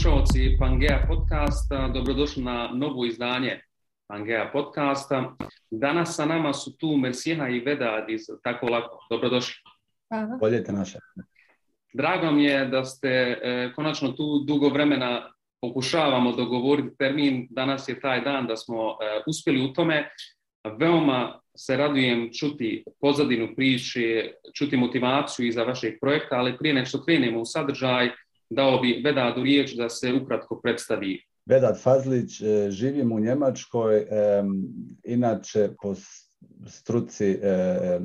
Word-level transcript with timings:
slušalci 0.00 0.56
Pangea 0.58 1.04
podcasta, 1.08 1.88
dobrodošli 1.88 2.42
na 2.42 2.70
novo 2.74 3.04
izdanje 3.04 3.60
Pangea 4.06 4.50
podcasta. 4.52 5.36
Danas 5.70 6.16
sa 6.16 6.24
nama 6.24 6.52
su 6.52 6.76
tu 6.76 6.96
Mersina 6.96 7.48
i 7.48 7.60
Vedad 7.60 8.10
iz 8.10 8.20
Tako 8.42 8.66
lako. 8.66 9.06
Dobrodošli. 9.10 9.54
Hvala. 10.08 10.36
Boljete 10.40 10.72
naše. 10.72 10.98
Drago 11.92 12.30
mi 12.30 12.44
je 12.44 12.66
da 12.66 12.84
ste 12.84 13.08
e, 13.08 13.72
konačno 13.76 14.12
tu 14.12 14.44
dugo 14.46 14.68
vremena 14.68 15.32
pokušavamo 15.60 16.32
dogovoriti 16.32 16.96
termin. 16.98 17.46
Danas 17.50 17.88
je 17.88 18.00
taj 18.00 18.20
dan 18.20 18.46
da 18.46 18.56
smo 18.56 18.90
e, 18.90 19.22
uspjeli 19.26 19.64
u 19.64 19.72
tome. 19.72 20.10
Veoma 20.78 21.40
se 21.56 21.76
radujem 21.76 22.30
čuti 22.38 22.84
pozadinu 23.00 23.48
priče, 23.56 24.32
čuti 24.54 24.76
motivaciju 24.76 25.46
iza 25.46 25.62
vašeg 25.62 25.94
projekta, 26.00 26.36
ali 26.36 26.58
prije 26.58 26.74
nego 26.74 26.86
što 26.86 27.04
krenemo 27.04 27.40
u 27.40 27.44
sadržaj, 27.44 28.10
dao 28.50 28.78
bi 28.78 29.02
Vedadu 29.04 29.42
riječ 29.42 29.74
da 29.74 29.88
se 29.88 30.12
ukratko 30.22 30.60
predstavi. 30.60 31.24
Vedat 31.46 31.82
Fazlić, 31.82 32.40
e, 32.40 32.70
živim 32.70 33.12
u 33.12 33.20
Njemačkoj, 33.20 33.96
e, 33.96 34.06
inače 35.04 35.68
po 35.82 35.94
struci 36.66 37.38
e, 37.42 38.00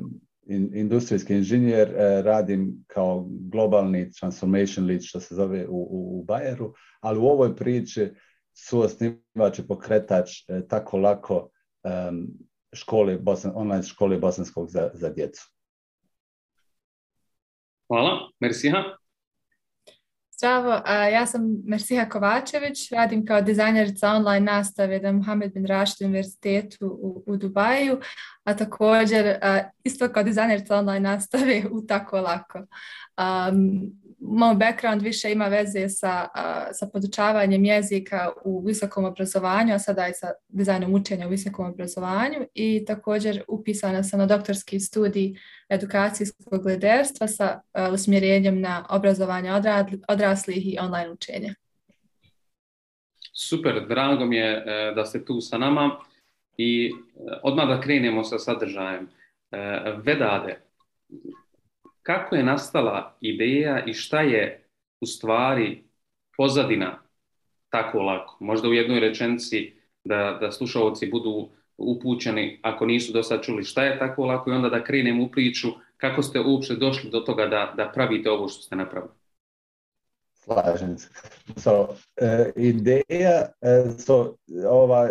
industrijski 0.74 1.34
inženjer, 1.34 1.92
radim 2.24 2.84
kao 2.86 3.26
globalni 3.28 4.10
transformation 4.12 4.86
lead, 4.86 5.00
što 5.02 5.20
se 5.20 5.34
zove 5.34 5.66
u, 5.68 5.88
u, 5.90 6.24
Bayeru, 6.24 6.72
ali 7.00 7.18
u 7.18 7.24
ovoj 7.24 7.56
priči 7.56 8.10
su 8.54 8.80
osnivač 8.80 9.58
i 9.58 9.66
pokretač 9.68 10.30
tako 10.68 10.98
lako 10.98 11.48
škole, 12.72 13.18
online 13.54 13.82
škole 13.82 14.18
bosanskog 14.18 14.70
za, 14.70 14.90
za 14.94 15.10
djecu. 15.10 15.42
Hvala, 17.88 18.30
Mersiha. 18.40 18.82
Zdravo, 20.38 20.82
ja 21.12 21.26
sam 21.26 21.42
Mersiha 21.64 22.08
Kovačević, 22.08 22.90
radim 22.92 23.26
kao 23.26 23.40
dizajnerica 23.40 24.10
online 24.10 24.52
nastave 24.52 25.00
na 25.00 25.12
Mohamed 25.12 25.52
bin 25.52 25.66
Rashid 25.66 26.06
univerzitetu 26.06 26.86
u, 26.86 27.22
u 27.26 27.36
Dubaju, 27.36 28.00
a 28.44 28.56
također 28.56 29.38
isto 29.84 30.08
kao 30.08 30.22
dizajnerica 30.22 30.76
online 30.76 31.00
nastave 31.00 31.62
u 31.70 31.86
Tako 31.86 32.20
lako. 32.20 32.58
Um, 32.58 33.92
moj 34.18 34.54
background 34.54 35.02
više 35.02 35.32
ima 35.32 35.48
veze 35.48 35.88
sa, 35.88 36.28
sa 36.72 36.86
podučavanjem 36.92 37.64
jezika 37.64 38.32
u 38.44 38.60
visokom 38.60 39.04
obrazovanju, 39.04 39.74
a 39.74 39.78
sada 39.78 40.08
i 40.08 40.14
sa 40.14 40.32
dizajnom 40.48 40.94
učenja 40.94 41.26
u 41.26 41.30
visokom 41.30 41.66
obrazovanju 41.66 42.46
i 42.54 42.84
također 42.84 43.42
upisana 43.48 44.02
sam 44.02 44.18
na 44.18 44.26
doktorski 44.26 44.80
studij 44.80 45.34
edukacijskog 45.68 46.66
liderstva 46.66 47.28
sa 47.28 47.60
usmjerenjem 47.92 48.60
na 48.60 48.86
obrazovanje 48.90 49.50
odraslih 50.08 50.74
i 50.74 50.78
online 50.80 51.10
učenje. 51.10 51.54
Super, 53.38 53.86
drago 53.88 54.24
mi 54.24 54.36
je 54.36 54.64
e, 54.66 54.92
da 54.94 55.04
ste 55.04 55.24
tu 55.24 55.40
sa 55.40 55.58
nama 55.58 55.96
i 56.56 56.86
e, 56.86 56.92
odmah 57.42 57.68
da 57.68 57.80
krenemo 57.80 58.24
sa 58.24 58.38
sadržajem. 58.38 59.08
E, 59.50 59.58
Vedade, 60.04 60.60
kako 62.06 62.36
je 62.36 62.42
nastala 62.42 63.16
ideja 63.20 63.84
i 63.84 63.94
šta 63.94 64.20
je 64.20 64.68
u 65.00 65.06
stvari 65.06 65.84
pozadina 66.36 67.02
tako 67.68 68.02
lako? 68.02 68.36
Možda 68.40 68.68
u 68.68 68.72
jednoj 68.72 69.00
rečenici 69.00 69.72
da, 70.04 70.38
da 70.40 70.52
slušalci 70.52 71.10
budu 71.10 71.48
upućeni 71.76 72.60
ako 72.62 72.86
nisu 72.86 73.12
do 73.12 73.22
sad 73.22 73.42
čuli 73.42 73.64
šta 73.64 73.84
je 73.84 73.98
tako 73.98 74.24
lako 74.24 74.50
i 74.50 74.54
onda 74.54 74.68
da 74.68 74.84
krenemo 74.84 75.24
u 75.24 75.30
priču 75.30 75.68
kako 75.96 76.22
ste 76.22 76.40
uopće 76.40 76.74
došli 76.74 77.10
do 77.10 77.20
toga 77.20 77.46
da, 77.46 77.74
da 77.76 77.92
pravite 77.94 78.30
ovo 78.30 78.48
što 78.48 78.62
ste 78.62 78.76
napravili. 78.76 79.12
Slažem 80.34 80.98
se. 80.98 81.08
So, 81.56 81.80
uh, 81.80 81.88
ideja, 82.56 83.46
uh, 83.60 83.94
so, 83.98 84.36
ova, 84.70 85.08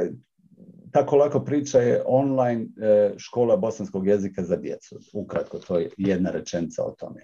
tako 0.96 1.16
lako 1.16 1.40
priča 1.40 1.80
je 1.80 2.04
online 2.06 2.66
e, 2.82 3.14
škola 3.18 3.58
bosanskog 3.58 4.08
jezika 4.08 4.44
za 4.44 4.56
djecu. 4.56 5.00
Ukratko, 5.14 5.60
to 5.60 5.80
je 5.80 5.90
jedna 5.98 6.32
rečenica 6.32 6.84
o 6.84 6.92
tome. 6.92 7.22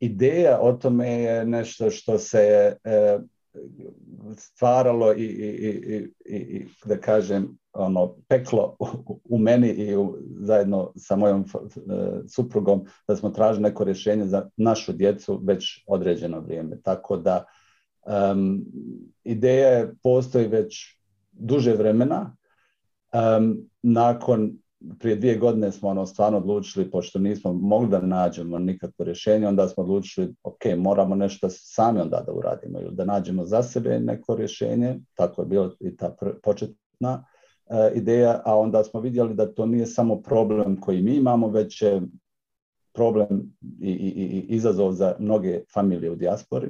Ideja 0.00 0.58
o 0.60 0.72
tome 0.72 1.08
je 1.08 1.44
nešto 1.46 1.90
što 1.90 2.18
se 2.18 2.76
e, 2.84 3.18
stvaralo 4.36 5.12
i, 5.14 5.24
i, 5.24 6.08
i, 6.24 6.36
i, 6.36 6.66
da 6.84 6.96
kažem, 7.00 7.58
ono, 7.72 8.16
peklo 8.28 8.76
u, 9.24 9.38
meni 9.38 9.68
i 9.68 9.96
zajedno 10.40 10.92
sa 10.96 11.16
mojom 11.16 11.44
e, 11.44 11.78
suprugom 12.28 12.86
da 13.08 13.16
smo 13.16 13.30
tražili 13.30 13.62
neko 13.62 13.84
rješenje 13.84 14.26
za 14.26 14.48
našu 14.56 14.92
djecu 14.92 15.40
već 15.44 15.84
određeno 15.86 16.40
vrijeme. 16.40 16.80
Tako 16.82 17.16
da 17.16 17.44
um, 18.32 18.64
ideja 19.24 19.88
postoji 20.02 20.46
već 20.46 20.98
duže 21.32 21.74
vremena, 21.74 22.36
Um, 23.12 23.70
nakon 23.82 24.58
prije 24.98 25.16
dvije 25.16 25.38
godine 25.38 25.72
smo 25.72 25.88
ono 25.88 26.06
stvarno 26.06 26.38
odlučili, 26.38 26.90
pošto 26.90 27.18
nismo 27.18 27.52
mogli 27.52 27.88
da 27.88 28.00
nađemo 28.00 28.58
nikakvo 28.58 29.04
rješenje, 29.04 29.46
onda 29.46 29.68
smo 29.68 29.82
odlučili, 29.82 30.34
ok, 30.42 30.64
moramo 30.76 31.14
nešto 31.14 31.48
sami 31.50 32.00
onda 32.00 32.22
da 32.26 32.32
uradimo 32.32 32.80
ili 32.80 32.94
da 32.94 33.04
nađemo 33.04 33.44
za 33.44 33.62
sebe 33.62 34.00
neko 34.00 34.34
rješenje, 34.34 35.00
tako 35.14 35.42
je 35.42 35.46
bila 35.46 35.70
i 35.80 35.96
ta 35.96 36.16
početna 36.42 37.24
uh, 37.66 37.76
ideja, 37.94 38.42
a 38.44 38.56
onda 38.58 38.84
smo 38.84 39.00
vidjeli 39.00 39.34
da 39.34 39.54
to 39.54 39.66
nije 39.66 39.86
samo 39.86 40.22
problem 40.22 40.80
koji 40.80 41.02
mi 41.02 41.14
imamo, 41.14 41.48
već 41.48 41.82
je 41.82 42.02
problem 42.94 43.56
i, 43.80 43.90
i, 43.90 44.22
i 44.22 44.46
izazov 44.48 44.92
za 44.92 45.14
mnoge 45.18 45.60
familije 45.74 46.10
u 46.10 46.16
dijaspori. 46.16 46.68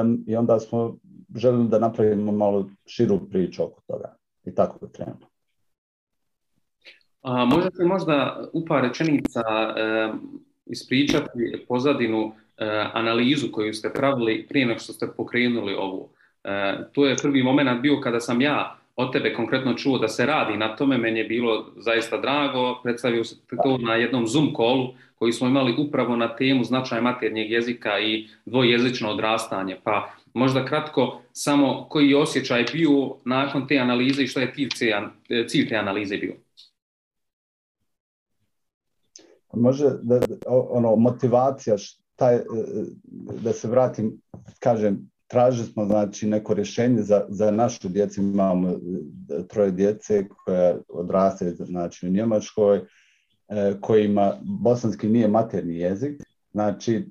Um, 0.00 0.24
I 0.26 0.36
onda 0.36 0.60
smo 0.60 0.96
želili 1.36 1.68
da 1.68 1.78
napravimo 1.78 2.32
malo 2.32 2.70
širu 2.86 3.30
priču 3.30 3.64
oko 3.64 3.80
toga. 3.86 4.19
I 4.44 4.54
tako 4.54 4.86
je 4.86 4.92
krenulo. 4.92 5.26
A, 7.22 7.44
možete 7.44 7.84
možda 7.84 8.44
u 8.52 8.64
par 8.66 8.82
rečenica 8.82 9.40
e, 9.40 10.12
ispričati 10.66 11.64
pozadinu 11.68 12.32
e, 12.58 12.64
analizu 12.92 13.52
koju 13.52 13.74
ste 13.74 13.92
pravili 13.92 14.46
prije 14.48 14.66
nego 14.66 14.80
što 14.80 14.92
ste 14.92 15.08
pokrenuli 15.16 15.74
ovu. 15.74 16.08
E, 16.44 16.78
to 16.92 17.06
je 17.06 17.16
prvi 17.16 17.42
moment 17.42 17.80
bio 17.80 18.00
kada 18.00 18.20
sam 18.20 18.40
ja 18.40 18.76
od 18.96 19.12
tebe 19.12 19.34
konkretno 19.34 19.74
čuo 19.74 19.98
da 19.98 20.08
se 20.08 20.26
radi 20.26 20.56
na 20.56 20.76
tome, 20.76 20.98
meni 20.98 21.18
je 21.18 21.24
bilo 21.24 21.72
zaista 21.76 22.16
drago, 22.16 22.80
predstavio 22.82 23.24
se 23.24 23.36
to 23.62 23.78
na 23.78 23.94
jednom 23.94 24.26
Zoom 24.26 24.52
kolu 24.54 24.94
koji 25.14 25.32
smo 25.32 25.48
imali 25.48 25.74
upravo 25.78 26.16
na 26.16 26.36
temu 26.36 26.64
značaj 26.64 27.00
maternjeg 27.00 27.50
jezika 27.50 28.00
i 28.00 28.28
dvojezično 28.46 29.10
odrastanje, 29.10 29.76
pa 29.84 30.10
možda 30.34 30.64
kratko 30.64 31.20
samo 31.32 31.86
koji 31.88 32.10
je 32.10 32.16
osjećaj 32.16 32.64
bio 32.72 33.16
nakon 33.24 33.66
te 33.66 33.78
analize 33.78 34.22
i 34.22 34.26
što 34.26 34.40
je 34.40 34.52
cilj 35.48 35.68
te 35.68 35.76
analize 35.76 36.16
bio? 36.16 36.34
Može 39.54 39.84
da, 40.02 40.20
ono, 40.46 40.96
motivacija, 40.96 41.76
taj, 42.16 42.36
e, 42.36 42.42
da 43.42 43.52
se 43.52 43.68
vratim, 43.68 44.20
kažem, 44.58 45.10
tražili 45.26 45.66
smo 45.66 45.84
znači 45.84 46.26
neko 46.26 46.54
rješenje 46.54 47.02
za, 47.02 47.26
za 47.28 47.50
našu 47.50 47.88
djecu, 47.88 48.20
imamo 48.20 48.68
e, 48.68 48.76
troje 49.48 49.70
djece 49.70 50.28
koja 50.28 50.76
odraste 50.88 51.50
znači 51.50 52.06
u 52.06 52.10
Njemačkoj, 52.10 52.78
e, 52.78 53.74
kojima 53.80 54.34
bosanski 54.42 55.08
nije 55.08 55.28
materni 55.28 55.76
jezik. 55.76 56.22
Znači, 56.52 57.06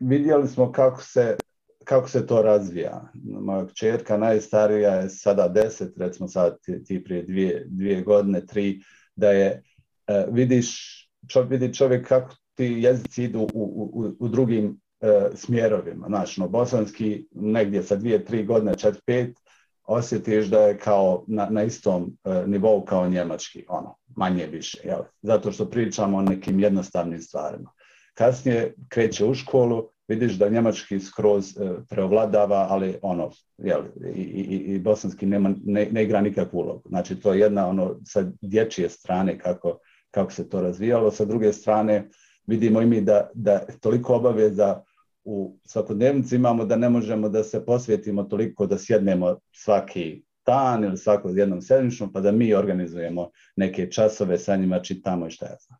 vidjeli 0.00 0.48
smo 0.48 0.72
kako 0.72 1.02
se 1.02 1.36
kako 1.84 2.08
se 2.08 2.26
to 2.26 2.42
razvija. 2.42 3.12
Moja 3.24 3.66
čerka 3.66 4.16
najstarija 4.16 4.94
je 4.94 5.08
sada 5.10 5.48
deset, 5.48 5.98
recimo 5.98 6.28
sad 6.28 6.58
ti, 6.84 7.04
prije 7.04 7.22
dvije, 7.22 7.66
dvije, 7.68 8.02
godine, 8.02 8.46
tri, 8.46 8.80
da 9.16 9.30
je 9.30 9.62
e, 10.06 10.26
vidiš, 10.30 10.98
čo, 11.28 11.42
vidi 11.42 11.74
čovjek 11.74 12.08
kako 12.08 12.34
ti 12.54 12.64
jezici 12.64 13.24
idu 13.24 13.40
u, 13.40 13.48
u, 13.54 14.12
u 14.18 14.28
drugim 14.28 14.80
e, 15.00 15.28
smjerovima. 15.34 16.06
Znači, 16.06 16.40
no, 16.40 16.48
bosanski 16.48 17.26
negdje 17.30 17.82
sa 17.82 17.96
dvije, 17.96 18.24
tri 18.24 18.44
godine, 18.44 18.74
četiri, 18.74 19.00
pet, 19.06 19.36
osjetiš 19.84 20.46
da 20.46 20.60
je 20.60 20.78
kao 20.78 21.24
na, 21.26 21.48
na 21.50 21.62
istom 21.62 22.16
e, 22.24 22.44
nivou 22.46 22.84
kao 22.84 23.08
njemački, 23.08 23.64
ono, 23.68 23.96
manje 24.16 24.46
više, 24.46 24.78
jel? 24.84 25.00
zato 25.22 25.52
što 25.52 25.70
pričamo 25.70 26.18
o 26.18 26.22
nekim 26.22 26.60
jednostavnim 26.60 27.20
stvarima. 27.20 27.70
Kasnije 28.14 28.74
kreće 28.88 29.24
u 29.24 29.34
školu, 29.34 29.88
vidiš 30.14 30.38
da 30.38 30.48
njemački 30.48 31.00
skroz 31.00 31.56
e, 31.56 31.70
preovladava, 31.88 32.66
ali 32.70 32.94
ono, 33.02 33.30
jel, 33.58 33.82
i, 34.14 34.20
i, 34.20 34.74
i 34.74 34.78
bosanski 34.78 35.26
nema, 35.26 35.54
ne, 35.64 35.88
ne, 35.92 36.04
igra 36.04 36.20
nikakvu 36.20 36.58
ulogu. 36.58 36.88
Znači, 36.88 37.16
to 37.20 37.32
je 37.32 37.40
jedna 37.40 37.68
ono 37.68 37.96
sa 38.04 38.24
dječje 38.40 38.88
strane 38.88 39.38
kako, 39.38 39.78
kako 40.10 40.32
se 40.32 40.48
to 40.48 40.60
razvijalo. 40.60 41.10
Sa 41.10 41.24
druge 41.24 41.52
strane, 41.52 42.08
vidimo 42.46 42.82
i 42.82 42.86
mi 42.86 43.00
da, 43.00 43.30
da 43.34 43.60
toliko 43.80 44.14
obaveza 44.14 44.82
u 45.24 45.56
svakodnevnici 45.64 46.36
imamo 46.36 46.64
da 46.64 46.76
ne 46.76 46.88
možemo 46.88 47.28
da 47.28 47.44
se 47.44 47.64
posvetimo 47.64 48.22
toliko 48.22 48.66
da 48.66 48.78
sjednemo 48.78 49.36
svaki 49.52 50.22
dan 50.46 50.84
ili 50.84 50.96
svako 50.96 51.28
jednom 51.28 51.62
sedmičnom, 51.62 52.12
pa 52.12 52.20
da 52.20 52.32
mi 52.32 52.54
organizujemo 52.54 53.30
neke 53.56 53.90
časove, 53.90 54.38
sa 54.38 54.56
njima 54.56 54.80
čitamo 54.80 55.26
i 55.26 55.30
šta 55.30 55.46
ja 55.46 55.56
znam. 55.66 55.78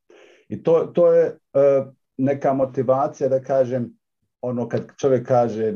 I 0.49 0.63
to, 0.63 0.91
to 0.95 1.13
je 1.13 1.27
uh, 1.27 1.93
neka 2.17 2.53
motivacija 2.53 3.29
da 3.29 3.43
kažem, 3.43 3.91
ono 4.43 4.69
kad 4.69 4.87
čovjek 4.97 5.27
kaže 5.29 5.75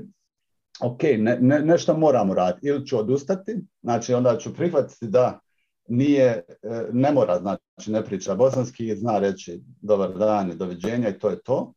ok, 0.81 1.03
ne, 1.03 1.39
ne, 1.41 1.61
nešto 1.63 1.97
moramo 1.97 2.35
raditi. 2.35 2.67
Ili 2.67 2.87
ću 2.87 2.99
odustati, 2.99 3.57
znači 3.83 4.15
onda 4.15 4.39
ću 4.39 4.55
prihvatiti 4.55 5.07
da 5.07 5.41
nije, 5.89 6.45
e, 6.63 6.83
ne 6.93 7.13
mora, 7.13 7.39
znači 7.39 7.93
ne 7.93 8.05
priča 8.05 8.35
bosanski, 8.35 8.97
zna 8.97 9.19
reći 9.19 9.63
dobar 9.81 10.19
dan 10.19 10.51
i 10.51 10.57
doviđenja 10.57 11.09
i 11.09 11.19
to 11.19 11.31
je 11.31 11.43
to. 11.43 11.73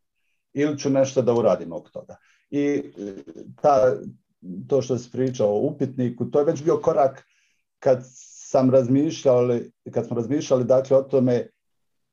Ili 0.53 0.77
ću 0.77 0.89
nešto 0.89 1.21
da 1.21 1.33
uradim 1.33 1.73
oko 1.73 1.89
toga. 1.89 2.15
I 2.49 2.63
e, 2.65 2.81
ta, 3.61 3.95
to 4.67 4.81
što 4.81 4.97
si 4.97 5.11
pričao 5.11 5.47
o 5.47 5.61
upitniku, 5.61 6.25
to 6.25 6.39
je 6.39 6.45
već 6.45 6.63
bio 6.63 6.77
korak 6.77 7.25
kad 7.79 7.99
sam 8.51 8.69
razmišljali, 8.69 9.71
kad 9.91 10.07
smo 10.07 10.15
razmišljali 10.15 10.63
dakle 10.63 10.97
o 10.97 11.01
tome 11.01 11.47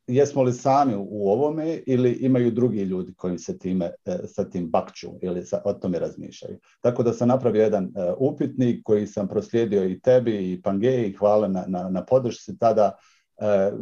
jesmo 0.07 0.43
li 0.43 0.53
sami 0.53 0.95
u 0.97 1.31
ovome 1.31 1.81
ili 1.87 2.13
imaju 2.13 2.51
drugi 2.51 2.83
ljudi 2.83 3.15
koji 3.15 3.39
se 3.39 3.59
time, 3.59 3.91
e, 4.05 4.19
sa 4.27 4.45
tim 4.45 4.71
bakću 4.71 5.09
ili 5.23 5.45
sa, 5.45 5.63
o 5.65 5.73
tome 5.73 5.99
razmišljaju. 5.99 6.59
Tako 6.81 7.03
da 7.03 7.13
sam 7.13 7.29
napravio 7.29 7.63
jedan 7.63 7.85
e, 7.85 8.13
upitnik 8.19 8.81
koji 8.85 9.07
sam 9.07 9.29
proslijedio 9.29 9.85
i 9.85 10.01
tebi 10.01 10.53
i 10.53 10.63
Pangeji, 10.63 11.13
hvala 11.13 11.49
na, 11.49 11.65
na, 11.69 11.89
na 11.89 12.05
podršci 12.05 12.59
tada. 12.59 12.93
E, 13.39 13.73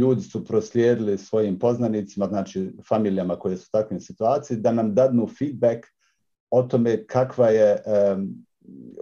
ljudi 0.00 0.22
su 0.22 0.44
proslijedili 0.44 1.18
svojim 1.18 1.58
poznanicima, 1.58 2.26
znači 2.26 2.72
familijama 2.88 3.36
koje 3.36 3.56
su 3.56 3.68
u 3.68 3.76
takvim 3.78 4.00
situaciji, 4.00 4.56
da 4.56 4.72
nam 4.72 4.94
dadnu 4.94 5.28
feedback 5.38 5.86
o 6.50 6.62
tome 6.62 7.06
kakva 7.06 7.48
je, 7.48 7.82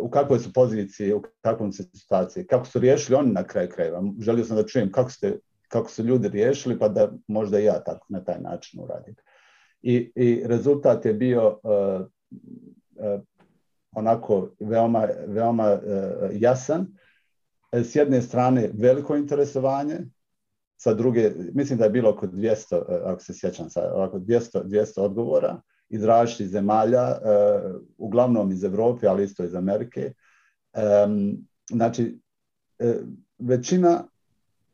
u 0.01 0.11
kakvoj 0.11 0.39
su 0.39 0.53
poziciji, 0.53 1.13
u 1.13 1.23
kakvom 1.41 1.73
se 1.73 1.83
situaciji, 1.95 2.47
kako 2.47 2.67
su 2.67 2.79
riješili 2.79 3.17
oni 3.17 3.33
na 3.33 3.45
kraju 3.45 3.69
krajeva. 3.75 4.03
Želio 4.21 4.45
sam 4.45 4.57
da 4.57 4.67
čujem 4.67 4.93
kako 4.93 5.11
ste 5.11 5.39
kako 5.73 5.91
su 5.91 6.03
ljudi 6.03 6.29
riješili, 6.29 6.79
pa 6.79 6.89
da 6.89 7.13
možda 7.27 7.61
i 7.61 7.65
ja 7.65 7.85
tako 7.85 8.07
na 8.09 8.25
taj 8.25 8.41
način 8.41 8.81
uradim. 8.81 9.15
I, 9.83 10.13
i 10.15 10.43
rezultat 10.45 11.05
je 11.05 11.15
bio 11.15 11.49
uh, 11.49 12.07
uh, 12.97 13.21
onako 13.93 14.51
veoma, 14.61 15.09
veoma 15.27 15.73
uh, 15.73 15.81
jasan. 16.33 16.87
S 17.73 17.97
jedne 17.97 18.23
strane 18.23 18.71
veliko 18.75 19.17
interesovanje, 19.17 19.99
sa 20.77 20.95
druge, 20.95 21.31
mislim 21.55 21.79
da 21.79 21.85
je 21.85 21.91
bilo 21.91 22.11
oko 22.11 22.27
200, 22.27 22.83
ako 23.05 23.23
se 23.23 23.35
sjećam 23.35 23.71
sad, 23.71 23.93
oko 23.95 24.19
200, 24.19 24.65
200 24.65 25.01
odgovora 25.01 25.61
iz 25.89 26.05
različitih 26.05 26.49
zemalja, 26.49 27.19
uglavnom 27.99 28.53
iz 28.53 28.65
Europe, 28.65 29.07
ali 29.07 29.25
isto 29.25 29.45
iz 29.45 29.55
Amerike. 29.55 30.13
Um, 31.07 31.47
znači, 31.71 32.19
većina 33.39 34.05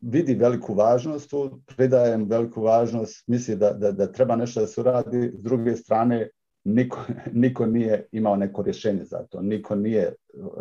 vidi 0.00 0.34
veliku 0.34 0.74
važnost 0.74 1.30
tu, 1.30 1.60
pridajem 1.66 2.24
veliku 2.28 2.62
važnost, 2.62 3.24
misli 3.28 3.56
da, 3.56 3.72
da, 3.72 3.92
da 3.92 4.12
treba 4.12 4.36
nešto 4.36 4.60
da 4.60 4.66
se 4.66 4.80
uradi, 4.80 5.32
s 5.34 5.42
druge 5.42 5.76
strane 5.76 6.28
niko, 6.64 7.00
niko 7.32 7.66
nije 7.66 8.06
imao 8.12 8.36
neko 8.36 8.62
rješenje 8.62 9.04
za 9.04 9.26
to, 9.30 9.42
niko 9.42 9.74
nije 9.74 10.14
uh, 10.34 10.52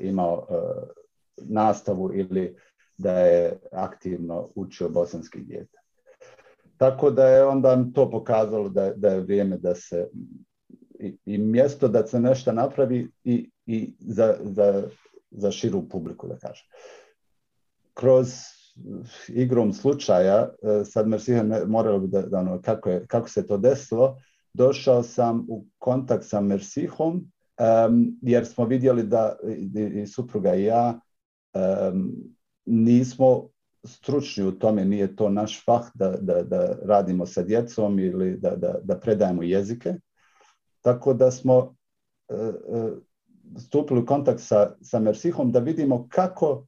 imao 0.00 0.46
uh, 0.48 0.88
nastavu 1.36 2.10
ili 2.14 2.56
da 2.98 3.18
je 3.18 3.58
aktivno 3.72 4.48
učio 4.54 4.88
bosanski 4.88 5.40
dijete. 5.40 5.78
Tako 6.76 7.10
da 7.10 7.28
je 7.28 7.44
onda 7.44 7.84
to 7.94 8.10
pokazalo 8.10 8.68
da, 8.68 8.92
da 8.96 9.08
je 9.08 9.20
vrijeme 9.20 9.58
da 9.58 9.74
se 9.74 10.08
i, 10.98 11.16
i 11.24 11.38
mjesto 11.38 11.88
da 11.88 12.06
se 12.06 12.20
nešto 12.20 12.52
napravi 12.52 13.10
i, 13.24 13.50
i 13.66 13.94
za, 13.98 14.36
za, 14.42 14.88
za 15.30 15.50
širu 15.50 15.88
publiku, 15.88 16.28
da 16.28 16.36
kažem. 16.36 16.66
Kroz 17.94 18.32
igrom 19.28 19.72
slučaja, 19.72 20.48
e, 20.62 20.84
sad 20.84 21.08
Mersiha 21.08 21.44
moralo 21.66 21.98
bi 21.98 22.08
da, 22.08 22.22
da 22.22 22.38
ono, 22.38 22.62
kako, 22.62 22.90
je, 22.90 23.06
kako 23.06 23.28
se 23.28 23.46
to 23.46 23.58
desilo, 23.58 24.16
došao 24.54 25.02
sam 25.02 25.46
u 25.48 25.64
kontakt 25.78 26.24
sa 26.24 26.40
Mersihom, 26.40 27.32
um, 27.88 28.18
jer 28.22 28.46
smo 28.46 28.64
vidjeli 28.64 29.02
da 29.02 29.36
i, 29.48 30.00
i 30.02 30.06
supruga 30.06 30.54
i 30.54 30.64
ja 30.64 31.00
um, 31.54 32.12
nismo 32.66 33.48
stručni 33.84 34.44
u 34.44 34.52
tome, 34.52 34.84
nije 34.84 35.16
to 35.16 35.28
naš 35.28 35.64
fah 35.64 35.90
da, 35.94 36.16
da, 36.20 36.42
da 36.42 36.76
radimo 36.84 37.26
sa 37.26 37.42
djecom 37.42 37.98
ili 37.98 38.36
da, 38.36 38.56
da, 38.56 38.74
da 38.82 38.98
predajemo 38.98 39.42
jezike. 39.42 39.94
Tako 40.80 41.14
da 41.14 41.30
smo 41.30 41.58
uh, 41.58 42.92
stupili 43.58 44.00
u 44.00 44.06
kontakt 44.06 44.40
sa, 44.40 44.76
sa 44.82 44.98
Mersihom 44.98 45.52
da 45.52 45.58
vidimo 45.58 46.08
kako 46.08 46.66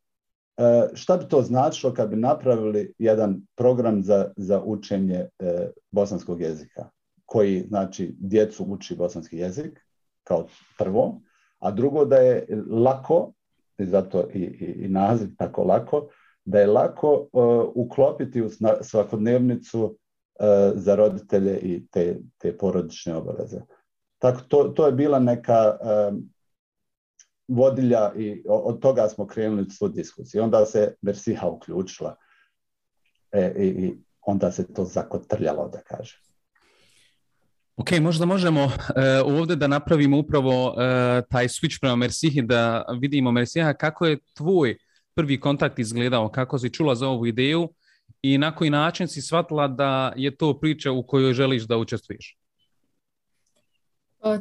šta 0.95 1.17
bi 1.17 1.29
to 1.29 1.43
značilo 1.43 1.95
kad 1.95 2.11
bi 2.11 2.17
napravili 2.17 2.93
jedan 2.99 3.41
program 3.57 4.03
za, 4.03 4.33
za 4.37 4.63
učenje 4.65 5.29
e, 5.39 5.71
bosanskog 5.91 6.41
jezika, 6.41 6.89
koji 7.27 7.65
znači 7.69 8.17
djecu 8.19 8.65
uči 8.65 8.97
bosanski 8.97 9.37
jezik 9.37 9.81
kao 10.25 10.47
prvo, 10.79 11.21
a 11.59 11.71
drugo 11.71 12.05
da 12.05 12.17
je 12.17 12.47
lako, 12.71 13.33
i 13.79 13.87
zato 13.87 14.29
i, 14.35 14.39
i, 14.39 14.85
i 14.85 14.89
naziv 14.89 15.29
tako 15.39 15.65
lako, 15.65 16.09
da 16.45 16.61
je 16.61 16.67
lako 16.67 17.29
uh, 17.33 17.65
uklopiti 17.75 18.43
u 18.43 18.49
svakodnevnicu 18.81 19.97
za 20.75 20.95
roditelje 20.95 21.59
i 21.59 21.87
te, 21.87 22.19
te 22.39 22.57
porodične 22.59 23.17
obaveze. 23.17 23.61
Tako, 24.19 24.41
to, 24.49 24.65
to 24.65 24.87
je 24.87 24.93
bila 24.93 25.19
neka 25.19 25.77
vodilja 27.49 28.13
i 28.17 28.43
od 28.49 28.81
toga 28.81 29.09
smo 29.09 29.27
krenuli 29.27 29.71
svu 29.71 29.89
diskusiju. 29.89 30.43
Onda 30.43 30.67
se 30.67 30.95
Versiha 31.03 31.47
uključila 31.47 32.17
e, 33.33 33.53
i 33.57 33.95
onda 34.21 34.53
se 34.53 34.73
to 34.73 34.85
zakotrljalo, 34.85 35.69
da 35.69 35.81
kažem. 35.81 36.19
Ok, 37.77 37.91
možda 38.01 38.27
možemo 38.27 38.65
uh, 38.65 38.73
ovdje 39.25 39.57
da 39.57 39.67
napravimo 39.67 40.19
upravo 40.19 40.69
uh, 40.69 40.77
taj 41.31 41.49
switch 41.49 41.81
prema 41.81 41.97
Mersihi, 41.97 42.43
da 42.43 42.85
vidimo 43.01 43.33
Mersiha 43.33 43.75
kako 43.75 44.07
je 44.07 44.19
tvoj 44.35 44.77
prvi 45.15 45.41
kontakt 45.41 45.79
izgledao, 45.79 46.29
kako 46.29 46.59
si 46.59 46.71
čula 46.71 46.95
za 46.95 47.09
ovu 47.09 47.27
ideju 47.27 47.69
i 48.23 48.39
na 48.39 48.55
koji 48.55 48.71
način 48.71 49.09
si 49.09 49.23
shvatila 49.23 49.69
da 49.69 50.13
je 50.17 50.37
to 50.37 50.61
priča 50.61 50.93
u 50.93 51.03
kojoj 51.07 51.33
želiš 51.33 51.63
da 51.63 51.77
učestvuješ. 51.77 52.39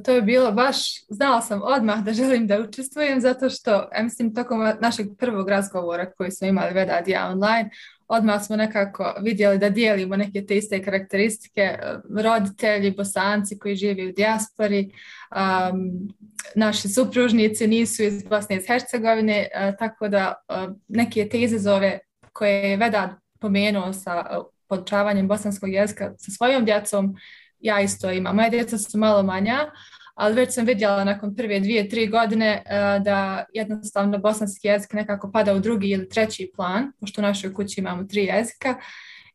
To 0.05 0.11
je 0.11 0.21
bilo 0.21 0.51
baš, 0.51 0.77
znala 1.09 1.41
sam 1.41 1.61
odmah 1.63 2.03
da 2.03 2.13
želim 2.13 2.47
da 2.47 2.59
učestvujem 2.59 3.21
zato 3.21 3.49
što, 3.49 3.71
ja 3.71 4.03
mislim, 4.03 4.35
tokom 4.35 4.59
našeg 4.81 5.07
prvog 5.19 5.49
razgovora 5.49 6.11
koji 6.11 6.31
smo 6.31 6.47
imali 6.47 6.73
Vedad 6.73 7.07
ja 7.07 7.27
online, 7.27 7.69
odmah 8.07 8.45
smo 8.45 8.55
nekako 8.55 9.15
vidjeli 9.21 9.57
da 9.57 9.69
dijelimo 9.69 10.15
neke 10.15 10.45
te 10.45 10.57
iste 10.57 10.83
karakteristike, 10.83 11.77
roditelji, 12.23 12.91
bosanci 12.91 13.59
koji 13.59 13.75
žive 13.75 14.07
u 14.07 14.11
dijaspori, 14.11 14.91
um, 15.31 16.09
naši 16.55 16.89
supružnici 16.89 17.67
nisu 17.67 18.03
iz 18.03 18.23
Bosne 18.23 18.55
i 18.55 18.59
iz 18.59 18.67
Hercegovine, 18.67 19.47
uh, 19.55 19.75
tako 19.79 20.07
da 20.07 20.33
uh, 20.49 20.75
neke 20.87 21.29
te 21.29 21.41
izazove 21.41 21.99
koje 22.33 22.69
je 22.69 22.77
Vedad 22.77 23.09
pomenuo 23.39 23.93
sa 23.93 24.25
uh, 24.37 24.45
podučavanjem 24.67 25.27
bosanskog 25.27 25.73
jezika 25.73 26.13
sa 26.17 26.31
svojom 26.31 26.65
djecom, 26.65 27.15
ja 27.63 27.81
isto 27.81 28.11
imam. 28.11 28.35
Moje 28.35 28.49
djeca 28.49 28.77
su 28.77 28.97
malo 28.97 29.23
manja, 29.23 29.71
ali 30.15 30.35
već 30.35 30.53
sam 30.53 30.65
vidjela 30.65 31.03
nakon 31.03 31.35
prve 31.35 31.59
dvije, 31.59 31.89
tri 31.89 32.07
godine 32.07 32.63
uh, 32.65 33.03
da 33.03 33.45
jednostavno 33.53 34.17
bosanski 34.17 34.67
jezik 34.67 34.93
nekako 34.93 35.31
pada 35.31 35.53
u 35.53 35.59
drugi 35.59 35.89
ili 35.89 36.09
treći 36.09 36.51
plan, 36.55 36.91
pošto 36.99 37.21
u 37.21 37.23
našoj 37.23 37.53
kući 37.53 37.81
imamo 37.81 38.03
tri 38.03 38.23
jezika. 38.23 38.75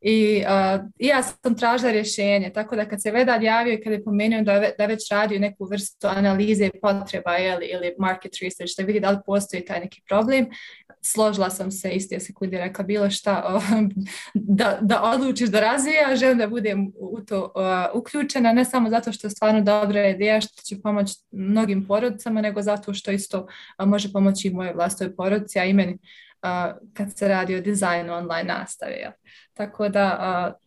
I, 0.01 0.45
uh, 0.47 0.81
ja 0.99 1.23
sam 1.23 1.57
tražila 1.57 1.93
rješenje, 1.93 2.51
tako 2.55 2.77
da 2.77 2.89
kad 2.89 3.03
se 3.03 3.11
Vedad 3.11 3.43
javio 3.43 3.75
i 3.75 3.81
kad 3.81 3.93
je 3.93 4.05
pomenuo 4.05 4.43
da, 4.43 4.71
da 4.79 4.87
već 4.87 5.11
radio 5.11 5.39
neku 5.39 5.65
vrstu 5.65 6.07
analize 6.07 6.71
potreba 6.83 7.33
jeli, 7.33 7.67
ili 7.67 7.95
market 7.99 8.33
research, 8.43 8.73
da 8.79 8.85
vidi 8.85 9.01
da 9.01 9.11
li 9.11 9.19
postoji 9.27 9.65
taj 9.65 9.81
neki 9.81 10.03
problem, 10.09 10.47
složila 11.03 11.51
sam 11.51 11.71
se 11.71 11.91
iste 11.91 12.21
sekunde 12.21 12.59
rekla 12.59 12.85
bilo 12.85 13.11
šta 13.11 13.61
da, 14.35 14.79
da 14.81 15.03
odlučiš 15.03 15.49
da 15.49 15.61
razvija, 15.61 16.17
želim 16.17 16.39
da 16.39 16.47
budem 16.47 16.93
u 16.97 17.21
to 17.21 17.53
uključena, 17.95 18.53
ne 18.53 18.65
samo 18.65 18.91
zato 18.91 19.13
što 19.13 19.27
je 19.27 19.31
stvarno 19.31 19.61
dobra 19.61 20.09
ideja 20.09 20.41
što 20.41 20.63
će 20.63 20.81
pomoći 20.81 21.15
mnogim 21.31 21.87
porodicama, 21.87 22.41
nego 22.41 22.63
zato 22.63 22.95
što 22.95 23.11
isto 23.11 23.47
može 23.79 24.13
pomoći 24.13 24.49
i 24.49 24.51
moje 24.51 24.75
vlastoj 24.75 25.17
porodici, 25.17 25.59
a 25.59 25.65
i 25.65 25.73
meni 25.73 25.99
kad 26.93 27.17
se 27.17 27.29
radi 27.29 27.57
o 27.57 27.61
dizajnu 27.61 28.15
online 28.15 28.55
nastave. 28.55 29.13
Tako 29.55 29.89
da 29.89 30.59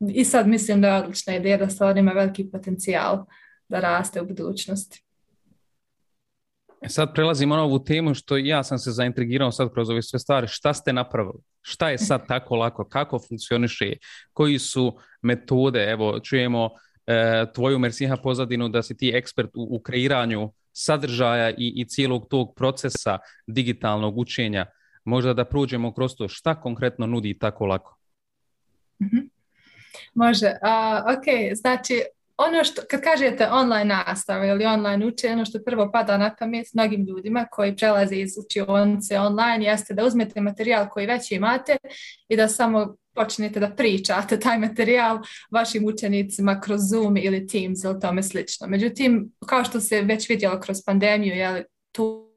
i 0.00 0.24
sad 0.24 0.48
mislim 0.48 0.80
da 0.80 0.88
je 0.88 1.02
odlična 1.02 1.36
ideja 1.36 1.56
da 1.56 1.68
stvarno 1.68 2.00
ima 2.00 2.12
veliki 2.12 2.50
potencijal 2.50 3.24
da 3.68 3.80
raste 3.80 4.20
u 4.20 4.26
budućnosti. 4.26 5.04
E 6.82 6.88
sad 6.88 7.14
prelazimo 7.14 7.56
na 7.56 7.62
ovu 7.62 7.84
temu 7.84 8.14
što 8.14 8.36
ja 8.36 8.62
sam 8.62 8.78
se 8.78 8.90
zaintrigirao 8.90 9.52
sad 9.52 9.72
kroz 9.72 9.90
ove 9.90 10.02
sve 10.02 10.18
stvari. 10.18 10.46
Šta 10.48 10.74
ste 10.74 10.92
napravili? 10.92 11.38
Šta 11.62 11.90
je 11.90 11.98
sad 11.98 12.26
tako 12.28 12.56
lako? 12.56 12.88
Kako 12.88 13.18
funkcioniše? 13.28 13.92
Koji 14.32 14.58
su 14.58 14.98
metode? 15.22 15.84
Evo, 15.90 16.20
čujemo 16.20 16.70
e, 17.06 17.44
tvoju 17.54 17.78
Mersiha 17.78 18.16
pozadinu 18.16 18.68
da 18.68 18.82
si 18.82 18.96
ti 18.96 19.12
ekspert 19.14 19.50
u, 19.54 19.76
u 19.76 19.80
kreiranju 19.82 20.52
sadržaja 20.72 21.50
i, 21.50 21.72
i 21.76 21.88
cijelog 21.88 22.28
tog 22.30 22.54
procesa 22.56 23.18
digitalnog 23.46 24.18
učenja. 24.18 24.66
Možda 25.08 25.34
da 25.34 25.44
prođemo 25.44 25.92
kroz 25.94 26.14
to. 26.16 26.28
Šta 26.28 26.60
konkretno 26.60 27.06
nudi 27.06 27.38
tako 27.38 27.66
lako? 27.66 27.98
Mm 29.02 29.06
-hmm. 29.06 29.28
Može. 30.14 30.46
Uh, 30.46 31.16
ok, 31.18 31.56
znači 31.56 32.02
ono 32.36 32.64
što, 32.64 32.82
kad 32.90 33.02
kažete 33.02 33.48
online 33.50 33.84
nastava 33.84 34.46
ili 34.46 34.66
online 34.66 35.06
učenje, 35.06 35.32
ono 35.34 35.44
što 35.44 35.58
prvo 35.66 35.90
pada 35.92 36.18
na 36.18 36.34
pamet 36.38 36.66
mnogim 36.74 37.04
ljudima 37.04 37.46
koji 37.50 37.76
prelaze 37.76 38.16
iz 38.16 38.30
učionice 38.38 39.18
online 39.20 39.64
jeste 39.64 39.94
da 39.94 40.04
uzmete 40.04 40.40
materijal 40.40 40.88
koji 40.88 41.06
već 41.06 41.32
imate 41.32 41.76
i 42.28 42.36
da 42.36 42.48
samo 42.48 42.96
počnete 43.14 43.60
da 43.60 43.70
pričate 43.70 44.40
taj 44.40 44.58
materijal 44.58 45.18
vašim 45.50 45.84
učenicima 45.86 46.60
kroz 46.60 46.80
Zoom 46.90 47.16
ili 47.16 47.46
Teams 47.46 47.84
ili 47.84 48.00
tome 48.00 48.22
slično. 48.22 48.66
Međutim, 48.66 49.32
kao 49.46 49.64
što 49.64 49.80
se 49.80 50.02
već 50.02 50.28
vidjelo 50.28 50.60
kroz 50.60 50.78
pandemiju, 50.86 51.34
je 51.34 51.64
tu 51.92 52.27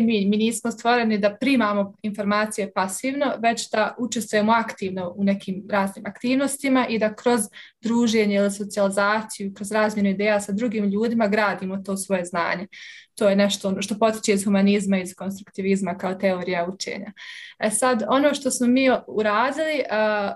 mi, 0.00 0.26
mi 0.26 0.36
nismo 0.36 0.70
stvoreni 0.70 1.18
da 1.18 1.36
primamo 1.40 1.94
informacije 2.02 2.72
pasivno, 2.72 3.26
već 3.38 3.70
da 3.70 3.94
učestvujemo 3.98 4.52
aktivno 4.52 5.14
u 5.16 5.24
nekim 5.24 5.64
raznim 5.70 6.06
aktivnostima 6.06 6.86
i 6.88 6.98
da 6.98 7.14
kroz 7.14 7.40
druženje 7.80 8.36
ili 8.36 8.50
socijalizaciju, 8.50 9.54
kroz 9.54 9.72
razmjenu 9.72 10.10
ideja 10.10 10.40
sa 10.40 10.52
drugim 10.52 10.84
ljudima 10.84 11.28
gradimo 11.28 11.76
to 11.76 11.96
svoje 11.96 12.24
znanje. 12.24 12.66
To 13.14 13.28
je 13.28 13.36
nešto 13.36 13.82
što 13.82 13.98
potiče 13.98 14.32
iz 14.32 14.44
humanizma 14.44 14.98
iz 14.98 15.14
konstruktivizma 15.14 15.98
kao 15.98 16.14
teorija 16.14 16.68
učenja. 16.74 17.12
E 17.58 17.70
sad, 17.70 18.04
ono 18.08 18.34
što 18.34 18.50
smo 18.50 18.66
mi 18.66 18.90
uradili 19.06 19.82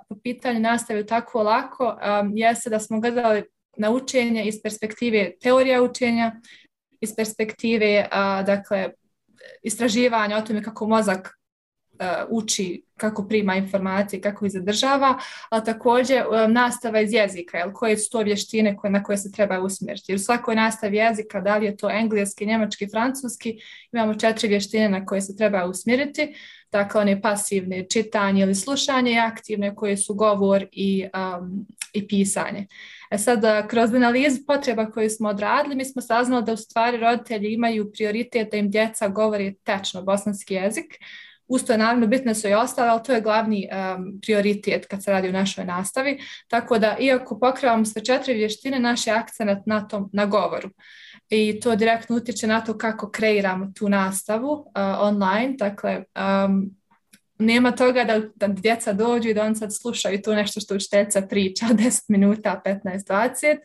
po 0.09 0.17
pitanju 0.23 0.61
nastave 0.61 1.07
tako 1.07 1.43
lako 1.43 1.99
um, 2.23 2.33
jeste 2.37 2.71
da 2.71 2.81
smo 2.81 3.01
gledali 3.01 3.43
na 3.77 3.91
učenje 3.91 4.45
iz 4.45 4.55
perspektive 4.63 5.33
teorija 5.43 5.83
učenja, 5.83 6.33
iz 7.01 7.11
perspektive 7.17 8.09
uh, 8.13 8.47
dakle 8.47 8.89
istraživanja 9.63 10.37
o 10.37 10.43
tome 10.43 10.63
kako 10.63 10.87
mozak 10.87 11.39
uh, 12.01 12.07
uči, 12.29 12.83
kako 12.97 13.29
prima 13.29 13.57
informacije, 13.57 14.21
kako 14.21 14.47
ih 14.47 14.53
zadržava, 14.53 15.19
ali 15.51 15.65
također 15.65 16.23
um, 16.27 16.53
nastava 16.53 17.01
iz 17.01 17.13
jezika, 17.13 17.59
jel, 17.59 17.73
koje 17.73 17.99
su 17.99 18.11
to 18.11 18.19
vještine 18.19 18.77
koje, 18.77 18.91
na 18.91 19.03
koje 19.03 19.19
se 19.19 19.33
treba 19.33 19.61
usmjeriti. 19.61 20.13
Jer 20.13 20.17
u 20.17 20.23
svakoj 20.23 20.55
nastavi 20.55 20.97
jezika, 20.97 21.41
da 21.41 21.57
li 21.57 21.67
je 21.67 21.77
to 21.77 21.91
engleski, 21.91 22.47
njemački, 22.47 22.89
francuski, 22.91 23.59
imamo 23.93 24.15
četiri 24.15 24.49
vještine 24.49 24.89
na 24.89 25.07
koje 25.07 25.21
se 25.21 25.37
treba 25.37 25.65
usmjeriti, 25.65 26.35
dakle 26.73 27.01
one 27.01 27.23
pasivne 27.23 27.87
čitanje 27.89 28.43
ili 28.43 28.55
slušanje 28.55 29.13
i 29.13 29.19
aktivne 29.19 29.75
koje 29.75 29.97
su 29.97 30.15
govor 30.15 30.67
i, 30.73 31.07
um, 31.15 31.67
i 31.93 32.09
pisanje. 32.09 32.67
E 33.11 33.19
sad, 33.19 33.69
kroz 33.69 33.95
analizu 33.95 34.39
potreba 34.47 34.91
koju 34.91 35.11
smo 35.11 35.29
odradili, 35.29 35.75
mi 35.75 35.85
smo 35.85 36.03
saznali 36.03 36.45
da 36.45 36.53
u 36.53 36.57
stvari 36.57 36.97
roditelji 36.97 37.53
imaju 37.53 37.93
prioritet 37.93 38.51
da 38.51 38.57
im 38.57 38.71
djeca 38.71 39.09
govori 39.09 39.57
tečno 39.65 40.03
bosanski 40.03 40.55
jezik. 40.55 40.95
Usto 41.47 41.73
je 41.73 41.79
naravno 41.79 42.07
bitne 42.07 42.35
su 42.35 42.49
i 42.49 42.55
ostale, 42.55 42.89
ali 42.89 43.03
to 43.03 43.13
je 43.13 43.21
glavni 43.21 43.69
um, 43.73 44.19
prioritet 44.23 44.87
kad 44.87 45.05
se 45.05 45.11
radi 45.11 45.29
u 45.29 45.33
našoj 45.33 45.65
nastavi. 45.65 46.19
Tako 46.49 46.79
da, 46.79 46.97
iako 47.01 47.39
pokrivamo 47.39 47.85
sve 47.85 48.05
četiri 48.05 48.35
vještine, 48.35 48.81
naš 48.81 49.07
je 49.07 49.23
na 49.67 49.89
tom, 49.89 50.11
na 50.13 50.27
govoru 50.27 50.69
i 51.31 51.61
to 51.61 51.77
direktno 51.77 52.17
utječe 52.17 52.47
na 52.47 52.61
to 52.61 52.79
kako 52.79 53.11
kreiramo 53.11 53.73
tu 53.75 53.89
nastavu 53.89 54.53
uh, 54.53 54.65
online. 55.01 55.55
Dakle, 55.59 56.05
um, 56.47 56.78
nema 57.39 57.73
toga 57.73 58.05
da, 58.05 58.21
da 58.35 58.49
djeca 58.49 58.93
dođu 58.93 59.29
i 59.29 59.35
da 59.35 59.43
on 59.43 59.57
sad 59.57 59.75
slušaju 59.75 60.23
tu 60.23 60.33
nešto 60.33 60.61
što 60.61 60.75
učiteljica 60.75 61.23
priča 61.23 61.67
10 61.67 62.03
minuta, 62.09 62.63
15, 62.65 62.81
20, 62.85 63.57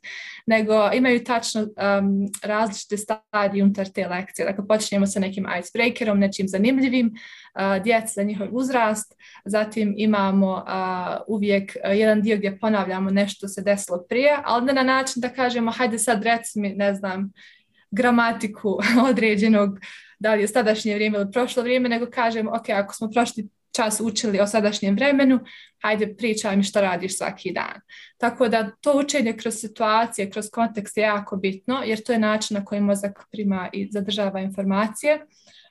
nego 0.45 0.89
imaju 0.93 1.23
tačno 1.23 1.61
um, 1.61 2.29
različite 2.43 2.97
stadije 2.97 3.63
unutar 3.63 3.89
te 3.89 4.07
lekcije. 4.07 4.45
Dakle, 4.45 4.67
počinjemo 4.67 5.07
sa 5.07 5.19
nekim 5.19 5.45
icebreakerom, 5.59 6.19
nečim 6.19 6.47
zanimljivim, 6.47 7.07
uh, 7.07 7.83
djeca 7.83 8.07
za 8.07 8.23
njihov 8.23 8.47
uzrast, 8.51 9.15
zatim 9.45 9.93
imamo 9.97 10.53
uh, 10.53 11.21
uvijek 11.27 11.77
uh, 11.85 11.97
jedan 11.97 12.21
dio 12.21 12.37
gdje 12.37 12.59
ponavljamo 12.59 13.09
nešto 13.09 13.47
se 13.47 13.61
desilo 13.61 14.05
prije, 14.09 14.37
ali 14.43 14.65
ne 14.65 14.73
na 14.73 14.83
način 14.83 15.21
da 15.21 15.29
kažemo, 15.29 15.71
hajde 15.71 15.99
sad 15.99 16.23
reci 16.23 16.59
mi, 16.59 16.69
ne 16.69 16.95
znam, 16.95 17.33
gramatiku 17.91 18.79
određenog 19.09 19.79
da 20.19 20.33
li 20.33 20.41
je 20.41 20.47
sadašnje 20.47 20.95
vrijeme 20.95 21.17
ili 21.17 21.31
prošlo 21.31 21.63
vrijeme, 21.63 21.89
nego 21.89 22.05
kažemo, 22.05 22.51
ok, 22.51 22.69
ako 22.69 22.93
smo 22.93 23.09
prošli 23.09 23.49
čas 23.75 23.99
učili 24.01 24.39
o 24.39 24.47
sadašnjem 24.47 24.95
vremenu, 24.95 25.39
hajde 25.81 26.15
pričaj 26.15 26.57
mi 26.57 26.63
što 26.63 26.81
radiš 26.81 27.17
svaki 27.17 27.51
dan. 27.51 27.81
Tako 28.17 28.47
da 28.47 28.71
to 28.81 28.99
učenje 28.99 29.33
kroz 29.33 29.55
situacije, 29.55 30.29
kroz 30.29 30.49
kontekst 30.49 30.97
je 30.97 31.01
jako 31.01 31.35
bitno, 31.35 31.81
jer 31.85 32.03
to 32.03 32.13
je 32.13 32.19
način 32.19 32.57
na 32.57 32.65
koji 32.65 32.81
mozak 32.81 33.27
prima 33.31 33.69
i 33.73 33.89
zadržava 33.91 34.39
informacije. 34.39 35.25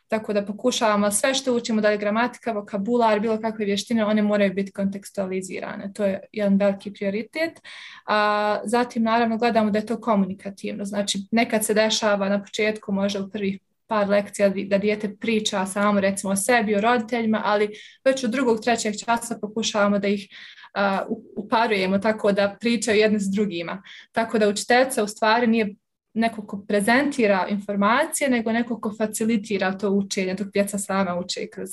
Tako 0.09 0.32
da 0.32 0.44
pokušavamo 0.44 1.11
sve 1.11 1.35
što 1.35 1.54
učimo, 1.56 1.80
da 1.80 1.90
je 1.90 1.99
gramatika, 1.99 2.52
vokabular, 2.52 3.21
bilo 3.21 3.38
kakve 3.40 3.64
vještine, 3.64 4.04
one 4.04 4.23
moraju 4.23 4.54
biti 4.54 4.73
kontekstualizirane. 4.73 5.92
To 5.92 6.04
je 6.04 6.21
jedan 6.32 6.56
veliki 6.56 6.92
prioritet. 6.92 7.61
A, 8.06 8.61
zatim, 8.64 9.02
naravno, 9.02 9.38
gledamo 9.38 9.71
da 9.71 9.78
je 9.78 9.87
to 9.87 10.00
komunikativno. 10.00 10.85
Znači, 10.85 11.18
nekad 11.30 11.64
se 11.64 11.75
dešava 11.75 12.28
na 12.28 12.42
početku, 12.42 12.92
možda 12.92 13.21
u 13.21 13.30
prvih 13.30 13.61
par 13.87 14.09
lekcija 14.09 14.53
da 14.67 14.79
dijete 14.79 15.17
priča 15.17 15.67
samo 15.67 16.01
recimo 16.01 16.33
o 16.33 16.37
sebi, 16.37 16.77
o 16.77 16.81
roditeljima, 16.81 17.43
ali 17.45 17.69
već 18.05 18.25
u 18.25 18.29
drugog, 18.29 18.61
trećeg 18.61 18.95
časa 19.05 19.39
pokušavamo 19.41 19.99
da 19.99 20.09
ih 20.09 20.29
uh, 20.77 21.17
uparujemo 21.37 21.99
tako 21.99 22.33
da 22.33 22.57
pričaju 22.61 22.99
jedne 22.99 23.21
s 23.21 23.31
drugima. 23.31 23.83
Tako 24.12 24.39
da 24.39 24.49
učiteljica 24.49 25.05
u 25.05 25.09
stvari 25.09 25.47
nije 25.47 25.75
neko 26.15 26.47
ko 26.47 26.65
prezentira 26.69 27.47
informacije, 27.49 28.31
nego 28.31 28.53
neko 28.53 28.81
ko 28.81 28.95
facilitira 28.99 29.79
to 29.79 29.91
učenje 29.91 30.35
dok 30.35 30.49
djeca 30.53 30.79
sama 30.79 31.19
uče 31.19 31.47
kroz, 31.53 31.71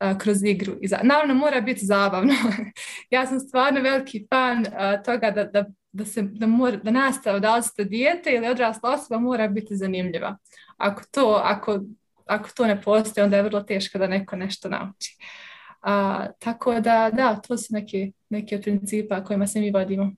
uh, 0.00 0.18
kroz 0.18 0.42
igru. 0.42 0.72
I 0.80 0.88
za, 0.88 0.98
naravno 1.02 1.34
mora 1.34 1.60
biti 1.60 1.86
zabavno. 1.86 2.34
ja 3.10 3.26
sam 3.26 3.40
stvarno 3.40 3.80
veliki 3.80 4.26
fan 4.30 4.58
uh, 4.58 5.04
toga 5.04 5.30
da, 5.30 5.44
da, 5.44 5.64
da, 5.92 6.04
se, 6.04 6.22
da, 6.22 6.46
mora, 6.46 6.76
da 6.76 6.90
nastava 6.90 7.38
da 7.38 7.56
li 7.56 7.62
ste 7.62 7.84
dijete 7.84 8.30
ili 8.30 8.48
odrasla 8.48 8.90
osoba 8.90 9.20
mora 9.20 9.48
biti 9.48 9.76
zanimljiva 9.76 10.38
ako 10.78 11.02
to, 11.10 11.40
ako, 11.44 11.80
ako 12.26 12.48
to 12.56 12.66
ne 12.66 12.82
postoji, 12.82 13.24
onda 13.24 13.36
je 13.36 13.42
vrlo 13.42 13.60
teško 13.60 13.98
da 13.98 14.06
neko 14.06 14.36
nešto 14.36 14.68
nauči. 14.68 15.16
A, 15.82 16.26
tako 16.38 16.80
da, 16.80 17.10
da, 17.12 17.36
to 17.36 17.56
su 17.58 17.66
neki, 17.70 18.12
neki 18.28 18.54
od 18.54 18.62
principa 18.62 19.24
kojima 19.24 19.46
se 19.46 19.60
mi 19.60 19.70
vodimo. 19.70 20.12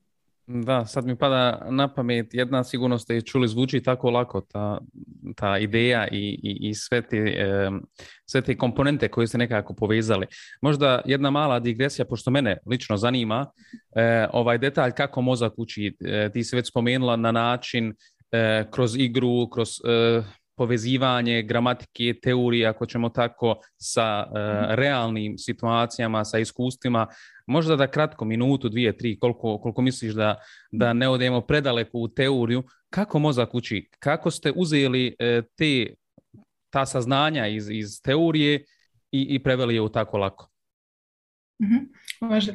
Da, 0.52 0.86
sad 0.86 1.06
mi 1.06 1.16
pada 1.16 1.66
na 1.70 1.94
pamet 1.94 2.34
jedna, 2.34 2.64
sigurno 2.64 2.98
ste 2.98 3.16
i 3.16 3.22
čuli, 3.22 3.48
zvuči 3.48 3.82
tako 3.82 4.10
lako 4.10 4.40
ta, 4.40 4.78
ta 5.36 5.58
ideja 5.58 6.08
i, 6.08 6.40
i, 6.42 6.68
i 6.68 6.74
sve, 6.74 7.02
te, 7.02 7.16
e, 7.16 7.70
sve 8.26 8.42
te 8.42 8.56
komponente 8.56 9.08
koje 9.08 9.26
ste 9.26 9.38
nekako 9.38 9.74
povezali. 9.74 10.26
Možda 10.62 11.00
jedna 11.04 11.30
mala 11.30 11.60
digresija, 11.60 12.04
pošto 12.04 12.30
mene 12.30 12.58
lično 12.66 12.96
zanima, 12.96 13.46
e, 13.96 14.26
ovaj 14.32 14.58
detalj 14.58 14.92
kako 14.92 15.22
mozak 15.22 15.52
uči, 15.56 15.96
e, 16.00 16.30
ti 16.32 16.44
si 16.44 16.56
već 16.56 16.68
spomenula 16.68 17.16
na 17.16 17.32
način 17.32 17.94
e, 18.32 18.64
kroz 18.70 18.96
igru, 18.96 19.48
kroz 19.50 19.68
e, 19.70 20.22
povezivanje 20.60 21.42
gramatike, 21.42 22.14
teorije, 22.22 22.66
ako 22.66 22.86
ćemo 22.86 23.08
tako, 23.08 23.54
sa 23.78 24.26
uh, 24.26 24.74
realnim 24.76 25.38
situacijama, 25.38 26.24
sa 26.24 26.38
iskustvima. 26.38 27.06
Možda 27.50 27.76
da 27.76 27.90
kratko, 27.90 28.24
minutu, 28.24 28.68
dvije, 28.68 28.96
tri, 28.96 29.18
koliko, 29.18 29.58
koliko 29.58 29.82
misliš 29.82 30.12
da, 30.12 30.36
da 30.72 30.92
ne 30.92 31.08
odemo 31.08 31.40
predaleko 31.40 31.98
u 31.98 32.08
teoriju, 32.08 32.62
kako 32.90 33.18
mozak 33.18 33.54
uči? 33.54 33.88
Kako 33.98 34.30
ste 34.30 34.52
uzeli 34.56 35.06
uh, 35.06 35.44
te, 35.56 35.94
ta 36.70 36.86
saznanja 36.86 37.46
iz, 37.46 37.70
iz 37.70 38.02
teorije 38.02 38.64
i, 39.12 39.26
i 39.34 39.42
preveli 39.42 39.74
je 39.74 39.80
u 39.80 39.88
tako 39.88 40.18
lako? 40.18 40.48
Mm-hmm. 41.62 41.92
Može. 42.20 42.52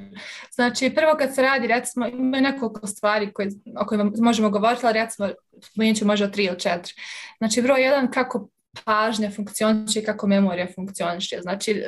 Znači, 0.52 0.92
prvo 0.96 1.16
kad 1.20 1.36
se 1.36 1.42
radi, 1.42 1.68
recimo, 1.68 2.08
ima 2.08 2.40
nekoliko 2.40 2.88
stvari 2.88 3.34
koje, 3.34 3.50
o 3.80 3.86
kojima 3.86 4.12
možemo 4.18 4.50
govoriti, 4.50 4.86
ali 4.86 4.94
recimo, 4.94 5.30
spomenut 5.62 5.98
ću 5.98 6.06
možda 6.06 6.32
tri 6.32 6.44
ili 6.44 6.60
četiri. 6.60 6.94
Znači, 7.38 7.62
broj 7.62 7.84
jedan, 7.84 8.12
kako 8.12 8.50
pažnja 8.86 9.32
funkcioniše 9.32 10.00
i 10.00 10.04
kako 10.04 10.28
memorija 10.28 10.68
funkcioniše. 10.76 11.38
Znači, 11.42 11.84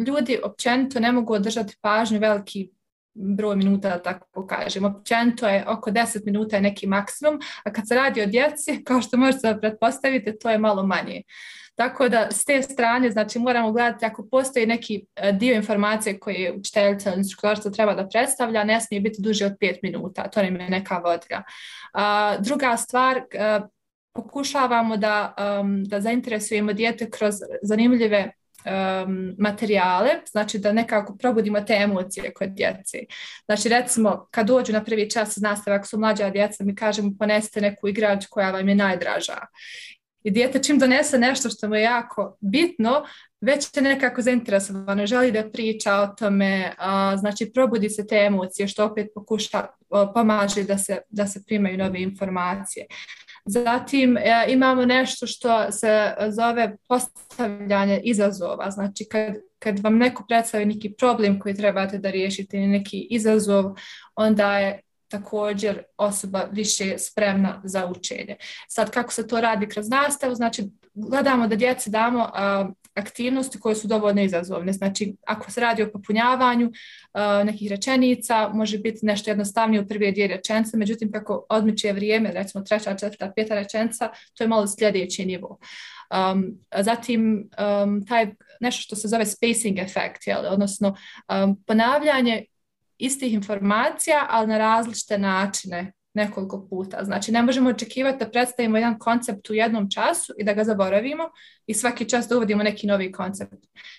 uh, 0.00 0.06
ljudi 0.06 0.38
općenito 0.44 1.00
ne 1.00 1.12
mogu 1.12 1.34
održati 1.34 1.76
pažnju 1.80 2.18
veliki 2.18 2.70
broj 3.14 3.56
minuta, 3.56 3.88
da 3.88 4.02
tako 4.02 4.46
kažem. 4.46 4.84
Općenito 4.84 5.48
je 5.48 5.64
oko 5.68 5.90
10 5.90 6.24
minuta 6.24 6.56
je 6.56 6.62
neki 6.62 6.86
maksimum, 6.86 7.40
a 7.64 7.72
kad 7.72 7.88
se 7.88 7.94
radi 7.94 8.22
o 8.22 8.26
djeci, 8.26 8.80
kao 8.86 9.02
što 9.02 9.16
možete 9.16 9.58
pretpostaviti, 9.60 10.38
to 10.38 10.50
je 10.50 10.58
malo 10.58 10.86
manje. 10.86 11.22
Tako 11.74 12.08
da 12.08 12.28
s 12.30 12.44
te 12.44 12.62
strane 12.62 13.10
znači 13.10 13.38
moramo 13.38 13.72
gledati 13.72 14.04
ako 14.04 14.28
postoji 14.30 14.66
neki 14.66 15.04
e, 15.16 15.32
dio 15.32 15.54
informacije 15.54 16.18
koji 16.18 16.52
učiteljica 16.58 17.10
ili 17.10 17.18
instruktorica 17.18 17.70
treba 17.70 17.94
da 17.94 18.08
predstavlja, 18.08 18.64
ne 18.64 18.80
smije 18.80 19.00
biti 19.00 19.22
duže 19.22 19.46
od 19.46 19.52
5 19.60 19.78
minuta, 19.82 20.28
to 20.30 20.42
nam 20.42 20.60
je 20.60 20.68
neka 20.68 20.98
vodga. 20.98 21.42
A, 21.92 22.36
druga 22.40 22.76
stvar, 22.76 23.16
e, 23.16 23.60
pokušavamo 24.14 24.96
da, 24.96 25.34
um, 25.60 25.84
da 25.84 26.00
zainteresujemo 26.00 26.72
dijete 26.72 27.10
kroz 27.10 27.34
zanimljive 27.62 28.30
um, 28.64 29.34
materijale, 29.38 30.10
znači 30.30 30.58
da 30.58 30.72
nekako 30.72 31.16
probudimo 31.16 31.60
te 31.60 31.74
emocije 31.74 32.32
kod 32.32 32.48
djece. 32.48 32.98
Znači 33.44 33.68
recimo 33.68 34.28
kad 34.30 34.46
dođu 34.46 34.72
na 34.72 34.84
prvi 34.84 35.10
čas 35.10 35.36
nastave, 35.36 35.76
ako 35.76 35.86
su 35.86 35.98
mlađa 35.98 36.30
djeca, 36.30 36.64
mi 36.64 36.74
kažemo 36.74 37.12
ponesite 37.18 37.60
neku 37.60 37.88
igrač 37.88 38.26
koja 38.30 38.50
vam 38.50 38.68
je 38.68 38.74
najdraža. 38.74 39.38
I 40.22 40.30
dijete 40.30 40.62
čim 40.62 40.78
donese 40.78 41.18
nešto 41.18 41.50
što 41.50 41.68
mu 41.68 41.74
je 41.74 41.82
jako 41.82 42.36
bitno, 42.40 43.04
već 43.40 43.76
je 43.76 43.82
nekako 43.82 44.22
zainteresovano, 44.22 45.06
želi 45.06 45.32
da 45.32 45.50
priča 45.50 45.94
o 45.94 46.06
tome, 46.06 46.72
znači 47.16 47.50
probudi 47.54 47.90
se 47.90 48.06
te 48.06 48.16
emocije 48.16 48.68
što 48.68 48.84
opet 48.84 49.06
pokuša, 49.14 49.66
pomaže 50.14 50.62
da 50.62 50.78
se, 50.78 50.98
da 51.08 51.26
se 51.26 51.44
primaju 51.46 51.78
nove 51.78 52.02
informacije. 52.02 52.86
Zatim 53.46 54.16
e, 54.16 54.44
imamo 54.48 54.84
nešto 54.84 55.26
što 55.26 55.72
se 55.72 56.14
zove 56.28 56.76
postavljanje 56.88 58.00
izazova, 58.04 58.70
znači 58.70 59.04
kad, 59.10 59.34
kad 59.58 59.78
vam 59.78 59.98
neko 59.98 60.24
predstavi 60.28 60.64
neki 60.64 60.94
problem 60.98 61.40
koji 61.40 61.54
trebate 61.54 61.98
da 61.98 62.10
riješite 62.10 62.56
ili 62.56 62.66
neki 62.66 63.06
izazov, 63.10 63.64
onda 64.16 64.58
je 64.58 64.80
također 65.08 65.82
osoba 65.96 66.48
više 66.52 66.98
spremna 66.98 67.60
za 67.64 67.86
učenje. 67.86 68.36
Sad 68.68 68.90
kako 68.90 69.12
se 69.12 69.26
to 69.26 69.40
radi 69.40 69.68
kroz 69.68 69.88
nastavu, 69.88 70.34
znači 70.34 70.62
gledamo 70.94 71.48
da 71.48 71.56
djeci 71.56 71.90
damo 71.90 72.30
aktivnosti 72.94 73.60
koje 73.60 73.74
su 73.74 73.88
dovoljno 73.88 74.22
izazovne. 74.22 74.72
Znači, 74.72 75.16
ako 75.26 75.50
se 75.50 75.60
radi 75.60 75.82
o 75.82 75.90
popunjavanju 75.92 76.70
nekih 77.44 77.70
rečenica, 77.70 78.48
može 78.48 78.78
biti 78.78 79.06
nešto 79.06 79.30
jednostavnije 79.30 79.80
u 79.80 79.88
prve 79.88 80.12
dvije 80.12 80.28
rečenice, 80.28 80.76
međutim, 80.76 81.12
kako 81.12 81.46
odmiče 81.48 81.92
vrijeme, 81.92 82.32
recimo 82.32 82.64
treća, 82.64 82.96
četvrta, 82.96 83.32
peta 83.36 83.54
rečenica, 83.54 84.08
to 84.34 84.44
je 84.44 84.48
malo 84.48 84.66
sljedeći 84.66 85.26
nivo. 85.26 85.58
Um, 86.32 86.58
zatim, 86.78 87.50
um, 87.84 88.06
taj 88.06 88.26
nešto 88.60 88.82
što 88.82 88.96
se 88.96 89.08
zove 89.08 89.26
spacing 89.26 89.78
efekt, 89.78 90.26
jel? 90.26 90.46
odnosno 90.46 90.88
um, 91.44 91.62
ponavljanje 91.66 92.44
istih 92.98 93.32
informacija, 93.32 94.26
ali 94.30 94.46
na 94.46 94.58
različite 94.58 95.18
načine 95.18 95.92
nekoliko 96.14 96.66
puta. 96.70 97.04
Znači, 97.04 97.32
ne 97.32 97.42
možemo 97.42 97.70
očekivati 97.70 98.18
da 98.18 98.30
predstavimo 98.30 98.78
jedan 98.78 98.98
koncept 98.98 99.50
u 99.50 99.54
jednom 99.54 99.90
času 99.90 100.32
i 100.38 100.44
da 100.44 100.52
ga 100.52 100.64
zaboravimo 100.64 101.24
i 101.66 101.74
svaki 101.74 102.08
čas 102.08 102.28
da 102.28 102.36
uvodimo 102.36 102.62
neki 102.62 102.86
novi 102.86 103.12
koncept. 103.12 103.54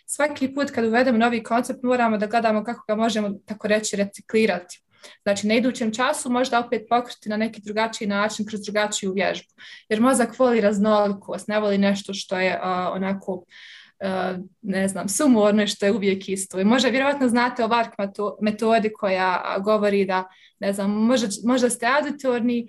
Svaki 0.05 0.53
put 0.53 0.71
kad 0.71 0.85
uvedemo 0.85 1.17
novi 1.17 1.43
koncept 1.43 1.83
moramo 1.83 2.17
da 2.17 2.27
gledamo 2.27 2.63
kako 2.63 2.83
ga 2.87 2.95
možemo, 2.95 3.29
tako 3.45 3.67
reći, 3.67 3.95
reciklirati. 3.95 4.81
Znači, 5.23 5.47
na 5.47 5.53
idućem 5.53 5.93
času 5.93 6.29
možda 6.29 6.59
opet 6.59 6.81
pokriti 6.89 7.29
na 7.29 7.37
neki 7.37 7.61
drugačiji 7.61 8.07
način 8.07 8.45
kroz 8.45 8.61
drugačiju 8.61 9.13
vježbu. 9.13 9.53
Jer 9.89 10.01
mozak 10.01 10.39
voli 10.39 10.61
raznolikost, 10.61 11.47
ne 11.47 11.59
voli 11.59 11.77
nešto 11.77 12.13
što 12.13 12.39
je 12.39 12.59
onako 12.91 13.43
ne 14.61 14.87
znam, 14.87 15.09
sumorno 15.09 15.67
što 15.67 15.85
je 15.85 15.91
uvijek 15.91 16.29
isto. 16.29 16.59
I 16.59 16.63
možda 16.63 16.89
vjerojatno 16.89 17.29
znate 17.29 17.63
o 17.63 17.67
VARK 17.67 17.93
metodi 18.41 18.93
koja 18.93 19.57
govori 19.63 20.05
da, 20.05 20.23
ne 20.65 20.73
znam, 20.73 20.91
možda, 20.91 21.27
možda 21.43 21.69
ste 21.69 21.85
auditorni, 21.85 22.67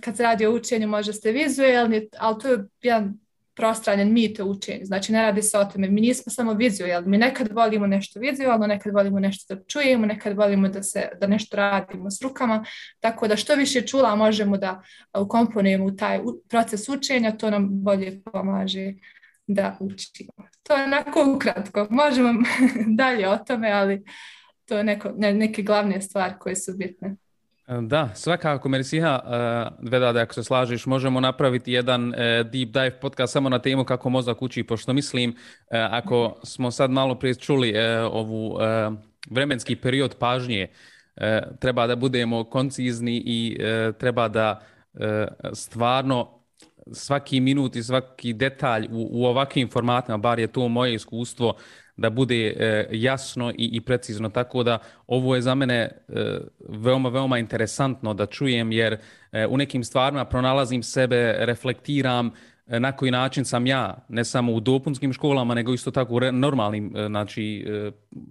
kad 0.00 0.16
se 0.16 0.22
radi 0.22 0.46
o 0.46 0.54
učenju 0.54 0.88
možda 0.88 1.12
ste 1.12 1.32
vizualni, 1.32 2.08
ali 2.18 2.38
to 2.42 2.48
je 2.48 2.64
jedan 2.82 3.18
prostranjen 3.54 4.12
mit 4.12 4.40
o 4.40 4.44
učenju. 4.44 4.84
Znači 4.84 5.12
ne 5.12 5.22
radi 5.22 5.42
se 5.42 5.58
o 5.58 5.64
tome. 5.64 5.88
Mi 5.88 6.00
nismo 6.00 6.32
samo 6.32 6.52
vizualni. 6.52 7.08
Mi 7.08 7.18
nekad 7.18 7.52
volimo 7.52 7.86
nešto 7.86 8.20
vizualno, 8.20 8.66
nekad 8.66 8.92
volimo 8.94 9.20
nešto 9.20 9.54
da 9.54 9.64
čujemo, 9.64 10.06
nekad 10.06 10.36
volimo 10.36 10.68
da, 10.68 10.82
se, 10.82 11.08
da 11.20 11.26
nešto 11.26 11.56
radimo 11.56 12.10
s 12.10 12.22
rukama. 12.22 12.64
Tako 13.00 13.28
da 13.28 13.36
što 13.36 13.54
više 13.54 13.86
čula 13.86 14.16
možemo 14.16 14.56
da 14.56 14.82
ukomponujemo 15.18 15.84
u 15.84 15.96
taj 15.96 16.20
proces 16.48 16.88
učenja, 16.88 17.36
to 17.36 17.50
nam 17.50 17.68
bolje 17.70 18.22
pomaže 18.32 18.92
da 19.46 19.76
učimo. 19.80 20.32
To 20.62 20.76
je 20.76 20.84
onako 20.84 21.32
ukratko. 21.36 21.86
Možemo 21.90 22.32
dalje 23.00 23.28
o 23.28 23.36
tome, 23.36 23.70
ali 23.70 24.04
to 24.68 24.78
je 24.78 24.84
neko, 24.84 25.12
neke 25.16 25.62
glavne 25.62 26.00
stvari 26.00 26.34
koje 26.38 26.56
su 26.56 26.72
bitne. 26.76 27.16
Da, 27.82 28.10
svakako 28.14 28.68
Mersiha, 28.68 29.20
uh, 29.24 29.90
Vedade, 29.90 30.20
ako 30.20 30.34
se 30.34 30.44
slažiš, 30.44 30.86
možemo 30.86 31.20
napraviti 31.20 31.72
jedan 31.72 32.08
uh, 32.08 32.14
deep 32.52 32.68
dive 32.68 33.00
podcast 33.00 33.32
samo 33.32 33.48
na 33.48 33.58
temu 33.58 33.84
kako 33.84 34.10
mozak 34.10 34.42
uči, 34.42 34.62
pošto 34.62 34.92
mislim, 34.92 35.34
ako 35.70 36.40
smo 36.44 36.70
sad 36.70 36.90
malo 36.90 37.14
prije 37.14 37.34
čuli 37.34 37.74
ovu 38.10 38.58
vremenski 39.30 39.76
period 39.76 40.16
pažnje, 40.18 40.68
treba 41.58 41.86
da 41.86 41.96
budemo 41.96 42.44
koncizni 42.44 43.22
i 43.26 43.58
treba 43.98 44.28
da 44.28 44.60
stvarno 45.52 46.36
svaki 46.92 47.40
minut 47.40 47.76
i 47.76 47.82
svaki 47.82 48.32
detalj 48.32 48.88
u, 48.92 49.08
u 49.10 49.24
ovakvim 49.24 49.70
formatima, 49.70 50.18
bar 50.18 50.38
je 50.38 50.46
to 50.46 50.68
moje 50.68 50.94
iskustvo, 50.94 51.56
da 51.96 52.10
bude 52.10 52.46
e, 52.46 52.88
jasno 52.90 53.52
i, 53.58 53.80
precizno. 53.80 54.28
Tako 54.28 54.62
da 54.62 54.78
ovo 55.06 55.34
je 55.34 55.42
za 55.42 55.54
mene 55.54 55.74
e, 55.74 55.90
veoma, 56.68 57.08
veoma 57.08 57.38
interesantno 57.38 58.14
da 58.14 58.26
čujem 58.26 58.72
jer 58.72 58.98
e, 59.32 59.46
u 59.46 59.56
nekim 59.56 59.84
stvarima 59.84 60.24
pronalazim 60.24 60.82
sebe, 60.82 61.36
reflektiram 61.38 62.30
na 62.66 62.92
koji 62.92 63.10
način 63.10 63.44
sam 63.44 63.66
ja, 63.66 64.06
ne 64.08 64.24
samo 64.24 64.52
u 64.52 64.60
dopunskim 64.60 65.12
školama, 65.12 65.54
nego 65.54 65.72
isto 65.74 65.90
tako 65.90 66.14
u 66.14 66.20
normalnim, 66.32 66.92
znači 67.06 67.66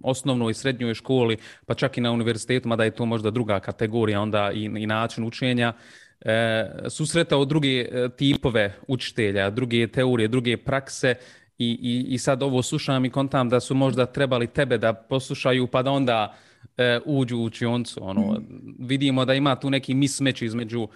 osnovnoj 0.02 0.50
i 0.50 0.54
srednjoj 0.54 0.94
školi, 0.94 1.36
pa 1.66 1.74
čak 1.74 1.98
i 1.98 2.00
na 2.00 2.12
univerzitetu, 2.12 2.68
mada 2.68 2.84
je 2.84 2.90
to 2.90 3.06
možda 3.06 3.30
druga 3.30 3.60
kategorija 3.60 4.20
onda 4.20 4.50
i, 4.54 4.64
i 4.64 4.86
način 4.86 5.24
učenja 5.24 5.72
e, 6.20 6.66
susretao 6.88 7.44
druge 7.44 7.88
tipove 8.16 8.74
učitelja, 8.88 9.50
druge 9.50 9.86
teorije, 9.86 10.28
druge 10.28 10.56
prakse 10.56 11.14
i, 11.58 11.78
i, 11.82 12.14
i 12.14 12.18
sad 12.18 12.42
ovo 12.42 12.62
slušam 12.62 13.04
i 13.04 13.10
kontam 13.10 13.48
da 13.48 13.60
su 13.60 13.74
možda 13.74 14.06
trebali 14.06 14.46
tebe 14.46 14.78
da 14.78 14.92
poslušaju 14.92 15.66
pa 15.66 15.82
da 15.82 15.90
onda 15.90 16.34
e, 16.76 17.00
uđu 17.04 17.38
u 17.38 17.44
učioncu. 17.44 18.00
Ono, 18.02 18.42
vidimo 18.78 19.24
da 19.24 19.34
ima 19.34 19.56
tu 19.56 19.70
neki 19.70 19.94
mismeć 19.94 20.42
između 20.42 20.88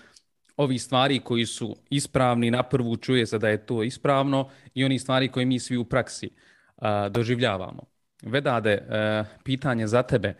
ovih 0.57 0.83
stvari 0.83 1.20
koji 1.20 1.46
su 1.46 1.77
ispravni, 1.90 2.51
na 2.51 2.62
prvu 2.62 2.96
čuje 2.96 3.27
se 3.27 3.38
da 3.38 3.49
je 3.49 3.66
to 3.66 3.83
ispravno 3.83 4.49
i 4.75 4.85
oni 4.85 4.99
stvari 4.99 5.29
koje 5.29 5.46
mi 5.46 5.59
svi 5.59 5.77
u 5.77 5.85
praksi 5.85 6.31
a, 6.77 7.09
doživljavamo. 7.09 7.83
Vedade, 8.23 8.70
e, 8.70 9.25
pitanje 9.44 9.87
za 9.87 10.03
tebe. 10.03 10.35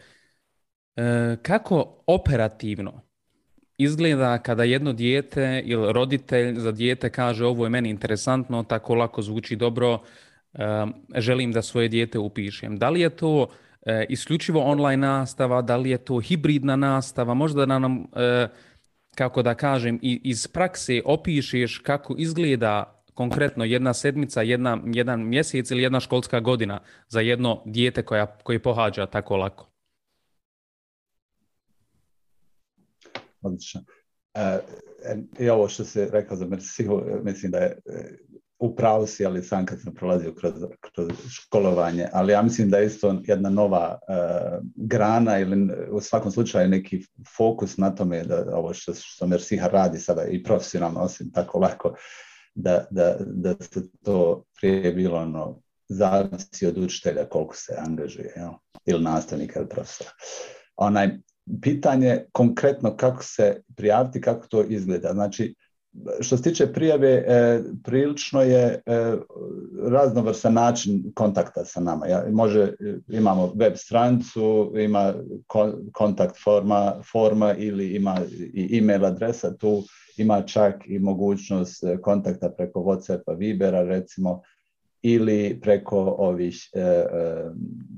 E, 0.96 1.37
kako 1.42 2.02
operativno 2.06 3.09
izgleda 3.82 4.38
kada 4.38 4.64
jedno 4.64 4.92
dijete 4.92 5.62
ili 5.64 5.92
roditelj 5.92 6.58
za 6.58 6.72
dijete 6.72 7.10
kaže 7.10 7.46
ovo 7.46 7.64
je 7.64 7.70
meni 7.70 7.90
interesantno, 7.90 8.62
tako 8.62 8.94
lako 8.94 9.22
zvuči 9.22 9.56
dobro, 9.56 9.98
želim 11.16 11.52
da 11.52 11.62
svoje 11.62 11.88
dijete 11.88 12.18
upišem. 12.18 12.76
Da 12.76 12.90
li 12.90 13.00
je 13.00 13.10
to 13.10 13.48
e, 13.86 14.06
isključivo 14.08 14.60
online 14.60 15.06
nastava, 15.06 15.62
da 15.62 15.76
li 15.76 15.90
je 15.90 15.98
to 15.98 16.18
hibridna 16.18 16.76
nastava, 16.76 17.34
možda 17.34 17.66
da 17.66 17.78
nam, 17.78 18.06
e, 18.16 18.48
kako 19.14 19.42
da 19.42 19.54
kažem, 19.54 19.98
iz 20.02 20.46
prakse 20.46 21.02
opišeš 21.04 21.78
kako 21.78 22.14
izgleda 22.18 23.02
konkretno 23.14 23.64
jedna 23.64 23.94
sedmica, 23.94 24.42
jedna, 24.42 24.78
jedan 24.86 25.28
mjesec 25.28 25.70
ili 25.70 25.82
jedna 25.82 26.00
školska 26.00 26.40
godina 26.40 26.80
za 27.08 27.20
jedno 27.20 27.62
dijete 27.64 28.02
koja, 28.02 28.26
koji 28.26 28.58
pohađa 28.58 29.06
tako 29.06 29.36
lako. 29.36 29.69
Odlično. 33.42 33.81
E, 34.35 34.59
I 35.38 35.48
ovo 35.48 35.68
što 35.68 35.85
se 35.85 36.09
rekao 36.12 36.37
za 36.37 36.46
Mersihu, 36.46 37.03
mislim 37.24 37.53
da 37.53 37.59
je 37.59 37.79
e, 37.87 38.16
u 38.61 38.76
pravu 38.76 39.07
si, 39.07 39.26
ali 39.26 39.42
sam 39.42 39.66
kad 39.66 39.81
sam 39.81 39.94
prolazio 39.94 40.35
kroz, 40.35 40.53
kroz 40.81 41.09
školovanje, 41.31 42.09
ali 42.12 42.33
ja 42.33 42.42
mislim 42.42 42.70
da 42.70 42.79
je 42.79 42.87
isto 42.87 43.22
jedna 43.24 43.50
nova 43.50 43.98
uh, 44.09 44.66
grana 44.74 45.38
ili 45.38 45.68
u 45.90 46.00
svakom 46.00 46.33
slučaju 46.33 46.68
neki 46.68 47.07
fokus 47.37 47.76
na 47.76 47.94
tome 47.94 48.24
da 48.24 48.57
ovo 48.57 48.74
što, 48.74 48.92
što 48.94 49.26
Mersiha 49.26 49.66
radi 49.66 49.98
sada 49.98 50.24
i 50.24 50.42
profesionalno, 50.42 51.00
osim 51.00 51.33
tako 51.33 51.59
lako, 51.59 51.94
da, 52.55 52.87
da, 52.90 53.16
da 53.20 53.55
se 53.61 53.90
to 54.05 54.44
prije 54.61 54.92
bilo 54.92 55.18
ono, 55.18 55.61
zavisi 55.88 56.66
od 56.66 56.79
učitelja 56.79 57.29
koliko 57.29 57.57
se 57.57 57.74
angažuje, 57.79 58.33
jel? 58.37 58.53
ili 58.87 59.03
nastavnika 59.03 59.61
ili 59.61 59.68
profesora. 59.68 60.11
Onaj, 60.76 61.18
pitanje 61.62 62.24
konkretno 62.32 62.96
kako 62.96 63.22
se 63.22 63.62
prijaviti, 63.76 64.20
kako 64.20 64.46
to 64.46 64.62
izgleda. 64.62 65.12
Znači, 65.12 65.54
što 66.20 66.36
se 66.36 66.42
tiče 66.42 66.72
prijave, 66.72 67.24
e, 67.26 67.60
prilično 67.84 68.42
je 68.42 68.82
e, 68.86 69.16
raznovrsan 69.82 70.54
način 70.54 71.12
kontakta 71.14 71.64
sa 71.64 71.80
nama. 71.80 72.06
Ja, 72.06 72.24
može, 72.30 72.72
imamo 73.08 73.52
web 73.54 73.72
stranicu, 73.76 74.72
ima 74.76 75.14
kontakt 75.92 76.36
forma, 76.44 76.94
forma 77.12 77.54
ili 77.54 77.94
ima 77.96 78.20
i 78.54 78.78
email 78.78 79.04
adresa 79.04 79.56
tu, 79.56 79.82
ima 80.16 80.42
čak 80.42 80.74
i 80.86 80.98
mogućnost 80.98 81.84
kontakta 82.02 82.50
preko 82.50 82.80
Whatsappa, 82.80 83.38
Vibera 83.38 83.82
recimo, 83.82 84.42
ili 85.02 85.60
preko 85.60 85.98
ovih 86.18 86.70
e, 86.74 86.80
e, 86.80 87.04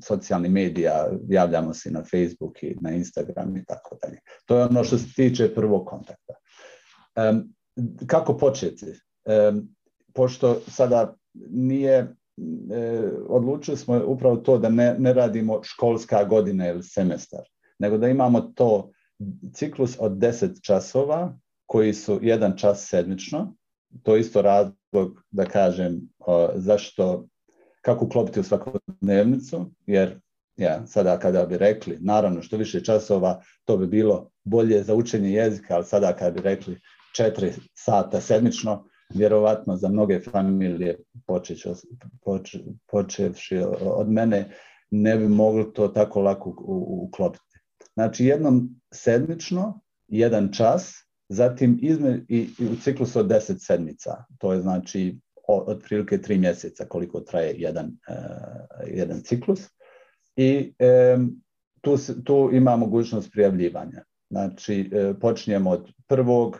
socijalnih 0.04 0.50
medija, 0.50 1.08
javljamo 1.28 1.74
se 1.74 1.90
na 1.90 2.02
Facebook 2.02 2.62
i 2.62 2.76
na 2.80 2.90
Instagram 2.90 3.56
i 3.56 3.64
tako 3.64 3.96
dalje. 4.02 4.18
To 4.46 4.58
je 4.58 4.64
ono 4.64 4.84
što 4.84 4.98
se 4.98 5.14
tiče 5.14 5.54
prvog 5.54 5.86
kontakta. 5.86 6.34
E, 7.16 7.32
kako 8.06 8.36
početi? 8.36 8.86
E, 9.24 9.52
pošto 10.14 10.60
sada 10.68 11.14
nije, 11.50 11.94
e, 11.94 13.10
odlučili 13.28 13.76
smo 13.76 14.02
upravo 14.06 14.36
to 14.36 14.58
da 14.58 14.68
ne, 14.68 14.96
ne 14.98 15.12
radimo 15.12 15.60
školska 15.62 16.24
godina 16.24 16.68
ili 16.68 16.82
semestar, 16.82 17.44
nego 17.78 17.98
da 17.98 18.08
imamo 18.08 18.40
to 18.40 18.90
ciklus 19.54 19.96
od 20.00 20.12
10 20.12 20.66
časova 20.66 21.38
koji 21.66 21.94
su 21.94 22.18
jedan 22.22 22.56
čas 22.56 22.88
sedmično, 22.88 23.54
to 24.02 24.16
isto 24.16 24.42
razlog 24.42 25.24
da 25.30 25.44
kažem 25.44 26.00
zašto 26.54 27.26
kako 27.80 28.04
uklopiti 28.04 28.40
u 28.40 28.44
svakodnevnicu, 28.44 29.70
jer 29.86 30.20
ja, 30.56 30.86
sada 30.86 31.18
kada 31.18 31.46
bi 31.46 31.58
rekli, 31.58 31.98
naravno 32.00 32.42
što 32.42 32.56
više 32.56 32.84
časova, 32.84 33.42
to 33.64 33.76
bi 33.76 33.86
bilo 33.86 34.30
bolje 34.44 34.82
za 34.82 34.94
učenje 34.94 35.30
jezika, 35.30 35.74
ali 35.74 35.84
sada 35.84 36.12
kada 36.12 36.30
bi 36.30 36.40
rekli 36.40 36.80
četiri 37.16 37.52
sata 37.74 38.20
sedmično, 38.20 38.84
vjerovatno 39.14 39.76
za 39.76 39.88
mnoge 39.88 40.20
familije 40.20 40.98
počevši 42.90 43.58
od 43.80 44.10
mene, 44.10 44.50
ne 44.90 45.16
bi 45.16 45.28
mogli 45.28 45.72
to 45.72 45.88
tako 45.88 46.20
lako 46.20 46.54
uklopiti. 47.02 47.58
Znači 47.94 48.24
jednom 48.24 48.80
sedmično, 48.94 49.80
jedan 50.08 50.52
čas, 50.52 50.92
zatim 51.32 51.78
izme, 51.82 52.24
i, 52.28 52.48
i 52.58 52.66
u 52.66 52.76
ciklusu 52.76 53.18
od 53.20 53.28
deset 53.28 53.62
sedmica. 53.62 54.24
To 54.38 54.52
je 54.52 54.60
znači 54.60 55.18
otprilike 55.48 56.22
tri 56.22 56.38
mjeseca 56.38 56.84
koliko 56.84 57.20
traje 57.20 57.54
jedan, 57.58 57.86
uh, 57.86 58.88
jedan 58.94 59.20
ciklus. 59.20 59.60
I 60.36 60.74
um, 61.16 61.42
tu, 61.80 61.96
tu 62.24 62.50
ima 62.52 62.76
mogućnost 62.76 63.32
prijavljivanja. 63.32 64.04
Znači, 64.30 64.90
uh, 64.92 65.16
počinjemo 65.20 65.70
od 65.70 65.92
prvog 66.06 66.58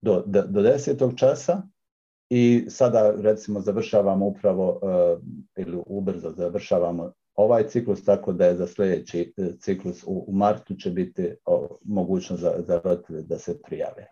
do, 0.00 0.22
do, 0.26 0.62
desetog 0.62 1.14
časa 1.16 1.62
i 2.30 2.66
sada 2.68 3.14
recimo 3.20 3.60
završavamo 3.60 4.26
upravo 4.26 4.80
uh, 4.82 5.22
ili 5.56 5.82
ubrzo 5.86 6.32
završavamo 6.36 7.12
ovaj 7.38 7.66
ciklus, 7.68 8.04
tako 8.04 8.32
da 8.32 8.46
je 8.46 8.56
za 8.56 8.66
sljedeći 8.66 9.34
ciklus 9.60 10.04
u, 10.06 10.24
u 10.28 10.32
martu 10.32 10.74
će 10.74 10.90
biti 10.90 11.34
mogućnost 11.84 12.42
za, 12.42 12.54
za 12.66 12.80
roditelje 12.84 13.22
da 13.22 13.38
se 13.38 13.62
prijave. 13.62 14.06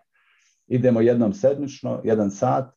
Idemo 0.67 1.01
jednom 1.01 1.33
sedmično, 1.33 2.01
jedan 2.05 2.31
sat, 2.31 2.75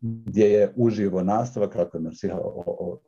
gdje 0.00 0.44
je 0.44 0.72
uživo 0.76 1.22
nastava, 1.22 1.70
kako 1.70 1.96
je 1.96 2.00
Mersiha 2.00 2.38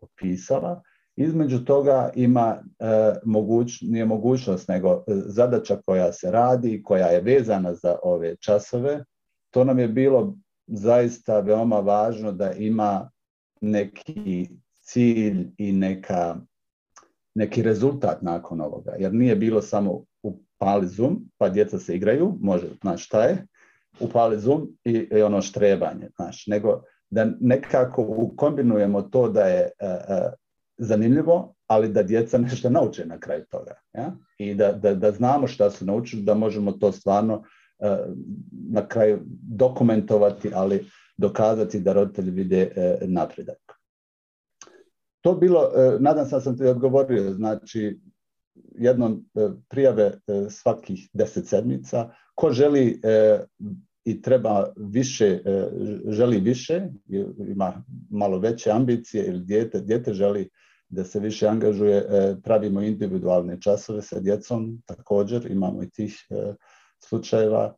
opisala. 0.00 0.82
Između 1.16 1.64
toga 1.64 2.10
ima 2.14 2.62
e, 2.78 3.14
moguć, 3.24 3.80
nije 3.82 4.04
mogućnost, 4.04 4.68
nego 4.68 4.92
e, 4.92 5.14
zadaća 5.14 5.80
koja 5.86 6.12
se 6.12 6.30
radi, 6.30 6.82
koja 6.82 7.06
je 7.06 7.20
vezana 7.20 7.74
za 7.74 7.96
ove 8.02 8.36
časove. 8.36 9.04
To 9.50 9.64
nam 9.64 9.78
je 9.78 9.88
bilo 9.88 10.36
zaista 10.66 11.40
veoma 11.40 11.80
važno 11.80 12.32
da 12.32 12.52
ima 12.52 13.10
neki 13.60 14.48
cilj 14.88 15.46
i 15.56 15.72
neka, 15.72 16.36
neki 17.34 17.62
rezultat 17.62 18.22
nakon 18.22 18.60
ovoga. 18.60 18.94
Jer 18.98 19.14
nije 19.14 19.36
bilo 19.36 19.62
samo 19.62 20.04
upali 20.22 20.86
Zoom, 20.86 21.30
pa 21.38 21.48
djeca 21.48 21.78
se 21.78 21.96
igraju, 21.96 22.36
može, 22.40 22.66
znaš 22.80 23.06
šta 23.06 23.24
je, 23.24 23.46
upali 24.00 24.40
Zoom 24.40 24.68
i, 24.84 24.92
i 24.92 25.22
ono 25.22 25.42
štrebanje, 25.42 26.08
znaš, 26.16 26.46
nego 26.46 26.82
da 27.10 27.26
nekako 27.40 28.30
kombinujemo 28.36 29.02
to 29.02 29.28
da 29.28 29.40
je 29.40 29.70
uh, 29.82 29.88
uh, 29.88 30.32
zanimljivo, 30.78 31.54
ali 31.66 31.88
da 31.88 32.02
djeca 32.02 32.38
nešto 32.38 32.70
nauče 32.70 33.06
na 33.06 33.20
kraju 33.20 33.44
toga. 33.50 33.74
Ja? 33.92 34.12
I 34.38 34.54
da, 34.54 34.72
da, 34.72 34.94
da 34.94 35.10
znamo 35.10 35.46
šta 35.46 35.70
su 35.70 35.84
naučili, 35.84 36.22
da 36.22 36.34
možemo 36.34 36.72
to 36.72 36.92
stvarno 36.92 37.34
uh, 37.34 37.88
na 38.50 38.88
kraju 38.88 39.20
dokumentovati, 39.56 40.50
ali 40.54 40.86
dokazati 41.16 41.80
da 41.80 41.92
roditelji 41.92 42.30
vide 42.30 42.70
napredak. 43.00 43.67
To 45.28 45.34
bilo, 45.34 45.70
nadam 46.00 46.26
se 46.26 46.36
da 46.36 46.40
sam 46.40 46.58
ti 46.58 46.64
odgovorio, 46.64 47.32
znači 47.32 48.00
jednom 48.74 49.24
prijave 49.68 50.20
svakih 50.50 51.10
deset 51.12 51.46
sedmica, 51.46 52.10
ko 52.34 52.50
želi 52.52 53.00
i 54.08 54.22
treba 54.22 54.72
više, 54.76 55.26
e, 55.44 55.68
želi 56.08 56.40
više, 56.40 56.88
ima 57.48 57.84
malo 58.10 58.38
veće 58.38 58.70
ambicije 58.70 59.26
ili 59.26 59.44
dijete, 59.44 59.80
dijete 59.80 60.12
želi 60.12 60.48
da 60.88 61.04
se 61.04 61.20
više 61.20 61.48
angažuje, 61.48 61.96
e, 61.96 62.36
pravimo 62.44 62.82
individualne 62.82 63.60
časove 63.60 64.02
sa 64.02 64.20
djecom, 64.20 64.82
također 64.86 65.50
imamo 65.50 65.82
i 65.82 65.90
tih 65.90 66.26
e, 66.30 66.54
slučajeva, 66.98 67.74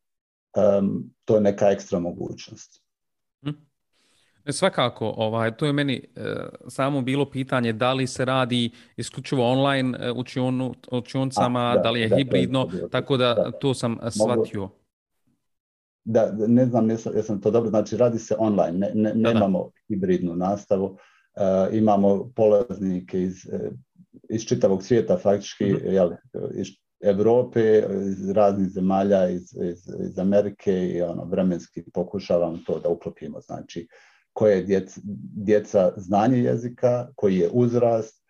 to 1.25 1.35
je 1.35 1.41
neka 1.41 1.71
ekstra 1.71 1.99
mogućnost. 1.99 2.90
Hm. 4.45 4.51
Svakako, 4.53 5.15
ovaj, 5.17 5.57
to 5.57 5.67
je 5.67 5.73
meni 5.73 5.95
e, 6.17 6.21
samo 6.69 7.03
bilo 7.03 7.31
pitanje 7.31 7.73
da 7.73 7.93
li 7.93 8.07
se 8.07 8.25
radi 8.25 8.71
isključivo 8.97 9.53
online 9.53 10.13
učionu, 10.13 10.75
učioncama, 10.91 11.75
da, 11.77 11.83
da 11.83 11.91
li 11.91 12.01
je 12.01 12.09
da, 12.09 12.17
hibridno, 12.17 12.71
tako 12.91 13.17
da, 13.17 13.35
da 13.35 13.51
to 13.51 13.75
sam 13.75 13.99
shvatio. 14.11 14.61
Mogu, 14.61 14.81
da, 16.05 16.33
ne 16.47 16.67
znam 16.67 16.91
jesam, 16.91 17.17
jesam 17.17 17.41
to 17.41 17.51
dobro, 17.51 17.71
znači 17.71 17.97
radi 17.97 18.19
se 18.19 18.35
online, 18.39 18.79
ne, 18.79 18.91
ne, 18.95 19.15
nemamo 19.15 19.71
hibridnu 19.89 20.37
nastavu, 20.37 20.85
uh, 20.85 21.75
imamo 21.75 22.33
polaznike 22.37 23.23
iz, 23.23 23.47
e, 23.47 23.71
iz 24.29 24.45
čitavog 24.45 24.83
svijeta 24.83 25.19
faktički, 25.19 25.65
mm 25.65 25.77
-hmm. 25.77 25.91
jel, 25.91 26.11
iz 26.55 26.67
Evrope, 27.01 27.83
iz 28.11 28.31
raznih 28.31 28.69
zemalja, 28.69 29.29
iz, 29.29 29.43
iz, 29.43 29.89
iz 30.01 30.19
Amerike 30.19 30.89
i 30.89 31.03
ono, 31.03 31.25
vremenski 31.25 31.83
pokušavamo 31.95 32.59
to 32.67 32.79
da 32.79 32.89
uklopimo, 32.89 33.41
znači 33.41 33.89
koje 34.33 34.57
je 34.57 34.63
djeca, 34.63 35.01
djeca 35.37 35.93
znanje 35.97 36.39
jezika, 36.39 37.09
koji 37.15 37.37
je 37.37 37.51
uzrast 37.53 38.23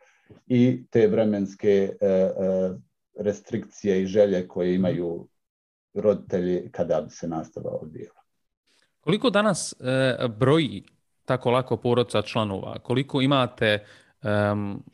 i 0.46 0.84
te 0.90 1.06
vremenske 1.06 1.92
uh, 2.00 2.70
uh, 2.70 2.80
restrikcije 3.20 4.02
i 4.02 4.06
želje 4.06 4.48
koje 4.48 4.74
imaju 4.74 5.28
roditelji 5.94 6.68
kada 6.72 7.00
bi 7.00 7.10
se 7.10 7.28
nastava 7.28 7.70
odvijela. 7.70 8.20
Koliko 9.00 9.30
danas 9.30 9.72
e, 9.72 10.28
broji 10.28 10.82
tako 11.24 11.50
lako 11.50 11.76
porodca 11.76 12.22
članova? 12.22 12.78
Koliko 12.78 13.20
imate 13.20 13.84
um, 14.22 14.84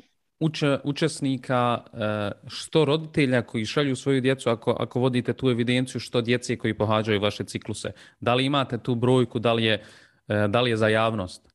uče, 0.41 0.79
učesnika, 0.85 1.85
e, 1.93 2.31
što 2.47 2.85
roditelja 2.85 3.43
koji 3.43 3.65
šalju 3.65 3.97
svoju 3.97 4.21
djecu, 4.21 4.51
ako, 4.51 4.77
ako 4.79 5.01
vodite 5.01 5.33
tu 5.33 5.51
evidenciju, 5.51 6.01
što 6.01 6.21
djece 6.21 6.59
koji 6.59 6.75
pohađaju 6.75 7.21
vaše 7.21 7.45
cikluse? 7.45 7.93
Da 8.21 8.35
li 8.35 8.45
imate 8.45 8.79
tu 8.79 8.95
brojku, 8.95 9.39
da 9.39 9.53
li 9.53 9.65
je, 9.65 9.75
e, 9.75 9.83
da 10.29 10.61
li 10.61 10.71
je 10.71 10.77
za 10.77 10.89
javnost? 10.89 11.49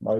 Ma, 0.00 0.12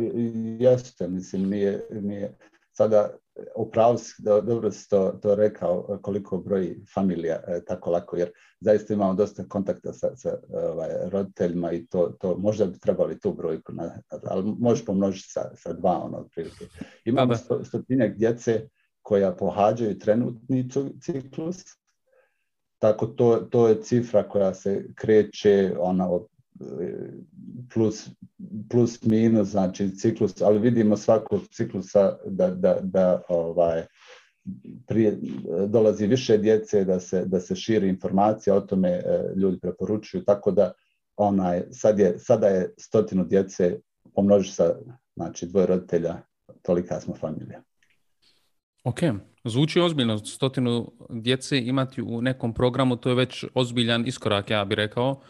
jeste, 0.58 1.08
mislim, 1.08 1.48
nije, 1.48 1.86
nije. 1.90 2.36
Sada 2.72 3.10
upravo 3.56 3.96
dobro 4.42 4.70
si 4.70 4.88
to, 4.88 5.18
to 5.22 5.34
rekao 5.34 5.98
koliko 6.02 6.38
broji 6.38 6.76
familija 6.94 7.40
e, 7.46 7.64
tako 7.64 7.90
lako, 7.90 8.16
jer 8.16 8.30
zaista 8.60 8.94
imamo 8.94 9.14
dosta 9.14 9.44
kontakta 9.48 9.92
sa, 9.92 10.16
sa 10.16 10.38
ovaj, 10.48 10.88
roditeljima 11.10 11.72
i 11.72 11.86
to, 11.86 12.16
to 12.20 12.38
možda 12.38 12.66
bi 12.66 12.78
trebali 12.78 13.20
tu 13.20 13.32
brojku, 13.32 13.72
na, 13.72 14.02
ali 14.26 14.54
možeš 14.58 14.84
pomnožiti 14.84 15.28
sa, 15.28 15.50
sa 15.54 15.72
dva 15.72 16.04
ono 16.04 16.18
otprilike. 16.18 16.64
Imamo 17.04 17.36
sto, 17.36 17.64
stotinjak 17.64 18.16
djece 18.16 18.68
koja 19.02 19.32
pohađaju 19.32 19.98
trenutni 19.98 20.68
ciklus, 21.00 21.56
tako 22.78 23.06
to, 23.06 23.36
to 23.36 23.68
je 23.68 23.82
cifra 23.82 24.28
koja 24.28 24.54
se 24.54 24.86
kreće 24.94 25.74
ona 25.78 26.10
od 26.10 26.26
plus, 27.74 28.10
plus 28.70 29.02
minus, 29.02 29.48
znači 29.48 29.96
ciklus, 29.96 30.42
ali 30.42 30.58
vidimo 30.58 30.96
svakog 30.96 31.40
ciklusa 31.50 32.16
da, 32.26 32.50
da, 32.50 32.78
da 32.82 33.22
ovaj, 33.28 33.86
prije, 34.86 35.18
dolazi 35.68 36.06
više 36.06 36.38
djece, 36.38 36.84
da 36.84 37.00
se, 37.00 37.24
da 37.24 37.40
se 37.40 37.56
širi 37.56 37.88
informacija 37.88 38.56
o 38.56 38.60
tome, 38.60 38.88
e, 38.88 39.02
ljudi 39.36 39.58
preporučuju, 39.60 40.24
tako 40.24 40.50
da 40.50 40.72
onaj, 41.16 41.62
sad 41.70 41.98
je, 41.98 42.18
sada 42.18 42.46
je 42.46 42.74
stotinu 42.78 43.24
djece, 43.24 43.78
pomnoži 44.14 44.50
sa 44.50 44.74
znači, 45.16 45.46
dvoje 45.46 45.66
roditelja, 45.66 46.16
tolika 46.62 47.00
smo 47.00 47.14
familija. 47.14 47.62
Ok, 48.84 48.98
zvuči 49.44 49.80
ozbiljno, 49.80 50.18
stotinu 50.18 50.92
djece 51.10 51.58
imati 51.58 52.02
u 52.02 52.22
nekom 52.22 52.54
programu, 52.54 52.96
to 52.96 53.08
je 53.08 53.14
već 53.14 53.44
ozbiljan 53.54 54.06
iskorak, 54.06 54.50
ja 54.50 54.64
bih 54.64 54.76
rekao 54.76 55.20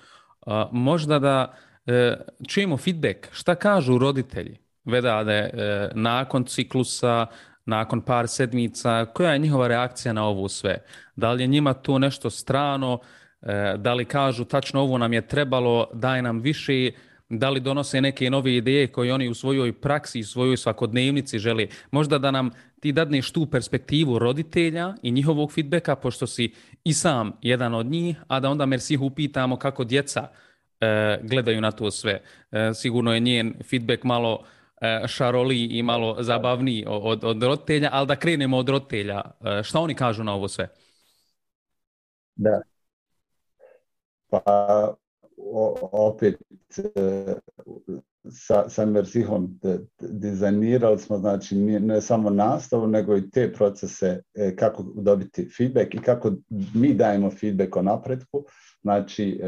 možda 0.72 1.18
da 1.18 1.54
e, 1.86 2.16
čujemo 2.48 2.76
feedback, 2.76 3.28
šta 3.32 3.54
kažu 3.54 3.98
roditelji 3.98 4.58
vedade 4.84 5.32
e, 5.32 5.50
nakon 5.94 6.44
ciklusa, 6.44 7.26
nakon 7.66 8.00
par 8.00 8.28
sedmica, 8.28 9.06
koja 9.14 9.32
je 9.32 9.38
njihova 9.38 9.68
reakcija 9.68 10.12
na 10.12 10.24
ovo 10.24 10.48
sve? 10.48 10.78
Da 11.16 11.32
li 11.32 11.42
je 11.42 11.46
njima 11.46 11.74
to 11.74 11.98
nešto 11.98 12.30
strano, 12.30 12.98
e, 13.42 13.74
da 13.78 13.94
li 13.94 14.04
kažu 14.04 14.44
tačno 14.44 14.80
ovo 14.80 14.98
nam 14.98 15.12
je 15.12 15.26
trebalo, 15.26 15.90
daj 15.94 16.22
nam 16.22 16.40
više, 16.40 16.90
da 17.28 17.50
li 17.50 17.60
donose 17.60 18.00
neke 18.00 18.30
nove 18.30 18.56
ideje 18.56 18.86
koje 18.86 19.14
oni 19.14 19.28
u 19.28 19.34
svojoj 19.34 19.72
praksi, 19.72 20.20
u 20.20 20.24
svojoj 20.24 20.56
svakodnevnici 20.56 21.38
žele. 21.38 21.66
Možda 21.90 22.18
da 22.18 22.30
nam 22.30 22.50
ti 22.82 22.92
dadneš 22.92 23.30
tu 23.32 23.46
perspektivu 23.46 24.18
roditelja 24.18 24.94
i 25.02 25.10
njihovog 25.10 25.52
feedbacka, 25.52 25.96
pošto 25.96 26.26
si 26.26 26.54
i 26.84 26.92
sam 26.92 27.32
jedan 27.42 27.74
od 27.74 27.86
njih, 27.86 28.16
a 28.28 28.40
da 28.40 28.50
onda 28.50 28.66
Mersih 28.66 29.00
upitamo 29.00 29.56
kako 29.56 29.84
djeca 29.84 30.28
e, 30.80 31.18
gledaju 31.22 31.60
na 31.60 31.70
to 31.70 31.90
sve. 31.90 32.22
E, 32.50 32.74
sigurno 32.74 33.14
je 33.14 33.20
njen 33.20 33.54
feedback 33.70 34.04
malo 34.04 34.44
e, 34.80 35.02
šaroli 35.06 35.64
i 35.64 35.82
malo 35.82 36.16
zabavniji 36.22 36.84
od, 36.88 37.24
od 37.24 37.42
roditelja, 37.42 37.88
ali 37.92 38.06
da 38.06 38.16
krenemo 38.16 38.58
od 38.58 38.68
roditelja. 38.68 39.22
E, 39.44 39.62
šta 39.62 39.80
oni 39.80 39.94
kažu 39.94 40.24
na 40.24 40.34
ovo 40.34 40.48
sve? 40.48 40.68
Da. 42.34 42.62
Pa 44.30 45.01
opet 45.92 46.42
sa, 48.30 48.68
sa 48.68 48.86
Mersihom 48.86 49.60
dizajnirali 50.00 50.98
smo 50.98 51.18
znači 51.18 51.56
ne 51.56 52.00
samo 52.00 52.30
nastavu 52.30 52.86
nego 52.86 53.16
i 53.16 53.30
te 53.30 53.52
procese 53.52 54.22
kako 54.56 54.82
dobiti 54.82 55.48
feedback 55.56 55.94
i 55.94 55.98
kako 55.98 56.32
mi 56.74 56.94
dajemo 56.94 57.30
feedback 57.30 57.76
o 57.76 57.82
napretku. 57.82 58.44
Znači 58.82 59.40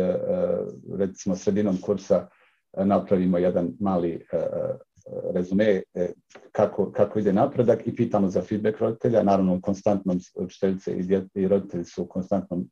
recimo 0.99 1.37
sredinom 1.37 1.77
kursa 1.81 2.29
napravimo 2.77 3.39
jedan 3.39 3.73
mali 3.81 4.27
rezume 5.35 5.83
kako, 6.53 6.93
kako 6.93 7.19
ide 7.19 7.33
napredak 7.33 7.87
i 7.87 7.97
pitamo 7.97 8.29
za 8.29 8.43
feedback 8.43 8.79
roditelja. 8.79 9.23
Naravno, 9.23 9.61
konstantnom 9.61 10.19
učiteljice 10.35 10.97
i 11.35 11.49
roditelji 11.49 11.85
su 11.85 12.03
u 12.03 12.07
konstantnom 12.07 12.71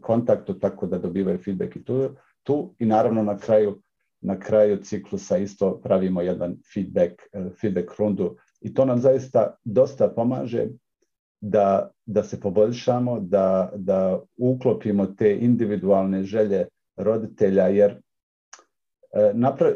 kontaktu, 0.00 0.54
tako 0.54 0.86
da 0.86 0.98
dobivaju 0.98 1.38
feedback 1.38 1.76
i 1.76 1.84
tu, 1.84 2.08
tu. 2.42 2.74
I 2.78 2.86
naravno 2.86 3.22
na 3.22 3.38
kraju, 3.38 3.82
na 4.20 4.38
kraju 4.38 4.76
ciklusa 4.76 5.38
isto 5.38 5.80
pravimo 5.80 6.22
jedan 6.22 6.56
feedback, 6.74 7.12
feedback 7.60 7.98
rundu 7.98 8.36
i 8.60 8.74
to 8.74 8.84
nam 8.84 8.98
zaista 8.98 9.56
dosta 9.64 10.08
pomaže 10.08 10.66
da, 11.40 11.90
da 12.06 12.22
se 12.22 12.40
poboljšamo, 12.40 13.20
da, 13.20 13.72
da 13.76 14.20
uklopimo 14.36 15.06
te 15.06 15.38
individualne 15.38 16.22
želje 16.22 16.66
roditelja, 16.96 17.68
jer 17.68 18.00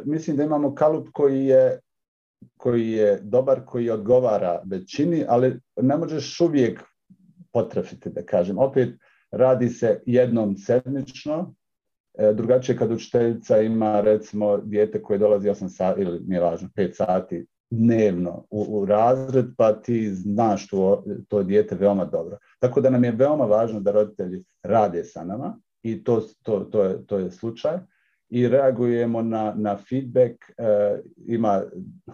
mislim 0.05 0.37
da 0.37 0.45
imamo 0.45 0.75
kalup 0.75 1.09
koji 1.13 1.45
je 1.45 1.79
koji 2.57 2.91
je 2.91 3.21
dobar, 3.23 3.65
koji 3.67 3.91
odgovara 3.91 4.63
većini, 4.65 5.25
ali 5.29 5.61
ne 5.77 5.97
možeš 5.97 6.41
uvijek 6.41 6.81
potrafiti, 7.53 8.11
da 8.11 8.23
kažem. 8.23 8.59
Opet 8.59 8.89
radi 9.37 9.69
se 9.69 10.01
jednom 10.07 10.57
sedmično, 10.57 11.55
drugačije 12.35 12.79
kad 12.79 12.93
učiteljica 12.93 13.61
ima 13.61 14.01
recimo 14.01 14.57
dijete 14.57 15.03
koje 15.03 15.19
dolazi 15.19 15.49
8 15.49 15.69
sati 15.69 16.01
ili 16.01 16.21
nije 16.27 16.41
važno 16.41 16.69
5 16.77 16.93
sati 16.93 17.47
dnevno 17.71 18.47
u, 18.51 18.67
u 18.69 18.85
razred 18.85 19.47
pa 19.57 19.73
ti 19.73 20.15
znaš 20.15 20.69
to, 20.69 21.05
to 21.29 21.43
dijete 21.43 21.75
veoma 21.75 22.05
dobro. 22.05 22.39
Tako 22.59 22.81
da 22.81 22.91
nam 22.91 23.05
je 23.05 23.13
veoma 23.13 23.45
važno 23.45 23.81
da 23.81 23.93
roditelji 23.93 24.45
rade 24.63 25.05
sa 25.05 25.25
nama 25.25 25.59
i 25.83 26.05
to, 26.05 26.23
to, 26.43 26.61
to, 26.61 26.85
je, 26.85 27.07
to 27.07 27.19
je 27.19 27.31
slučaj 27.31 27.79
i 28.35 28.49
reagujemo 28.49 29.23
na, 29.23 29.55
na 29.57 29.77
feedback. 29.77 30.33
E, 30.59 31.01
ima 31.27 31.63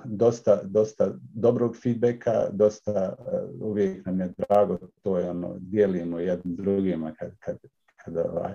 dosta, 0.04 0.60
dosta 0.64 1.14
dobrog 1.34 1.76
feedbacka, 1.82 2.48
dosta 2.52 3.16
uh, 3.18 3.68
uvijek 3.68 4.06
nam 4.06 4.20
je 4.20 4.32
drago, 4.38 4.78
to 5.02 5.18
je 5.18 5.30
ono, 5.30 5.56
dijelimo 5.58 6.18
jednim 6.18 6.56
drugima 6.56 7.14
kad, 7.14 7.30
kad, 7.38 7.58
kad, 7.96 8.16
ovaj, 8.16 8.54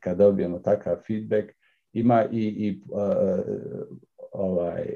kad 0.00 0.18
dobijemo 0.18 0.58
takav 0.58 0.96
feedback. 1.06 1.48
Ima 1.92 2.24
i, 2.24 2.46
i 2.46 2.82
uh, 2.88 3.00
ovaj, 4.32 4.86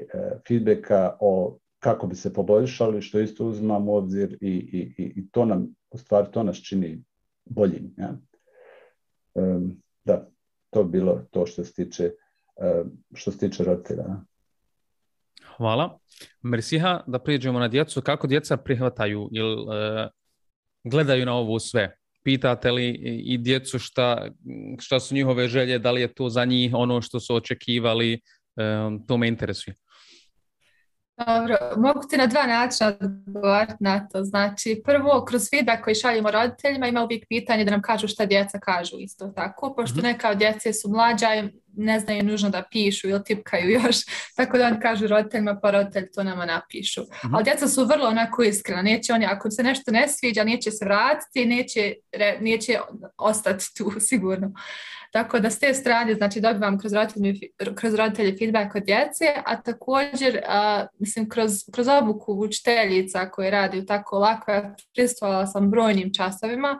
feedbacka 0.47 1.17
o 1.19 1.57
kako 1.79 2.07
bi 2.07 2.15
se 2.15 2.33
poboljšali, 2.33 3.01
što 3.01 3.19
isto 3.19 3.45
uzimamo 3.45 3.91
u 3.91 3.95
obzir 3.95 4.37
i, 4.41 4.53
i, 4.97 5.13
i 5.15 5.29
to 5.31 5.45
nam, 5.45 5.75
u 5.91 5.97
stvari, 5.97 6.27
to 6.31 6.43
nas 6.43 6.57
čini 6.57 7.03
boljim. 7.45 7.93
Ja? 7.97 8.17
Um, 9.33 9.81
da 10.03 10.34
to 10.75 10.83
bilo 10.83 11.21
to 11.31 11.45
što 11.45 11.63
se 11.63 11.73
tiče, 11.73 12.11
e, 12.57 12.83
što 13.13 13.31
se 13.31 13.37
tiče 13.37 13.63
roditelja. 13.63 14.03
Hvala. 15.57 15.99
Mersiha, 16.41 17.03
da 17.07 17.19
prijeđemo 17.19 17.59
na 17.59 17.67
djecu. 17.67 18.01
Kako 18.01 18.27
djeca 18.27 18.57
prihvataju 18.57 19.29
ili 19.31 19.53
uh, 19.53 19.69
gledaju 20.83 21.25
na 21.25 21.33
ovo 21.33 21.59
sve? 21.59 21.95
Pitate 22.23 22.71
li 22.71 22.89
i 23.23 23.37
djecu 23.37 23.79
šta, 23.79 24.27
šta 24.79 24.99
su 24.99 25.15
njihove 25.15 25.47
želje, 25.47 25.79
da 25.79 25.91
li 25.91 26.01
je 26.01 26.13
to 26.13 26.29
za 26.29 26.45
njih 26.45 26.73
ono 26.73 27.01
što 27.01 27.19
su 27.19 27.35
očekivali, 27.35 28.19
um, 28.55 29.05
to 29.07 29.17
me 29.17 29.27
interesuje. 29.27 29.75
Dobro, 31.17 31.57
mogu 31.77 31.99
ti 32.09 32.17
na 32.17 32.27
dva 32.27 32.47
načina 32.47 32.93
odgovarati 33.01 33.83
na 33.83 34.07
to. 34.07 34.23
Znači, 34.23 34.81
prvo, 34.85 35.25
kroz 35.25 35.49
feedback 35.49 35.83
koji 35.83 35.95
šaljemo 35.95 36.31
roditeljima 36.31 36.87
ima 36.87 37.03
uvijek 37.03 37.27
pitanje 37.29 37.65
da 37.65 37.71
nam 37.71 37.81
kažu 37.81 38.07
šta 38.07 38.25
djeca 38.25 38.59
kažu 38.59 38.95
isto 38.99 39.27
tako, 39.27 39.73
pošto 39.75 39.97
mhm. 39.97 40.05
neka 40.05 40.29
od 40.29 40.37
djece 40.37 40.73
su 40.73 40.89
mlađa 40.89 41.27
ne 41.77 41.99
znaju 41.99 42.23
nužno 42.23 42.49
da 42.49 42.63
pišu 42.71 43.09
ili 43.09 43.23
tipkaju 43.23 43.69
još, 43.69 43.95
tako 44.37 44.57
da 44.57 44.65
oni 44.65 44.79
kažu 44.79 45.07
roditeljima 45.07 45.59
pa 45.61 45.71
roditelji 45.71 46.11
to 46.11 46.23
nama 46.23 46.45
napišu. 46.45 47.01
Mhm. 47.01 47.35
Ali 47.35 47.43
djeca 47.43 47.67
su 47.67 47.85
vrlo 47.85 48.07
onako 48.07 48.43
iskrena, 48.43 48.81
neće 48.81 49.13
oni, 49.13 49.25
ako 49.25 49.51
se 49.51 49.63
nešto 49.63 49.91
ne 49.91 50.07
sviđa, 50.07 50.43
neće 50.43 50.71
se 50.71 50.85
vratiti, 50.85 51.45
neće, 51.45 51.93
neće 52.39 52.79
ostati 53.17 53.65
tu 53.77 53.91
sigurno. 54.09 54.53
Tako 55.15 55.39
da 55.39 55.49
s 55.49 55.59
te 55.59 55.73
strane, 55.73 56.13
znači 56.13 56.41
dobivam 56.41 56.79
kroz 56.79 56.93
roditelje, 56.93 57.33
kroz 57.75 57.93
roditelje 57.93 58.37
feedback 58.37 58.75
od 58.75 58.83
djece, 58.83 59.25
a 59.45 59.61
također, 59.61 60.41
a, 60.47 60.85
mislim, 60.99 61.29
kroz, 61.29 61.51
kroz 61.73 61.87
obuku 61.87 62.33
učiteljica 62.33 63.29
koje 63.29 63.51
radi 63.51 63.79
u 63.79 63.85
tako 63.85 64.19
lako, 64.19 64.51
ja 64.51 64.75
pristvala 64.95 65.47
sam 65.47 65.71
brojnim 65.71 66.13
časovima 66.13 66.79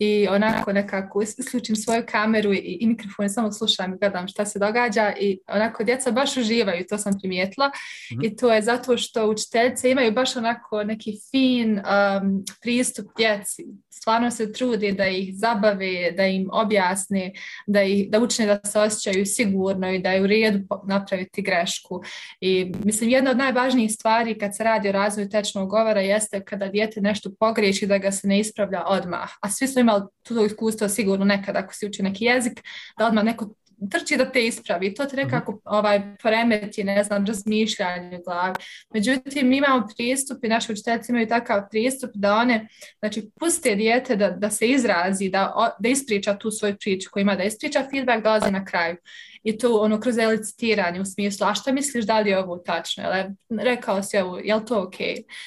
i 0.00 0.28
onako 0.28 0.72
nekako 0.72 1.22
isključim 1.22 1.76
svoju 1.76 2.02
kameru 2.08 2.52
i, 2.52 2.78
i 2.80 2.86
mikrofon 2.86 3.30
samo 3.30 3.52
slušam 3.52 3.94
i 3.94 3.98
gledam 3.98 4.28
šta 4.28 4.46
se 4.46 4.58
događa 4.58 5.12
i 5.20 5.38
onako 5.48 5.84
djeca 5.84 6.10
baš 6.10 6.36
uživaju, 6.36 6.84
to 6.88 6.98
sam 6.98 7.18
primijetila 7.20 7.68
mm-hmm. 7.68 8.24
i 8.24 8.36
to 8.36 8.52
je 8.52 8.62
zato 8.62 8.96
što 8.96 9.26
učiteljice 9.26 9.90
imaju 9.90 10.12
baš 10.12 10.36
onako 10.36 10.84
neki 10.84 11.12
fin 11.30 11.78
um, 11.78 12.44
pristup 12.62 13.06
djeci. 13.16 13.66
Stvarno 13.90 14.30
se 14.30 14.52
trudi 14.52 14.92
da 14.92 15.06
ih 15.06 15.34
zabave, 15.34 16.12
da 16.16 16.26
im 16.26 16.48
objasne, 16.52 17.32
da, 17.66 17.82
ih, 17.82 18.10
da 18.10 18.20
učine 18.20 18.46
da 18.46 18.70
se 18.70 18.80
osjećaju 18.80 19.26
sigurno 19.26 19.92
i 19.92 19.98
da 19.98 20.12
je 20.12 20.22
u 20.22 20.26
redu 20.26 20.58
napraviti 20.86 21.42
grešku. 21.42 22.02
I 22.40 22.72
mislim 22.84 23.10
jedna 23.10 23.30
od 23.30 23.36
najvažnijih 23.36 23.92
stvari 23.92 24.38
kad 24.38 24.56
se 24.56 24.64
radi 24.64 24.88
o 24.88 24.92
razvoju 24.92 25.28
tečnog 25.28 25.68
govora 25.68 26.00
jeste 26.00 26.44
kada 26.44 26.68
dijete 26.68 27.00
nešto 27.00 27.30
pogriješi 27.40 27.86
da 27.86 27.98
ga 27.98 28.12
se 28.12 28.28
ne 28.28 28.40
ispravlja 28.40 28.84
odmah. 28.86 29.30
A 29.40 29.50
svi 29.50 29.68
su 29.68 29.80
imali 29.90 30.10
to 30.22 30.44
iskustvo 30.44 30.88
sigurno 30.88 31.24
nekad 31.24 31.56
ako 31.56 31.74
si 31.74 31.86
uči 31.86 32.02
neki 32.02 32.24
jezik, 32.24 32.60
da 32.98 33.06
odmah 33.06 33.24
neko 33.24 33.54
trči 33.90 34.16
da 34.16 34.30
te 34.32 34.46
ispravi. 34.46 34.94
To 34.94 35.06
te 35.06 35.16
mhm. 35.16 35.24
nekako 35.24 35.60
ovaj, 35.64 36.16
poremeti, 36.22 36.84
ne 36.84 37.04
znam, 37.04 37.26
razmišljanje 37.26 38.18
u 38.18 38.22
glavi. 38.22 38.54
Međutim, 38.94 39.48
mi 39.48 39.56
imamo 39.56 39.86
pristup 39.96 40.44
i 40.44 40.48
naši 40.48 40.72
učiteljice 40.72 41.12
imaju 41.12 41.28
takav 41.28 41.62
pristup 41.70 42.10
da 42.14 42.34
one, 42.34 42.68
znači, 42.98 43.30
puste 43.40 43.74
dijete 43.74 44.16
da, 44.16 44.30
da 44.30 44.50
se 44.50 44.68
izrazi, 44.68 45.28
da, 45.28 45.74
da 45.78 45.88
ispriča 45.88 46.38
tu 46.38 46.50
svoju 46.50 46.76
priču 46.80 47.10
koju 47.12 47.20
ima, 47.20 47.36
da 47.36 47.44
ispriča 47.44 47.86
feedback, 47.90 48.24
dolazi 48.24 48.50
na 48.50 48.64
kraju. 48.64 48.96
I 49.42 49.58
to 49.58 49.80
ono 49.80 50.00
kroz 50.00 50.18
elicitiranje 50.18 51.00
u 51.00 51.04
smislu, 51.04 51.46
a 51.46 51.54
šta 51.54 51.72
misliš 51.72 52.04
da 52.04 52.20
li 52.20 52.30
je 52.30 52.38
ovo 52.38 52.56
tačno? 52.56 53.04
Jel, 53.04 53.26
rekao 53.60 54.02
si 54.02 54.18
ovo, 54.18 54.38
je 54.38 54.54
li 54.54 54.64
to 54.66 54.82
ok? 54.82 54.94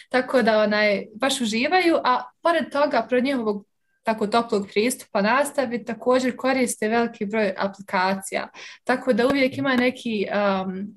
Tako 0.10 0.41
da 0.41 0.60
onaj, 0.60 1.06
baš 1.15 1.41
uživaju, 1.41 1.95
a 2.03 2.23
pored 2.41 2.71
toga, 2.71 3.06
pred 3.10 3.23
njihovog 3.23 3.65
tako 4.03 4.27
toplog 4.27 4.67
pristupa 4.73 5.21
nastavi 5.21 5.85
također 5.85 6.35
koriste 6.35 6.87
veliki 6.87 7.25
broj 7.25 7.53
aplikacija. 7.57 8.49
Tako 8.83 9.13
da 9.13 9.27
uvijek 9.27 9.57
ima 9.57 9.75
neki 9.75 10.25
um, 10.65 10.95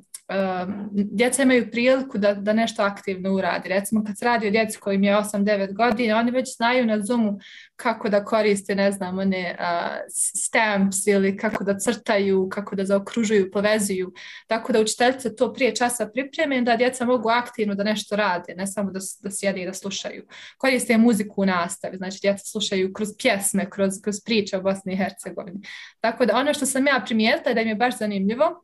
djeca 0.93 1.43
imaju 1.43 1.71
priliku 1.71 2.19
da, 2.19 2.35
da 2.35 2.53
nešto 2.53 2.83
aktivno 2.83 3.35
uradi. 3.35 3.69
Recimo 3.69 4.05
kad 4.05 4.19
se 4.19 4.25
radi 4.25 4.47
o 4.47 4.51
djeci 4.51 4.79
kojim 4.79 5.05
je 5.05 5.17
8-9 5.17 5.73
godina, 5.73 6.19
oni 6.19 6.31
već 6.31 6.57
znaju 6.57 6.87
na 6.87 7.03
Zoomu 7.03 7.39
kako 7.77 8.09
da 8.09 8.25
koriste, 8.25 8.75
ne 8.75 8.93
znam, 8.93 9.19
one 9.19 9.57
uh, 9.61 9.67
stamps 10.35 11.07
ili 11.07 11.37
kako 11.37 11.65
da 11.65 11.79
crtaju, 11.79 12.49
kako 12.49 12.77
da 12.77 12.85
zaokružuju, 12.85 13.51
povezuju. 13.51 14.13
Tako 14.47 14.73
da 14.73 14.81
učiteljice 14.81 15.37
to 15.37 15.53
prije 15.53 15.75
časa 15.75 16.09
pripreme 16.09 16.63
da 16.63 16.77
djeca 16.77 17.05
mogu 17.05 17.29
aktivno 17.29 17.75
da 17.75 17.85
nešto 17.85 18.17
rade, 18.17 18.55
ne 18.57 18.67
samo 18.67 18.91
da, 18.91 19.01
da 19.23 19.31
sjede 19.31 19.63
i 19.63 19.67
da 19.67 19.73
slušaju. 19.73 20.27
Koriste 20.59 20.99
muziku 20.99 21.43
u 21.43 21.47
nastavi, 21.47 21.97
znači 21.97 22.19
djeca 22.23 22.45
slušaju 22.45 22.93
kroz 22.93 23.09
pjesme, 23.19 23.71
kroz, 23.71 23.93
kroz 24.03 24.17
priče 24.25 24.57
o 24.57 24.63
Bosni 24.63 24.93
i 24.93 24.97
Hercegovini. 24.97 25.61
Tako 26.01 26.27
da 26.27 26.37
ono 26.37 26.55
što 26.55 26.67
sam 26.67 26.87
ja 26.87 27.03
primijetila 27.07 27.51
je 27.51 27.55
da 27.55 27.61
im 27.61 27.69
je 27.69 27.75
baš 27.75 27.99
zanimljivo, 27.99 28.63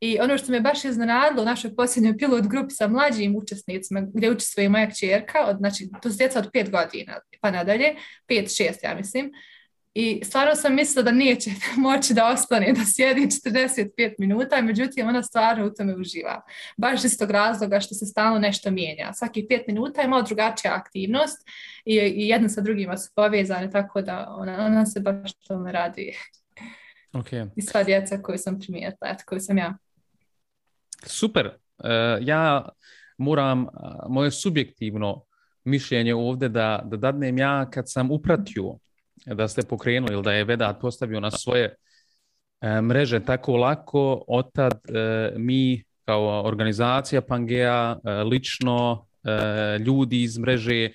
i 0.00 0.18
ono 0.20 0.38
što 0.38 0.52
me 0.52 0.60
baš 0.60 0.84
iznenadilo 0.84 1.42
u 1.42 1.46
našoj 1.46 1.74
posljednjoj 1.76 2.16
pilot 2.18 2.46
grupi 2.46 2.74
sa 2.74 2.88
mlađim 2.88 3.36
učesnicima 3.36 4.00
gdje 4.14 4.30
uči 4.30 4.46
svoja 4.46 4.70
moja 4.70 4.90
čerka, 4.90 5.46
od, 5.46 5.56
znači 5.56 5.88
to 6.02 6.10
su 6.10 6.16
djeca 6.16 6.38
od 6.38 6.50
pet 6.52 6.70
godina 6.70 7.20
pa 7.40 7.50
nadalje, 7.50 7.94
pet, 8.26 8.56
šest 8.56 8.82
ja 8.82 8.94
mislim, 8.94 9.32
i 9.94 10.20
stvarno 10.24 10.54
sam 10.54 10.74
mislila 10.74 11.02
da 11.02 11.10
neće 11.10 11.50
moći 11.86 12.14
da 12.14 12.28
ostane 12.28 12.72
da 12.72 12.80
sjedi 12.94 13.20
45 13.20 14.14
minuta, 14.18 14.62
međutim 14.62 15.08
ona 15.08 15.22
stvarno 15.22 15.66
u 15.66 15.70
tome 15.70 15.94
uživa. 15.94 16.42
Baš 16.76 17.04
iz 17.04 17.18
tog 17.18 17.30
razloga 17.30 17.80
što 17.80 17.94
se 17.94 18.06
stalno 18.06 18.38
nešto 18.38 18.70
mijenja. 18.70 19.12
Svaki 19.12 19.46
pet 19.48 19.66
minuta 19.66 20.00
je 20.02 20.08
malo 20.08 20.22
drugačija 20.22 20.74
aktivnost 20.74 21.38
i, 21.84 21.94
i 21.94 22.28
jedno 22.28 22.48
sa 22.48 22.60
drugima 22.60 22.96
su 22.96 23.12
povezane, 23.16 23.70
tako 23.70 24.02
da 24.02 24.34
ona, 24.38 24.66
ona 24.66 24.86
se 24.86 25.00
baš 25.00 25.32
tome 25.34 25.72
radi. 25.72 26.16
Okay. 27.12 27.50
I 27.56 27.62
sva 27.62 27.82
djeca 27.82 28.22
koju 28.22 28.38
sam 28.38 28.60
primijetila, 28.60 29.16
koju 29.26 29.40
sam 29.40 29.58
ja. 29.58 29.76
Super. 31.06 31.46
Uh, 31.46 31.88
ja 32.20 32.68
moram, 33.18 33.62
uh, 33.62 33.70
moje 34.08 34.30
subjektivno 34.30 35.24
mišljenje 35.64 36.14
ovdje 36.14 36.48
da, 36.48 36.82
da 36.84 36.96
dadnem 36.96 37.38
ja 37.38 37.70
kad 37.70 37.90
sam 37.90 38.10
upratio 38.10 38.64
da 39.26 39.48
ste 39.48 39.62
pokrenuli 39.62 40.12
ili 40.12 40.22
da 40.22 40.32
je 40.32 40.44
Vedat 40.44 40.80
postavio 40.80 41.20
na 41.20 41.30
svoje 41.30 41.74
mreže 42.82 43.20
tako 43.20 43.56
lako, 43.56 44.24
otad 44.28 44.80
mi 45.36 45.82
kao 46.04 46.42
organizacija 46.44 47.20
Pangea, 47.20 47.96
lično 48.30 49.06
ljudi 49.86 50.22
iz 50.22 50.38
mreže, 50.38 50.90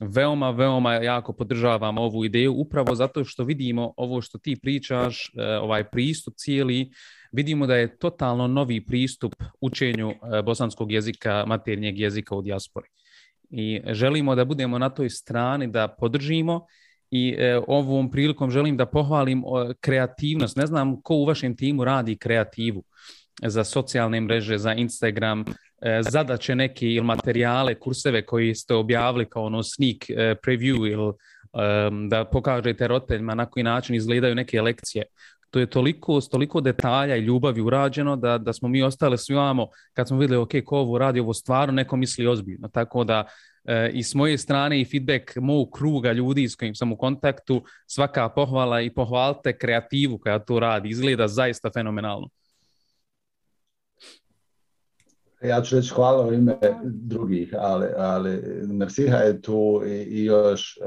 veoma, 0.00 0.50
veoma 0.50 0.94
jako 0.94 1.32
podržavam 1.32 1.98
ovu 1.98 2.24
ideju 2.24 2.52
upravo 2.52 2.94
zato 2.94 3.24
što 3.24 3.44
vidimo 3.44 3.94
ovo 3.96 4.22
što 4.22 4.38
ti 4.38 4.58
pričaš, 4.62 5.32
ovaj 5.60 5.90
pristup 5.90 6.34
cijeli, 6.36 6.90
vidimo 7.32 7.66
da 7.66 7.76
je 7.76 7.98
totalno 7.98 8.46
novi 8.46 8.84
pristup 8.86 9.34
učenju 9.60 10.14
bosanskog 10.44 10.92
jezika, 10.92 11.44
maternjeg 11.46 11.98
jezika 11.98 12.34
u 12.34 12.42
dijaspori 12.42 12.88
i 13.50 13.80
želimo 13.86 14.34
da 14.34 14.44
budemo 14.44 14.78
na 14.78 14.88
toj 14.88 15.10
strani, 15.10 15.66
da 15.66 15.88
podržimo 15.88 16.66
i 17.10 17.34
e, 17.38 17.60
ovom 17.66 18.10
prilikom 18.10 18.50
želim 18.50 18.76
da 18.76 18.86
pohvalim 18.86 19.42
kreativnost. 19.80 20.56
Ne 20.56 20.66
znam 20.66 21.02
ko 21.02 21.14
u 21.14 21.24
vašem 21.24 21.56
timu 21.56 21.84
radi 21.84 22.16
kreativu 22.16 22.84
za 23.42 23.64
socijalne 23.64 24.20
mreže, 24.20 24.58
za 24.58 24.74
Instagram, 24.74 25.44
e, 25.82 26.00
zadaće 26.02 26.54
neke 26.54 26.86
ili 26.86 27.06
materijale, 27.06 27.74
kurseve 27.74 28.26
koji 28.26 28.54
ste 28.54 28.74
objavili 28.74 29.28
kao 29.28 29.44
ono 29.44 29.62
sneak 29.62 30.10
e, 30.10 30.14
preview 30.46 30.92
ili 30.92 31.12
da 32.08 32.24
pokažete 32.24 32.88
roditeljima 32.88 33.34
na 33.34 33.46
koji 33.46 33.64
način 33.64 33.94
izgledaju 33.94 34.34
neke 34.34 34.62
lekcije 34.62 35.04
to 35.50 35.58
je 35.58 35.66
toliko, 35.66 36.20
toliko 36.20 36.60
detalja 36.60 37.16
i 37.16 37.20
ljubavi 37.20 37.60
urađeno 37.60 38.16
da, 38.16 38.38
da 38.38 38.52
smo 38.52 38.68
mi 38.68 38.82
ostali 38.82 39.18
svi 39.18 39.34
vamo 39.34 39.68
kad 39.92 40.08
smo 40.08 40.18
vidjeli 40.18 40.42
ok, 40.42 40.50
ko 40.64 40.78
ovo 40.78 40.98
radi, 40.98 41.20
ovo 41.20 41.34
stvarno 41.34 41.72
neko 41.72 41.96
misli 41.96 42.26
ozbiljno. 42.26 42.68
Tako 42.68 43.04
da 43.04 43.24
e, 43.64 43.90
i 43.94 44.02
s 44.02 44.14
moje 44.14 44.38
strane 44.38 44.80
i 44.80 44.84
feedback 44.84 45.36
mog 45.36 45.70
kruga 45.72 46.12
ljudi 46.12 46.48
s 46.48 46.56
kojim 46.56 46.74
sam 46.74 46.92
u 46.92 46.96
kontaktu, 46.96 47.64
svaka 47.86 48.28
pohvala 48.28 48.80
i 48.80 48.94
pohvalite 48.94 49.58
kreativu 49.58 50.18
koja 50.18 50.38
to 50.38 50.60
radi. 50.60 50.88
Izgleda 50.88 51.28
zaista 51.28 51.70
fenomenalno. 51.74 52.28
Ja 55.42 55.62
ću 55.62 55.76
reći 55.76 55.94
hvala 55.94 56.26
u 56.26 56.32
ime 56.32 56.58
drugih, 56.84 57.54
ali, 57.58 57.86
ali 57.96 58.42
Mersiha 58.66 59.16
je 59.16 59.42
tu 59.42 59.82
i, 59.86 60.24
još 60.24 60.78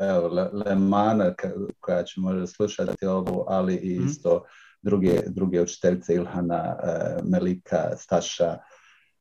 evo, 0.00 0.50
Lemana 0.52 1.34
koja 1.80 2.02
će 2.02 2.20
možda 2.20 2.46
slušati 2.46 3.06
ovo, 3.06 3.44
ali 3.48 3.76
i 3.76 3.98
mhm. 3.98 4.06
isto 4.06 4.44
druge, 4.82 5.20
druge 5.26 5.62
učiteljice 5.62 6.14
Ilhana, 6.14 6.76
e, 6.82 7.22
Melika, 7.22 7.96
Staša. 7.96 8.58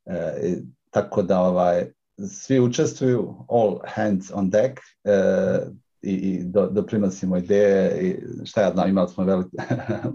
E, 0.05 0.55
tako 0.89 1.21
da 1.21 1.39
ovaj, 1.39 1.85
svi 2.27 2.59
učestvuju, 2.59 3.35
all 3.49 3.79
hands 3.85 4.31
on 4.33 4.49
deck 4.49 4.77
e, 5.03 5.59
i, 6.01 6.13
i 6.13 6.43
do, 6.43 6.67
doprinosimo 6.67 7.37
ideje 7.37 8.01
i 8.01 8.17
šta 8.45 8.61
ja 8.61 8.71
znam, 8.71 8.89
imali 8.89 9.09
smo 9.09 9.23
veliki, 9.23 9.57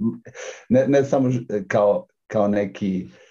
ne, 0.68 0.86
ne 0.88 1.04
samo 1.04 1.30
kao, 1.68 2.06
kao 2.26 2.48
neki 2.48 3.08
E, 3.08 3.23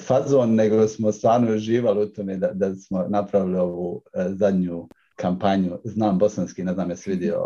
fazon, 0.00 0.54
nego 0.54 0.88
smo 0.88 1.12
stvarno 1.12 1.54
uživali 1.54 2.02
u 2.02 2.06
tome 2.06 2.36
da, 2.36 2.50
da 2.52 2.74
smo 2.74 3.04
napravili 3.08 3.58
ovu 3.58 4.02
e, 4.14 4.28
zadnju 4.28 4.88
kampanju. 5.16 5.78
Znam 5.84 6.18
bosanski, 6.18 6.64
ne 6.64 6.74
znam 6.74 6.90
jesi 6.90 7.10
vidio, 7.10 7.40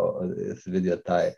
vidio 0.65 0.95
taj 0.95 1.27
e, 1.27 1.33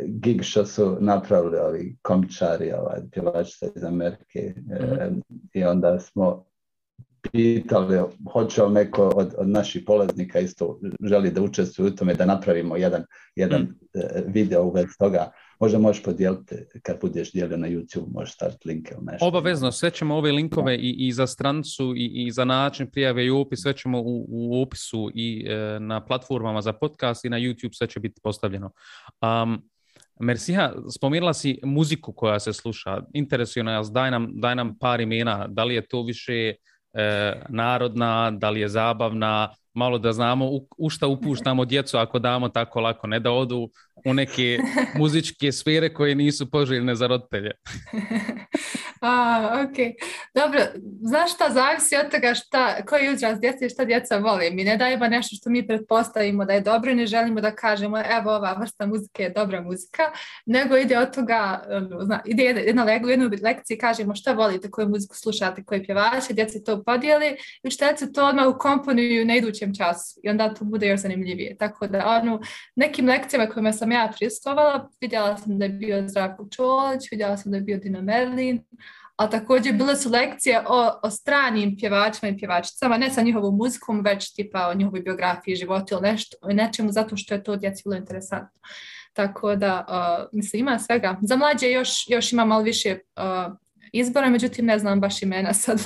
gig 0.00 0.42
što 0.42 0.66
su 0.66 0.96
napravili 1.00 1.58
ovi 1.58 1.96
komičari, 2.02 2.72
ovaj, 2.72 3.00
pjevačica 3.12 3.66
iz 3.76 3.84
Amerike. 3.84 4.54
Mhm. 4.56 5.18
I 5.52 5.64
onda 5.64 5.98
smo 6.00 6.44
pitali 7.32 8.00
hoće 8.32 8.62
li 8.62 8.72
neko 8.72 9.08
od, 9.08 9.34
od 9.38 9.48
naših 9.48 9.82
polaznika 9.86 10.38
isto 10.38 10.80
želi 11.04 11.30
da 11.30 11.42
učestvuje 11.42 11.90
u 11.90 11.94
tome 11.94 12.14
da 12.14 12.24
napravimo 12.26 12.76
jedan, 12.76 13.04
jedan 13.36 13.62
mm. 13.62 13.76
video 14.26 14.62
u 14.62 14.72
vezi 14.72 14.98
toga 14.98 15.30
možda 15.60 15.78
možeš 15.78 16.02
podijeliti 16.02 16.54
kad 16.82 17.00
budeš 17.00 17.32
dijelio 17.32 17.56
na 17.56 17.68
YouTube, 17.68 18.12
možeš 18.12 18.34
staviti 18.34 18.68
linke 18.68 18.94
ili 18.96 19.04
nešto. 19.04 19.26
Obavezno, 19.26 19.72
sve 19.72 19.90
ćemo 19.90 20.16
ove 20.16 20.32
linkove 20.32 20.76
i, 20.76 21.06
i 21.06 21.12
za 21.12 21.26
strancu 21.26 21.94
i, 21.96 22.26
i 22.26 22.30
za 22.30 22.44
način 22.44 22.90
prijave 22.90 23.26
i 23.26 23.30
upis, 23.30 23.62
sve 23.62 23.72
ćemo 23.72 24.00
u, 24.00 24.26
u 24.28 24.62
opisu 24.62 25.10
i 25.14 25.46
e, 25.48 25.80
na 25.80 26.04
platformama 26.04 26.62
za 26.62 26.72
podcast 26.72 27.24
i 27.24 27.30
na 27.30 27.36
YouTube 27.38 27.78
sve 27.78 27.86
će 27.86 28.00
biti 28.00 28.20
postavljeno. 28.22 28.70
Um, 29.22 29.62
Mersiha, 30.20 30.72
spomenula 30.96 31.34
si 31.34 31.58
muziku 31.64 32.12
koja 32.12 32.40
se 32.40 32.52
sluša. 32.52 33.02
Interesuje 33.14 33.64
nas, 33.64 33.92
daj 33.92 34.10
nam, 34.10 34.28
daj 34.34 34.54
nam 34.54 34.78
par 34.78 35.00
imena. 35.00 35.46
Da 35.48 35.64
li 35.64 35.74
je 35.74 35.88
to 35.88 36.02
više 36.02 36.54
e, 36.92 37.32
narodna, 37.48 38.30
da 38.30 38.50
li 38.50 38.60
je 38.60 38.68
zabavna, 38.68 39.54
malo 39.74 39.98
da 39.98 40.12
znamo 40.12 40.46
u, 40.46 40.68
u 40.78 40.90
šta 40.90 41.06
upuštamo 41.06 41.64
djecu 41.64 41.98
ako 41.98 42.18
damo 42.18 42.48
tako 42.48 42.80
lako, 42.80 43.06
ne 43.06 43.20
da 43.20 43.30
odu 43.30 43.70
u 44.04 44.14
neke 44.14 44.58
muzičke 44.98 45.52
sfere 45.52 45.94
koje 45.94 46.14
nisu 46.14 46.50
poželjne 46.50 46.94
za 46.94 47.06
roditelje. 47.06 47.50
A, 49.00 49.64
ok. 49.64 49.76
Dobro, 50.34 50.60
znaš 51.00 51.34
šta 51.34 51.50
zavisi 51.50 51.96
od 51.96 52.10
toga 52.10 52.34
šta, 52.34 52.82
koji 52.84 53.14
uzrast 53.14 53.40
djece 53.40 53.66
i 53.66 53.68
šta 53.68 53.84
djeca 53.84 54.16
vole. 54.16 54.50
Mi 54.50 54.64
ne 54.64 54.76
dajemo 54.76 55.08
nešto 55.08 55.36
što 55.36 55.50
mi 55.50 55.66
pretpostavimo 55.66 56.44
da 56.44 56.52
je 56.52 56.60
dobro 56.60 56.90
i 56.90 56.94
ne 56.94 57.06
želimo 57.06 57.40
da 57.40 57.54
kažemo 57.54 57.98
evo 57.98 58.30
ova 58.36 58.56
vrsta 58.60 58.86
muzike 58.86 59.22
je 59.22 59.30
dobra 59.30 59.60
muzika, 59.60 60.02
nego 60.46 60.76
ide 60.76 60.98
od 60.98 61.14
toga, 61.14 61.64
ono, 61.70 62.04
zna, 62.04 62.20
ide 62.24 62.42
jedna, 62.42 62.84
u 62.84 62.86
kažemo 63.80 64.14
šta 64.14 64.32
volite, 64.32 64.70
koju 64.70 64.88
muziku 64.88 65.16
slušate, 65.16 65.64
koji 65.64 65.84
pjevači, 65.84 66.34
djeci 66.34 66.64
to 66.64 66.84
podijeli 66.84 67.36
i 67.62 67.68
učiteljice 67.68 68.12
to 68.12 68.26
odmah 68.26 68.46
ukomponuju 68.46 69.26
na 69.26 69.36
idućem 69.36 69.74
času 69.74 70.20
i 70.22 70.28
onda 70.28 70.54
to 70.54 70.64
bude 70.64 70.88
još 70.88 71.00
zanimljivije. 71.00 71.56
Tako 71.56 71.86
da 71.86 72.06
ono, 72.06 72.40
nekim 72.76 73.08
lekcijama 73.08 73.50
kojima 73.50 73.72
sam 73.72 73.85
ja 73.94 74.12
pristovala, 74.18 74.88
vidjela 75.00 75.36
sam 75.36 75.58
da 75.58 75.64
je 75.64 75.70
bio 75.70 76.08
Zdravko 76.08 76.48
Čolić, 76.50 77.10
vidjela 77.10 77.36
sam 77.36 77.52
da 77.52 77.56
je 77.58 77.62
bio 77.62 77.78
Dina 77.78 78.00
Merlin, 78.00 78.64
a 79.16 79.30
također 79.30 79.74
bile 79.74 79.96
su 79.96 80.10
lekcije 80.10 80.62
o, 80.68 81.00
o 81.02 81.10
stranim 81.10 81.76
pjevačima 81.78 82.28
i 82.28 82.36
pjevačicama, 82.36 82.98
ne 82.98 83.10
sa 83.10 83.22
njihovom 83.22 83.56
muzikom, 83.56 84.00
već 84.00 84.34
tipa 84.34 84.68
o 84.68 84.74
njihovoj 84.74 85.00
biografiji, 85.00 85.56
životu 85.56 85.94
ili 85.94 86.02
nešto, 86.02 86.36
nečemu 86.42 86.92
zato 86.92 87.16
što 87.16 87.34
je 87.34 87.44
to 87.44 87.56
djeci 87.56 87.82
bilo 87.84 87.96
interesantno. 87.96 88.60
Tako 89.12 89.56
da, 89.56 89.86
uh, 89.88 90.28
mislim, 90.32 90.60
ima 90.60 90.78
svega. 90.78 91.16
Za 91.22 91.36
mlađe 91.36 91.70
još, 91.70 91.90
još 92.08 92.32
ima 92.32 92.44
malo 92.44 92.62
više 92.62 92.98
uh, 93.16 93.56
izbora, 93.92 94.30
međutim 94.30 94.66
ne 94.66 94.78
znam 94.78 95.00
baš 95.00 95.22
imena 95.22 95.52
sad 95.54 95.78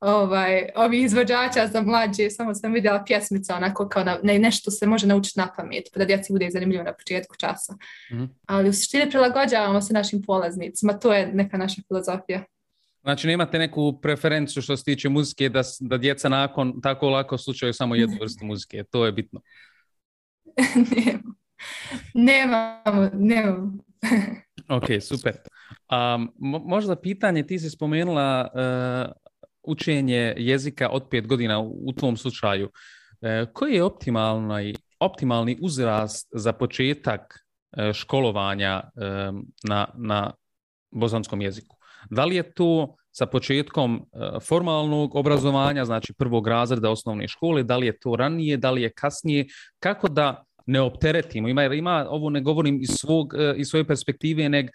ovaj, 0.00 0.68
ovi 0.76 1.02
izvođača 1.02 1.66
za 1.66 1.82
mlađe, 1.82 2.30
samo 2.30 2.54
sam 2.54 2.72
vidjela 2.72 3.04
pjesmica 3.06 3.56
onako 3.56 3.88
kao 3.88 4.04
na, 4.04 4.18
ne, 4.22 4.38
nešto 4.38 4.70
se 4.70 4.86
može 4.86 5.06
naučiti 5.06 5.38
na 5.38 5.48
pamet, 5.56 5.84
pa 5.92 5.98
da 5.98 6.04
djeci 6.04 6.32
bude 6.32 6.50
zanimljivo 6.50 6.84
na 6.84 6.92
početku 6.92 7.36
časa. 7.36 7.74
mm 8.12 8.24
Ali 8.46 8.68
u 8.68 8.72
suštini 8.72 9.10
prilagođavamo 9.10 9.80
se 9.80 9.92
našim 9.92 10.22
polaznicima, 10.22 10.98
to 10.98 11.12
je 11.12 11.32
neka 11.32 11.56
naša 11.56 11.82
filozofija. 11.88 12.44
Znači 13.02 13.26
nemate 13.26 13.58
neku 13.58 14.00
preferenciju 14.02 14.62
što 14.62 14.76
se 14.76 14.84
tiče 14.84 15.08
muzike 15.08 15.48
da, 15.48 15.62
da 15.80 15.98
djeca 15.98 16.28
nakon 16.28 16.80
tako 16.80 17.08
lako 17.08 17.38
slučaju 17.38 17.72
samo 17.72 17.94
jednu 17.94 18.16
vrstu 18.22 18.44
muzike, 18.44 18.84
to 18.90 19.06
je 19.06 19.12
bitno. 19.12 19.40
nemamo, 22.14 23.10
nemamo. 23.14 23.78
ok, 24.68 24.84
super. 25.00 25.32
Um, 25.90 26.32
možda 26.66 26.96
pitanje, 26.96 27.46
ti 27.46 27.58
si 27.58 27.70
spomenula 27.70 28.48
uh, 28.54 29.27
učenje 29.62 30.34
jezika 30.36 30.88
od 30.88 31.08
pet 31.10 31.26
godina 31.26 31.60
u 31.60 31.92
tvom 31.92 32.16
slučaju, 32.16 32.70
e, 33.20 33.46
koji 33.52 33.74
je 33.74 33.82
optimalni, 33.82 34.74
optimalni 35.00 35.58
uzrast 35.60 36.28
za 36.32 36.52
početak 36.52 37.46
e, 37.76 37.92
školovanja 37.92 38.82
e, 38.82 38.82
na, 39.68 39.86
na 39.94 40.32
bosanskom 40.90 41.40
jeziku? 41.40 41.76
Da 42.10 42.24
li 42.24 42.36
je 42.36 42.52
to 42.52 42.94
sa 43.10 43.26
početkom 43.26 44.04
formalnog 44.42 45.14
obrazovanja, 45.14 45.84
znači 45.84 46.12
prvog 46.12 46.48
razreda 46.48 46.90
osnovne 46.90 47.28
škole, 47.28 47.62
da 47.62 47.76
li 47.76 47.86
je 47.86 47.98
to 47.98 48.16
ranije, 48.16 48.56
da 48.56 48.70
li 48.70 48.82
je 48.82 48.92
kasnije, 48.92 49.46
kako 49.80 50.08
da 50.08 50.44
ne 50.66 50.80
opteretimo, 50.80 51.48
ima, 51.48 51.64
ima 51.64 52.06
ovo 52.10 52.30
ne 52.30 52.40
govorim 52.40 52.78
iz, 52.82 52.90
svog, 52.92 53.34
iz 53.56 53.68
svoje 53.68 53.86
perspektive, 53.86 54.48
nego 54.48 54.68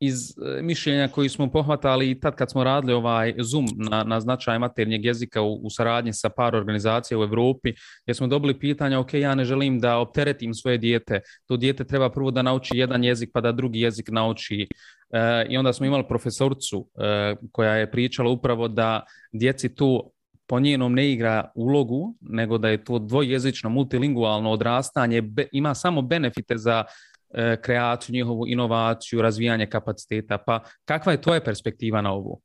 iz 0.00 0.30
e, 0.30 0.62
mišljenja 0.62 1.08
koji 1.08 1.28
smo 1.28 1.50
pohvatali 1.50 2.10
i 2.10 2.20
tad 2.20 2.34
kad 2.34 2.50
smo 2.50 2.64
radili 2.64 2.92
ovaj 2.92 3.34
Zoom 3.38 3.66
na, 3.76 4.04
na 4.04 4.20
značaj 4.20 4.58
maternjeg 4.58 5.04
jezika 5.04 5.42
u, 5.42 5.54
u 5.54 5.70
saradnji 5.70 6.12
sa 6.12 6.28
par 6.28 6.56
organizacija 6.56 7.18
u 7.18 7.22
Europi, 7.22 7.72
gdje 8.04 8.14
smo 8.14 8.26
dobili 8.26 8.58
pitanja, 8.58 8.98
ok, 8.98 9.14
ja 9.14 9.34
ne 9.34 9.44
želim 9.44 9.80
da 9.80 9.98
opteretim 9.98 10.54
svoje 10.54 10.78
dijete, 10.78 11.20
to 11.46 11.56
dijete 11.56 11.84
treba 11.84 12.10
prvo 12.10 12.30
da 12.30 12.42
nauči 12.42 12.76
jedan 12.76 13.04
jezik 13.04 13.30
pa 13.32 13.40
da 13.40 13.52
drugi 13.52 13.80
jezik 13.80 14.08
nauči. 14.08 14.66
E, 15.10 15.46
I 15.48 15.56
onda 15.56 15.72
smo 15.72 15.86
imali 15.86 16.04
profesorcu 16.08 16.88
e, 16.98 17.36
koja 17.52 17.74
je 17.74 17.90
pričala 17.90 18.30
upravo 18.30 18.68
da 18.68 19.02
djeci 19.32 19.74
tu 19.74 20.12
po 20.46 20.60
njenom 20.60 20.94
ne 20.94 21.12
igra 21.12 21.50
ulogu, 21.54 22.16
nego 22.20 22.58
da 22.58 22.68
je 22.68 22.84
to 22.84 22.98
dvojezično, 22.98 23.70
multilingualno 23.70 24.50
odrastanje, 24.50 25.22
ima 25.52 25.74
samo 25.74 26.02
benefite 26.02 26.56
za 26.56 26.84
kreaciju, 27.62 28.14
njihovu 28.14 28.46
inovaciju, 28.46 29.22
razvijanje 29.22 29.66
kapaciteta. 29.66 30.38
Pa 30.38 30.60
kakva 30.84 31.12
je 31.12 31.22
tvoja 31.22 31.40
perspektiva 31.40 32.00
na 32.00 32.12
ovu? 32.12 32.40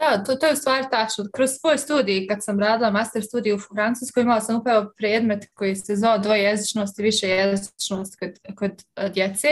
Da, 0.00 0.24
to, 0.24 0.34
to 0.34 0.46
je 0.46 0.52
u 0.52 0.56
stvari 0.56 0.84
tačno. 0.90 1.24
Kroz 1.34 1.50
svoj 1.60 1.78
studij, 1.78 2.26
kad 2.26 2.44
sam 2.44 2.60
radila 2.60 2.90
master 2.90 3.22
studij 3.22 3.52
u 3.52 3.58
Francuskoj, 3.58 4.22
imala 4.22 4.40
sam 4.40 4.56
upravo 4.56 4.92
predmet 4.96 5.44
koji 5.54 5.76
se 5.76 5.96
zvao 5.96 6.18
dvojezičnost 6.18 6.98
i 6.98 7.02
više 7.02 7.28
jezičnost 7.28 8.18
kod, 8.18 8.30
kod 8.56 8.72
djece 9.12 9.48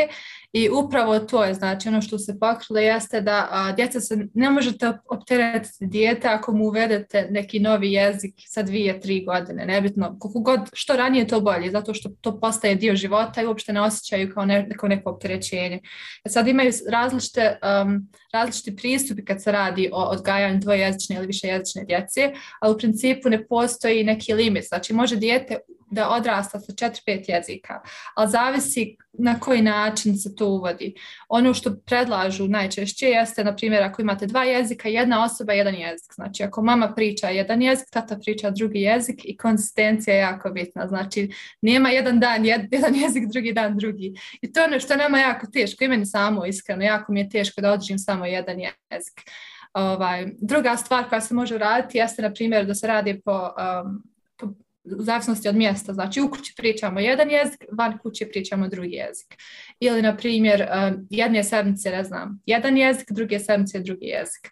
i 0.53 0.69
upravo 0.71 1.19
to 1.19 1.45
je, 1.45 1.55
znači 1.55 1.89
ono 1.89 2.03
što 2.03 2.19
se 2.19 2.39
pokrilo 2.39 2.81
jeste 2.81 3.21
da 3.21 3.49
a, 3.51 3.73
djeca 3.73 4.01
se 4.01 4.27
ne 4.35 4.51
možete 4.51 4.93
opteretiti 5.11 5.87
dijete 5.87 6.29
ako 6.29 6.53
mu 6.53 6.65
uvedete 6.65 7.29
neki 7.31 7.61
novi 7.61 7.93
jezik 7.93 8.35
sa 8.47 8.63
dvije, 8.63 9.01
tri 9.01 9.25
godine, 9.25 9.67
nebitno, 9.67 10.17
koliko 10.19 10.41
god, 10.41 10.61
što 10.73 10.97
ranije 10.97 11.27
to 11.27 11.41
bolje, 11.41 11.71
zato 11.71 11.95
što 11.95 12.11
to 12.21 12.41
postaje 12.41 12.75
dio 12.75 12.97
života 12.97 13.43
i 13.43 13.47
uopšte 13.47 13.73
ne 13.73 13.81
osjećaju 13.81 14.35
kao 14.35 14.45
ne, 14.45 14.63
neko, 14.63 14.89
neko 14.89 15.11
opterećenje. 15.11 15.81
E 16.25 16.29
sad 16.29 16.49
imaju 16.49 16.73
različite, 16.91 17.59
um, 17.85 18.09
različiti 18.33 18.77
pristupi 18.77 19.25
kad 19.25 19.43
se 19.43 19.53
radi 19.53 19.91
o 19.93 20.03
odgajanju 20.03 20.59
dvojezične 20.61 21.17
ili 21.17 21.27
više 21.27 21.49
jezične 21.49 21.85
djece, 21.85 22.33
ali 22.61 22.75
u 22.75 22.79
principu 22.79 23.29
ne 23.29 23.47
postoji 23.47 24.05
neki 24.05 24.35
limit, 24.35 24.65
znači 24.69 24.93
može 24.93 25.17
dijete 25.17 25.59
da 25.93 26.11
odrasta 26.11 26.61
sa 26.61 26.72
4-5 26.72 27.30
jezika, 27.30 27.80
ali 28.14 28.30
zavisi 28.30 28.97
na 29.12 29.40
koji 29.40 29.62
način 29.62 30.18
se 30.18 30.36
to 30.36 30.47
uvodi. 30.47 30.95
Ono 31.28 31.55
što 31.55 31.76
predlažu 31.86 32.49
najčešće 32.49 33.07
jeste, 33.07 33.45
na 33.45 33.57
primjer, 33.57 33.82
ako 33.82 34.03
imate 34.03 34.26
dva 34.26 34.45
jezika, 34.45 34.88
jedna 34.88 35.24
osoba, 35.24 35.53
jedan 35.53 35.74
jezik. 35.74 36.14
Znači, 36.14 36.43
ako 36.43 36.62
mama 36.62 36.93
priča 36.95 37.28
jedan 37.28 37.62
jezik, 37.62 37.86
tata 37.90 38.18
priča 38.18 38.51
drugi 38.51 38.80
jezik 38.80 39.20
i 39.24 39.36
konsistencija 39.36 40.14
je 40.14 40.20
jako 40.20 40.51
bitna. 40.51 40.88
Znači, 40.88 41.30
nema 41.62 41.88
jedan 41.88 42.20
dan 42.20 42.45
jedan 42.45 42.95
jezik, 42.95 43.24
drugi 43.32 43.53
dan 43.53 43.76
drugi. 43.76 44.14
I 44.40 44.53
to 44.53 44.61
je 44.61 44.66
ono 44.66 44.80
što 44.80 44.97
nama 44.97 45.18
jako 45.18 45.47
teško, 45.47 45.84
i 45.84 45.88
meni 45.88 46.07
samo 46.07 46.47
iskreno, 46.47 46.84
jako 46.84 47.12
mi 47.12 47.20
je 47.20 47.28
teško 47.28 47.61
da 47.61 47.72
održim 47.72 47.99
samo 47.99 48.26
jedan 48.26 48.61
jezik. 48.61 49.20
Ovaj, 49.72 50.26
druga 50.38 50.76
stvar 50.76 51.09
koja 51.09 51.20
se 51.20 51.34
može 51.34 51.59
raditi 51.59 51.99
jeste, 51.99 52.22
na 52.22 52.32
primjer, 52.32 52.66
da 52.66 52.74
se 52.74 52.86
radi 52.86 53.20
po 53.24 53.32
um, 53.32 54.12
u 54.85 55.03
zavisnosti 55.03 55.49
od 55.49 55.57
mjesta. 55.57 55.93
Znači 55.93 56.20
u 56.20 56.30
kući 56.30 56.55
pričamo 56.57 57.01
jedan 57.01 57.30
jezik, 57.30 57.64
van 57.72 57.99
kuće 57.99 58.28
pričamo 58.28 58.68
drugi 58.68 58.95
jezik. 58.95 59.37
Ili, 59.80 60.03
na 60.03 60.16
primjer, 60.16 60.61
um, 60.62 61.07
jedne 61.11 61.45
sedmice, 61.45 61.91
ne 61.91 62.05
znam, 62.05 62.43
jedan 62.47 62.76
jezik, 62.76 63.12
druge 63.12 63.39
sedmice, 63.39 63.80
drugi 63.80 64.07
jezik. 64.07 64.51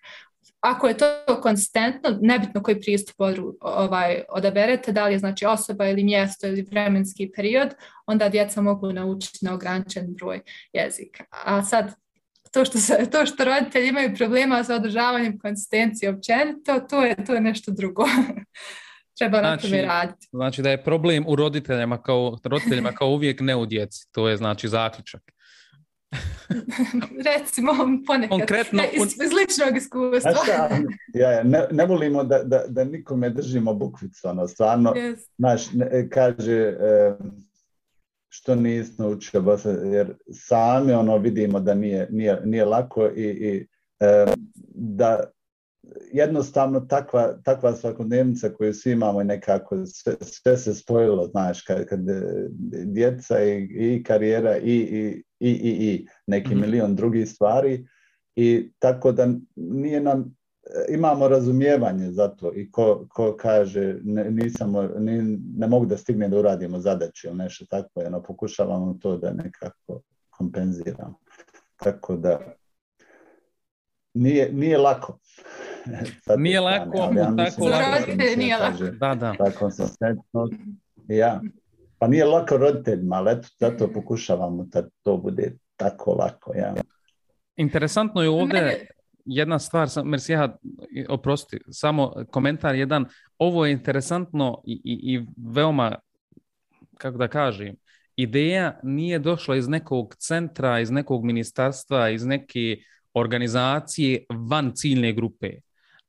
Ako 0.61 0.89
je 0.89 0.97
to 0.97 1.41
konsistentno, 1.43 2.18
nebitno 2.20 2.62
koji 2.62 2.81
pristup 2.81 3.16
ovaj, 3.61 4.22
odaberete, 4.28 4.93
da 4.93 5.07
li 5.07 5.12
je 5.12 5.18
znači 5.18 5.47
osoba 5.47 5.89
ili 5.89 6.05
mjesto 6.05 6.47
ili 6.47 6.62
vremenski 6.62 7.31
period, 7.37 7.74
onda 8.07 8.28
djeca 8.28 8.61
mogu 8.61 8.93
naučiti 8.93 9.45
na 9.45 9.55
ograničen 9.55 10.14
broj 10.14 10.41
jezika. 10.72 11.24
A 11.31 11.62
sad, 11.62 11.95
to 12.53 12.64
što, 12.64 12.78
se, 12.78 13.09
to 13.12 13.26
što 13.26 13.45
roditelji 13.45 13.89
imaju 13.89 14.14
problema 14.16 14.64
sa 14.64 14.74
održavanjem 14.74 15.39
konsistencije 15.39 16.11
općenito, 16.11 16.81
to 16.81 17.05
je, 17.05 17.24
to 17.24 17.35
je 17.35 17.41
nešto 17.41 17.70
drugo. 17.70 18.05
treba 19.21 19.39
znači, 19.39 19.66
na 19.66 19.71
tome 19.71 19.83
raditi. 19.83 20.29
Znači 20.33 20.62
da 20.62 20.71
je 20.71 20.85
problem 20.85 21.25
u 21.29 21.37
roditeljima 21.37 22.03
kao, 22.03 22.39
roditeljima 22.45 22.93
kao 22.93 23.09
uvijek 23.09 23.41
ne 23.41 23.57
u 23.57 23.66
djeci. 23.66 24.09
To 24.12 24.29
je 24.29 24.37
znači 24.37 24.68
zaključak. 24.68 25.23
Recimo 27.31 27.73
ponekad. 28.07 28.39
Konkretno, 28.39 28.83
iz, 28.93 29.03
iz 29.03 29.33
ličnog 29.33 29.77
iskustva. 29.77 30.33
Znači, 30.33 30.85
ja, 31.23 31.43
ne, 31.43 31.66
ne 31.71 31.87
volimo 31.87 32.25
da, 32.25 32.43
da, 32.43 32.64
da 32.68 32.85
nikome 32.85 33.31
držimo 33.31 33.75
bukvicu, 33.75 34.29
ono, 34.29 34.49
stvarno, 34.49 34.93
yes. 34.97 35.18
znaš, 35.39 35.73
ne, 35.73 36.09
kaže 36.11 36.75
što 38.29 38.55
nisi 38.55 38.93
naučio, 38.99 39.59
jer 39.93 40.14
sami 40.33 40.93
ono 40.93 41.18
vidimo 41.18 41.61
da 41.61 41.75
nije, 41.75 42.09
nije, 42.11 42.41
nije 42.45 42.64
lako 42.64 43.07
i, 43.07 43.23
i 43.23 43.66
da 44.75 45.21
jednostavno 46.12 46.81
takva, 46.81 47.39
takva 47.45 47.72
svakodnevnica 47.72 48.49
koju 48.49 48.74
svi 48.74 48.93
imamo 48.93 49.22
nekako 49.22 49.87
sve, 49.87 50.16
sve 50.20 50.57
se 50.57 50.74
spojilo, 50.74 51.26
znaš, 51.26 51.62
kad, 51.62 51.87
kad 51.87 52.01
djeca 52.85 53.43
i, 53.43 53.68
i 53.70 54.03
karijera 54.03 54.59
i, 54.59 54.74
i, 54.74 55.22
i, 55.41 55.51
i 55.61 56.07
neki 56.26 56.55
mm. 56.55 56.61
milion 56.61 56.97
drugih 56.97 57.31
stvari 57.31 57.87
i 58.37 58.72
tako 58.78 59.12
da 59.12 59.28
nije 59.57 60.01
nam 60.01 60.41
imamo 60.89 61.28
razumijevanje 61.28 62.11
za 62.11 62.28
to 62.28 62.53
i 62.55 62.70
ko, 62.70 63.07
ko 63.09 63.37
kaže 63.37 63.97
ne, 64.03 64.31
nisam, 64.31 64.72
ne, 64.99 65.39
ne 65.57 65.66
mogu 65.66 65.87
da 65.87 65.97
stigne 65.97 66.28
da 66.28 66.39
uradimo 66.39 66.78
zadaće 66.78 67.28
ili 67.28 67.37
nešto 67.37 67.64
tako, 67.66 68.01
jedno 68.01 68.22
pokušavamo 68.22 68.99
to 69.01 69.16
da 69.16 69.33
nekako 69.33 70.01
kompenziramo. 70.31 71.18
Tako 71.76 72.16
da 72.16 72.55
nije, 74.14 74.53
nije 74.53 74.78
lako. 74.78 75.18
nije 76.37 76.61
lako, 76.61 76.99
ja 77.16 77.35
tako 77.37 77.68
lako. 77.68 78.12
nije 78.37 78.57
lako. 78.57 78.85
Da, 78.85 79.14
da. 79.14 79.35
Ja. 81.09 81.41
Pa 81.99 82.09
nije 82.09 82.24
lako 82.24 82.57
roditeljima, 82.57 83.16
ali 83.16 83.33
eto, 83.33 83.49
zato 83.61 83.93
pokušavamo 83.93 84.64
da 84.64 84.83
to 85.03 85.16
bude 85.16 85.53
tako 85.76 86.12
lako. 86.12 86.53
Ja. 86.55 86.74
Interesantno 87.57 88.22
je 88.22 88.28
ovdje 88.28 88.87
jedna 89.24 89.59
stvar, 89.59 89.89
Mersija, 90.05 90.57
oprosti, 91.09 91.59
samo 91.70 92.14
komentar 92.31 92.74
jedan. 92.74 93.07
Ovo 93.39 93.66
je 93.66 93.72
interesantno 93.72 94.62
i, 94.66 94.81
i, 94.85 95.14
i 95.14 95.26
veoma, 95.55 95.95
kako 96.99 97.18
da 97.18 97.28
kažem, 97.28 97.76
ideja 98.16 98.81
nije 98.83 99.18
došla 99.18 99.57
iz 99.57 99.68
nekog 99.68 100.14
centra, 100.14 100.81
iz 100.81 100.91
nekog 100.91 101.24
ministarstva, 101.24 102.11
iz 102.11 102.26
neke 102.26 102.76
organizacije 103.14 104.24
van 104.49 104.72
ciljne 104.74 105.12
grupe 105.12 105.51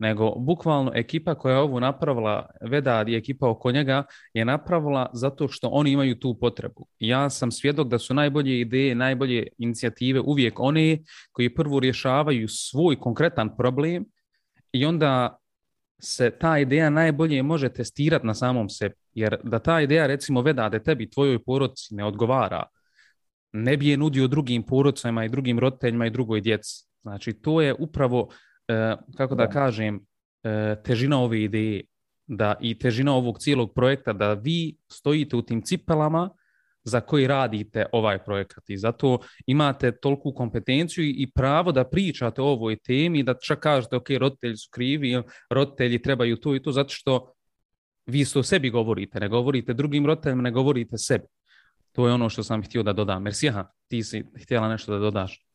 nego 0.01 0.33
bukvalno 0.35 0.91
ekipa 0.95 1.35
koja 1.35 1.53
je 1.53 1.61
ovo 1.61 1.79
napravila, 1.79 2.49
Vedad 2.61 3.09
i 3.09 3.15
ekipa 3.15 3.49
oko 3.49 3.71
njega, 3.71 4.03
je 4.33 4.45
napravila 4.45 5.09
zato 5.13 5.47
što 5.47 5.67
oni 5.67 5.91
imaju 5.91 6.19
tu 6.19 6.37
potrebu. 6.39 6.87
Ja 6.99 7.29
sam 7.29 7.51
svjedok 7.51 7.87
da 7.87 7.99
su 7.99 8.13
najbolje 8.13 8.59
ideje, 8.59 8.95
najbolje 8.95 9.47
inicijative 9.57 10.19
uvijek 10.19 10.59
one 10.59 10.97
koji 11.31 11.55
prvo 11.55 11.79
rješavaju 11.79 12.47
svoj 12.47 12.99
konkretan 12.99 13.57
problem 13.57 14.05
i 14.71 14.85
onda 14.85 15.37
se 15.99 16.31
ta 16.39 16.59
ideja 16.59 16.89
najbolje 16.89 17.43
može 17.43 17.69
testirati 17.69 18.27
na 18.27 18.33
samom 18.33 18.69
sebi. 18.69 18.95
Jer 19.13 19.37
da 19.43 19.59
ta 19.59 19.81
ideja 19.81 20.07
recimo 20.07 20.41
Vedade 20.41 20.83
tebi, 20.83 21.09
tvojoj 21.09 21.43
porodci 21.43 21.95
ne 21.95 22.05
odgovara, 22.05 22.63
ne 23.51 23.77
bi 23.77 23.87
je 23.87 23.97
nudio 23.97 24.27
drugim 24.27 24.63
porodcima 24.63 25.25
i 25.25 25.29
drugim 25.29 25.59
roditeljima 25.59 26.05
i 26.05 26.09
drugoj 26.09 26.41
djeci. 26.41 26.85
Znači, 27.01 27.33
to 27.33 27.61
je 27.61 27.75
upravo 27.79 28.29
kako 29.17 29.35
da, 29.35 29.49
kažem, 29.49 29.99
e, 30.43 30.75
težina 30.83 31.19
ove 31.19 31.43
ideje 31.43 31.81
da 32.27 32.55
i 32.61 32.79
težina 32.79 33.13
ovog 33.15 33.39
cijelog 33.39 33.73
projekta 33.73 34.13
da 34.13 34.33
vi 34.33 34.77
stojite 34.87 35.35
u 35.35 35.41
tim 35.41 35.61
cipelama 35.61 36.29
za 36.83 37.01
koji 37.01 37.27
radite 37.27 37.85
ovaj 37.91 38.23
projekat 38.23 38.69
i 38.69 38.77
zato 38.77 39.19
imate 39.45 39.91
tolku 39.91 40.33
kompetenciju 40.33 41.05
i 41.05 41.31
pravo 41.35 41.71
da 41.71 41.83
pričate 41.83 42.41
o 42.41 42.45
ovoj 42.45 42.75
temi 42.75 43.23
da 43.23 43.33
čak 43.33 43.59
kažete 43.59 43.95
ok, 43.95 44.09
roditelji 44.09 44.57
su 44.57 44.69
krivi, 44.71 45.23
roditelji 45.49 46.01
trebaju 46.01 46.37
to 46.37 46.55
i 46.55 46.61
to 46.61 46.71
zato 46.71 46.89
što 46.89 47.33
vi 48.05 48.25
to 48.25 48.43
sebi 48.43 48.69
govorite, 48.69 49.19
ne 49.19 49.29
govorite 49.29 49.73
drugim 49.73 50.05
roditeljima, 50.05 50.41
ne 50.41 50.51
govorite 50.51 50.97
sebi. 50.97 51.25
To 51.91 52.07
je 52.07 52.13
ono 52.13 52.29
što 52.29 52.43
sam 52.43 52.63
htio 52.63 52.83
da 52.83 52.93
dodam. 52.93 53.23
Merci, 53.23 53.49
aha, 53.49 53.71
ti 53.87 54.03
si 54.03 54.23
htjela 54.43 54.69
nešto 54.69 54.91
da 54.91 54.99
dodaš. 54.99 55.45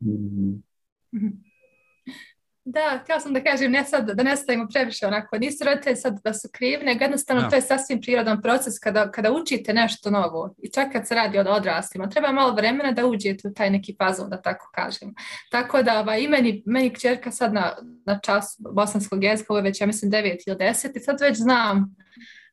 Mm 0.00 1.49
da, 2.70 3.00
htjela 3.02 3.20
sam 3.20 3.32
da 3.34 3.42
kažem, 3.42 3.72
ne 3.72 3.84
sad, 3.84 4.10
da 4.10 4.22
ne 4.22 4.36
stavimo 4.36 4.68
previše 4.72 5.06
onako, 5.06 5.38
nisu 5.38 5.64
roditelji 5.64 5.96
sad 5.96 6.20
da 6.24 6.34
su 6.34 6.48
krivi, 6.52 6.84
nego 6.84 7.04
jednostavno 7.04 7.50
to 7.50 7.56
je 7.56 7.62
sasvim 7.62 8.00
prirodan 8.00 8.42
proces 8.42 8.78
kada, 8.78 9.10
kada 9.10 9.32
učite 9.32 9.74
nešto 9.74 10.10
novo 10.10 10.54
i 10.62 10.70
čak 10.70 10.92
kad 10.92 11.08
se 11.08 11.14
radi 11.14 11.38
o 11.38 11.44
odraslima, 11.52 12.08
treba 12.08 12.32
malo 12.32 12.54
vremena 12.54 12.92
da 12.92 13.06
uđete 13.06 13.48
u 13.48 13.54
taj 13.54 13.70
neki 13.70 13.96
fazon, 13.98 14.30
da 14.30 14.42
tako 14.42 14.70
kažem. 14.74 15.14
Tako 15.50 15.82
da 15.82 16.00
ovaj, 16.00 16.20
i 16.20 16.28
meni, 16.28 16.62
meni 16.66 16.92
kćerka 16.92 17.30
sad 17.30 17.54
na, 17.54 17.76
na 18.06 18.18
čas 18.18 18.56
bosanskog 18.74 19.24
jezika, 19.24 19.52
ovo 19.52 19.58
je 19.58 19.62
već, 19.62 19.80
ja 19.80 19.86
mislim, 19.86 20.10
9 20.12 20.36
ili 20.46 20.56
10 20.56 20.96
i 20.96 21.00
sad 21.00 21.20
već 21.20 21.36
znam 21.36 21.94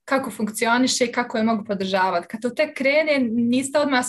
kako 0.09 0.31
funkcioniše 0.31 1.05
i 1.05 1.11
kako 1.11 1.37
je 1.37 1.43
mogu 1.43 1.65
podržavati. 1.65 2.27
Kad 2.27 2.41
to 2.41 2.49
tek 2.49 2.77
krene, 2.77 3.19
niste 3.31 3.79
odmah 3.79 4.05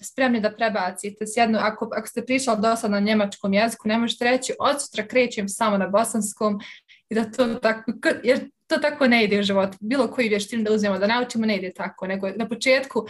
spremni, 0.00 0.40
da 0.40 0.52
prebacite. 0.56 1.24
Sjedno, 1.26 1.58
ako, 1.62 1.88
ako 1.92 2.08
ste 2.08 2.24
pričali 2.24 2.60
do 2.60 2.76
sad 2.76 2.90
na 2.90 3.00
njemačkom 3.00 3.52
jeziku, 3.54 3.88
ne 3.88 3.98
možete 3.98 4.24
reći 4.24 4.52
od 4.60 4.82
sutra 4.82 5.06
krećem 5.06 5.48
samo 5.48 5.78
na 5.78 5.88
bosanskom 5.88 6.60
i 7.08 7.14
da 7.14 7.24
to 7.24 7.54
tako, 7.54 7.92
jer 8.22 8.40
to 8.66 8.76
tako 8.76 9.06
ne 9.06 9.24
ide 9.24 9.40
u 9.40 9.42
životu. 9.42 9.78
Bilo 9.80 10.08
koji 10.08 10.28
vještinu 10.28 10.62
da 10.62 10.72
uzmemo, 10.72 10.98
da 10.98 11.06
naučimo, 11.06 11.46
ne 11.46 11.56
ide 11.56 11.72
tako. 11.72 12.06
Nego 12.06 12.30
na 12.36 12.48
početku 12.48 13.06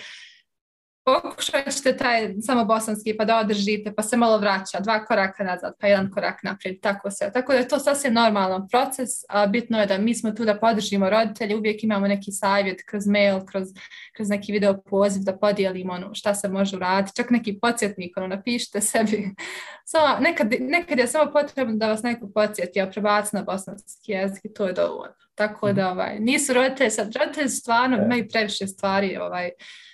pokušat 1.05 1.73
ćete 1.73 1.97
taj 1.97 2.35
samo 2.41 2.65
bosanski 2.65 3.17
pa 3.17 3.25
da 3.25 3.39
održite, 3.39 3.95
pa 3.97 4.03
se 4.03 4.17
malo 4.17 4.39
vraća, 4.39 4.81
dva 4.81 5.05
koraka 5.05 5.45
nazad, 5.45 5.75
pa 5.81 5.87
jedan 5.87 6.11
korak 6.11 6.43
naprijed, 6.43 6.81
tako 6.81 7.11
se. 7.11 7.31
Tako 7.33 7.53
da 7.53 7.59
je 7.59 7.69
to 7.69 7.79
sasvim 7.79 8.15
normalan 8.15 8.69
proces, 8.69 9.11
a 9.29 9.47
bitno 9.47 9.81
je 9.81 9.87
da 9.87 9.99
mi 9.99 10.15
smo 10.15 10.31
tu 10.31 10.45
da 10.45 10.59
podržimo 10.59 11.11
roditelje, 11.11 11.57
uvijek 11.57 11.85
imamo 11.85 12.07
neki 12.07 12.33
savjet 12.33 12.83
kroz 12.87 13.07
mail, 13.07 13.41
kroz, 13.47 13.69
kroz 14.17 14.29
neki 14.29 14.53
video 14.53 14.83
poziv 14.83 15.23
da 15.23 15.39
podijelimo 15.39 15.93
ono 15.93 16.15
šta 16.15 16.35
se 16.35 16.49
može 16.49 16.77
uraditi, 16.77 17.17
čak 17.17 17.31
neki 17.31 17.59
podsjetnik, 17.61 18.17
ono 18.17 18.27
napišite 18.27 18.81
sebi. 18.81 19.31
Samo, 19.85 20.21
nekad, 20.21 20.53
nekad 20.61 20.99
je 20.99 21.07
samo 21.07 21.33
potrebno 21.33 21.77
da 21.77 21.87
vas 21.87 22.03
neko 22.03 22.31
podsjeti, 22.35 22.81
a 22.81 22.87
prebaci 22.87 23.37
na 23.37 23.43
bosanski 23.43 24.13
jezik 24.13 24.45
i 24.45 24.55
to 24.55 24.67
je 24.67 24.73
dovoljno. 24.73 25.15
Tako 25.35 25.67
mhm. 25.67 25.77
da 25.77 25.91
ovaj, 25.91 26.19
nisu 26.21 26.53
roditelji, 26.53 26.91
sad 26.91 27.17
roditelji 27.17 27.49
stvarno 27.49 27.97
e. 27.97 28.03
imaju 28.05 28.29
previše 28.33 28.67
stvari 28.67 29.17
ovaj, 29.17 29.51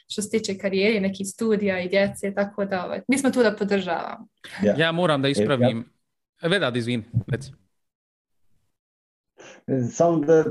što 0.09 0.23
se 0.23 0.31
tiče 0.31 0.59
karijeri, 0.59 1.01
nekih 1.01 1.27
studija 1.29 1.81
i 1.81 1.89
djece, 1.89 2.35
tako 2.35 2.65
da 2.65 2.85
ovaj, 2.85 3.01
mi 3.09 3.19
smo 3.19 3.31
tu 3.31 3.43
da 3.43 3.57
podržavamo. 3.59 4.29
Ja, 4.63 4.75
ja 4.79 4.93
moram 4.93 5.23
da 5.23 5.29
ispravim. 5.29 5.85
Ja. 6.43 6.49
Vedad, 6.49 6.77
izvin, 6.77 7.05
reci. 7.27 7.53
Samo 9.93 10.19
da 10.19 10.45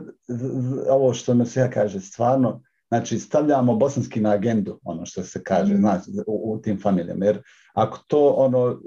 ovo 0.89 1.13
što 1.13 1.33
nas 1.33 1.55
ja 1.55 1.69
kaže, 1.69 1.99
stvarno, 1.99 2.61
znači 2.87 3.19
stavljamo 3.19 3.75
bosanski 3.75 4.21
na 4.21 4.31
agendu, 4.31 4.79
ono 4.83 5.05
što 5.05 5.23
se 5.23 5.43
kaže, 5.43 5.73
mm. 5.73 5.77
znači, 5.77 6.11
u, 6.27 6.53
u, 6.53 6.61
tim 6.61 6.81
familijama. 6.81 7.25
Jer 7.25 7.41
ako 7.73 8.03
to, 8.07 8.29
ono, 8.29 8.79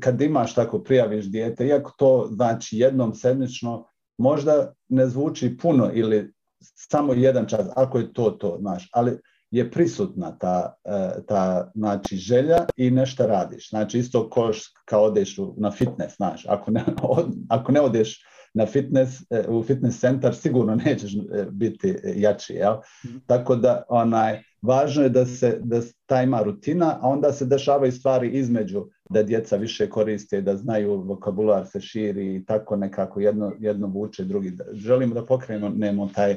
kad 0.00 0.20
imaš 0.20 0.54
tako, 0.54 0.82
prijaviš 0.82 1.24
dijete, 1.24 1.66
iako 1.66 1.92
to 1.98 2.28
znači 2.30 2.78
jednom 2.78 3.14
sedmično, 3.14 3.88
možda 4.18 4.72
ne 4.88 5.06
zvuči 5.06 5.56
puno 5.56 5.90
ili 5.94 6.32
samo 6.60 7.12
jedan 7.12 7.46
čas, 7.46 7.66
ako 7.76 7.98
je 7.98 8.12
to 8.12 8.30
to, 8.30 8.56
znaš, 8.60 8.88
ali 8.92 9.18
je 9.50 9.70
prisutna 9.70 10.38
ta, 10.38 10.74
e, 10.84 11.26
ta 11.26 11.70
znači, 11.74 12.16
želja 12.16 12.66
i 12.76 12.90
nešto 12.90 13.26
radiš. 13.26 13.70
Znači 13.70 13.98
isto 13.98 14.30
ko 14.30 14.50
kao 14.84 15.02
odeš 15.02 15.36
na 15.56 15.70
fitness, 15.70 16.16
znaš, 16.16 16.46
ako 16.48 16.70
ne, 16.70 16.84
ako 17.48 17.72
ne 17.72 17.80
odeš 17.80 18.24
na 18.54 18.66
fitness, 18.66 19.22
e, 19.30 19.44
u 19.48 19.62
fitness 19.62 20.00
centar 20.00 20.34
sigurno 20.34 20.74
nećeš 20.74 21.14
e, 21.14 21.46
biti 21.50 21.96
jači, 22.16 22.52
jel? 22.54 22.74
Mm. 22.74 23.08
Tako 23.26 23.56
da 23.56 23.82
onaj, 23.88 24.42
važno 24.62 25.02
je 25.02 25.08
da 25.08 25.26
se 25.26 25.58
da 25.62 25.80
ta 26.06 26.22
ima 26.22 26.42
rutina, 26.42 26.98
a 27.00 27.08
onda 27.08 27.32
se 27.32 27.46
dešavaju 27.46 27.92
stvari 27.92 28.30
između 28.30 28.86
da 29.10 29.22
djeca 29.22 29.56
više 29.56 29.90
koriste, 29.90 30.40
da 30.40 30.56
znaju 30.56 31.02
vokabular 31.02 31.66
se 31.66 31.80
širi 31.80 32.36
i 32.36 32.44
tako 32.44 32.76
nekako 32.76 33.20
jedno, 33.20 33.52
jedno 33.58 33.86
vuče 33.86 34.24
drugi. 34.24 34.56
Želimo 34.72 35.14
da 35.14 35.26
pokrenemo 35.26 36.10
taj 36.14 36.36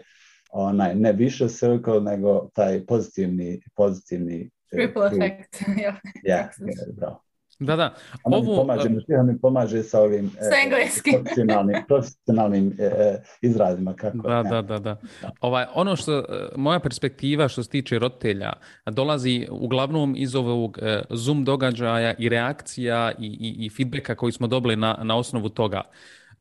onaj, 0.52 0.96
ne 0.96 1.14
više 1.14 1.48
circle, 1.48 2.02
nego 2.02 2.50
taj 2.54 2.86
pozitivni, 2.86 3.62
pozitivni 3.76 4.50
e, 4.72 4.76
Triple 4.76 5.08
effect. 5.08 5.64
ja, 6.24 6.50
bravo. 6.98 7.22
Da, 7.62 7.76
da. 7.76 7.94
Ovo, 8.24 8.52
mi 8.52 8.58
pomaže, 8.58 8.90
uh, 8.90 9.26
mi 9.26 9.40
pomaže 9.40 9.84
sa 9.84 10.02
ovim 10.02 10.26
e, 10.26 10.70
profesionalnim, 11.12 11.76
profesionalnim 11.88 12.74
e, 12.80 12.84
e, 12.84 13.24
izrazima. 13.42 13.94
Kako, 13.94 14.18
da, 14.18 14.44
da, 14.44 14.62
da, 14.62 14.80
da. 14.80 14.98
Ovaj, 15.42 15.66
ono 15.74 15.96
što, 15.96 16.24
moja 16.56 16.80
perspektiva 16.80 17.48
što 17.48 17.64
se 17.64 17.70
tiče 17.70 18.00
roditelja 18.00 18.54
dolazi 18.86 19.48
uglavnom 19.52 20.14
iz 20.18 20.36
ovog 20.36 20.80
e, 20.82 21.02
Zoom 21.10 21.44
događaja 21.44 22.14
i 22.18 22.30
reakcija 22.30 23.12
i, 23.20 23.26
i, 23.26 23.66
i 23.66 23.70
feedbacka 23.70 24.16
koji 24.16 24.32
smo 24.32 24.48
dobili 24.48 24.76
na, 24.76 24.98
na 25.04 25.18
osnovu 25.18 25.50
toga. 25.50 25.82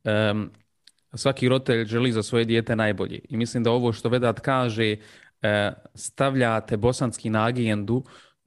Um, 0.04 0.50
svaki 1.14 1.48
roditelj 1.48 1.84
želi 1.84 2.12
za 2.12 2.22
svoje 2.22 2.44
dijete 2.44 2.76
najbolje. 2.76 3.20
I 3.28 3.36
mislim 3.36 3.62
da 3.62 3.70
ovo 3.70 3.92
što 3.92 4.08
Vedat 4.08 4.40
kaže, 4.40 4.96
e, 5.42 5.72
stavljate 5.94 6.76
bosanski 6.76 7.30
na 7.30 7.46
agendu, 7.46 8.04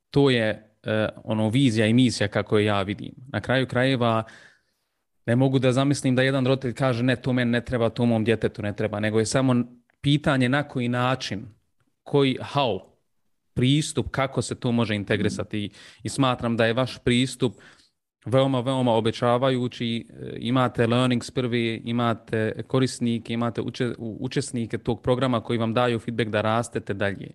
to 0.09 0.29
je 0.29 0.73
e, 0.83 1.09
ono 1.23 1.49
vizija 1.49 1.87
i 1.87 1.93
misija 1.93 2.27
kako 2.27 2.57
je 2.57 2.65
ja 2.65 2.81
vidim. 2.81 3.13
Na 3.31 3.41
kraju 3.41 3.67
krajeva 3.67 4.23
ne 5.25 5.35
mogu 5.35 5.59
da 5.59 5.71
zamislim 5.71 6.15
da 6.15 6.21
jedan 6.21 6.47
roditelj 6.47 6.73
kaže 6.73 7.03
ne, 7.03 7.15
to 7.15 7.33
meni 7.33 7.51
ne 7.51 7.65
treba, 7.65 7.89
to 7.89 8.05
mom 8.05 8.23
djetetu 8.23 8.61
ne 8.61 8.75
treba, 8.75 8.99
nego 8.99 9.19
je 9.19 9.25
samo 9.25 9.55
pitanje 10.01 10.49
na 10.49 10.63
koji 10.63 10.87
način, 10.87 11.45
koji, 12.03 12.37
how, 12.53 12.79
pristup, 13.53 14.09
kako 14.11 14.41
se 14.41 14.55
to 14.55 14.71
može 14.71 14.95
integrisati. 14.95 15.57
I, 15.57 15.71
i 16.03 16.09
smatram 16.09 16.57
da 16.57 16.65
je 16.65 16.73
vaš 16.73 16.97
pristup 17.03 17.53
veoma, 18.25 18.59
veoma 18.59 18.91
obećavajući. 18.91 20.07
E, 20.09 20.35
imate 20.39 20.87
learnings 20.87 21.31
prvi, 21.31 21.81
imate 21.85 22.63
korisnike, 22.67 23.33
imate 23.33 23.61
uče, 23.61 23.93
učesnike 23.97 24.77
tog 24.77 25.01
programa 25.01 25.41
koji 25.41 25.59
vam 25.59 25.73
daju 25.73 25.99
feedback 25.99 26.29
da 26.29 26.41
rastete 26.41 26.93
dalje. 26.93 27.31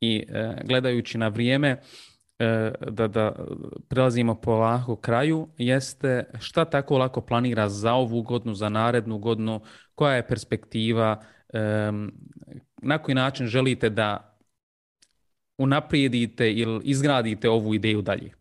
I 0.00 0.24
e, 0.28 0.54
gledajući 0.64 1.18
na 1.18 1.28
vrijeme, 1.28 1.80
e, 2.38 2.72
da, 2.90 3.08
da 3.08 3.32
prelazimo 3.88 4.34
polako 4.34 4.96
kraju, 4.96 5.48
jeste 5.58 6.24
šta 6.40 6.64
tako 6.64 6.98
lako 6.98 7.20
planira 7.20 7.68
za 7.68 7.94
ovu 7.94 8.22
godinu, 8.22 8.54
za 8.54 8.68
narednu 8.68 9.18
godinu, 9.18 9.60
koja 9.94 10.14
je 10.14 10.26
perspektiva, 10.26 11.22
na 12.82 12.98
koji 12.98 13.14
način 13.14 13.46
želite 13.46 13.90
da 13.90 14.38
unaprijedite 15.58 16.52
ili 16.52 16.80
izgradite 16.84 17.50
ovu 17.50 17.74
ideju 17.74 18.02
dalje? 18.02 18.35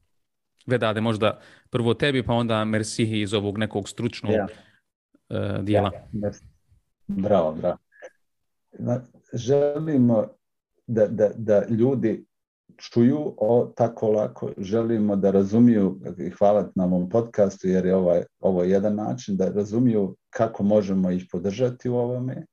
Vedade, 0.65 1.01
možda 1.01 1.39
prvo 1.69 1.93
tebi, 1.93 2.23
pa 2.23 2.33
onda 2.33 2.65
Mersihi 2.65 3.21
iz 3.21 3.33
ovog 3.33 3.57
nekog 3.57 3.89
stručnog 3.89 4.33
ja. 4.33 4.47
uh, 5.29 5.63
dijela. 5.63 5.91
Ja, 6.11 6.31
bravo, 7.07 7.51
bravo. 7.53 7.77
Želimo 9.33 10.27
da, 10.87 11.07
da, 11.07 11.29
da 11.35 11.65
ljudi 11.69 12.25
čuju 12.77 13.35
o 13.37 13.73
tako 13.75 14.11
lako, 14.11 14.51
želimo 14.57 15.15
da 15.15 15.31
razumiju, 15.31 15.99
i 16.17 16.29
hvala 16.29 16.71
na 16.75 16.85
ovom 16.85 17.09
podcastu, 17.09 17.67
jer 17.67 17.85
je 17.85 17.95
ovaj, 17.95 18.23
ovo 18.39 18.63
jedan 18.63 18.95
način, 18.95 19.37
da 19.37 19.49
razumiju 19.49 20.15
kako 20.29 20.63
možemo 20.63 21.11
ih 21.11 21.25
podržati 21.31 21.89
u 21.89 21.95
ovome. 21.95 22.45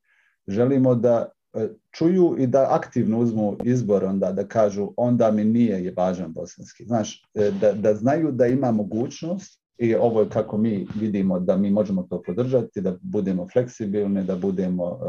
Želimo 0.46 0.94
da 0.94 1.28
E, 1.32 1.41
čuju 1.90 2.36
i 2.38 2.46
da 2.46 2.66
aktivno 2.70 3.18
uzmu 3.18 3.56
izbor 3.64 4.04
onda 4.04 4.32
da 4.32 4.48
kažu 4.48 4.88
onda 4.96 5.30
mi 5.30 5.44
nije 5.44 5.84
je 5.84 5.94
važan 5.96 6.32
bosanski. 6.32 6.84
Znaš, 6.84 7.24
e, 7.34 7.50
da, 7.60 7.72
da 7.72 7.94
znaju 7.94 8.32
da 8.32 8.46
ima 8.46 8.70
mogućnost 8.70 9.62
i 9.78 9.94
ovo 9.94 10.20
je 10.20 10.28
kako 10.28 10.58
mi 10.58 10.86
vidimo 11.00 11.40
da 11.40 11.56
mi 11.56 11.70
možemo 11.70 12.02
to 12.02 12.22
podržati, 12.22 12.80
da 12.80 12.96
budemo 13.00 13.48
fleksibilni, 13.52 14.24
da 14.24 14.36
budemo 14.36 14.84
uh, 14.84 15.00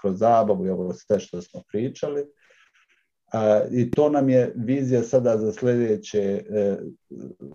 kroz 0.00 0.18
zabavu 0.18 0.66
i 0.66 0.70
ovo 0.70 0.92
sve 0.92 1.20
što 1.20 1.42
smo 1.42 1.62
pričali. 1.72 2.20
Uh, 2.20 3.72
I 3.72 3.90
to 3.90 4.08
nam 4.08 4.28
je 4.28 4.52
vizija 4.56 5.02
sada 5.02 5.36
za 5.38 5.52
sljedeće, 5.52 6.44
uh, 6.48 6.78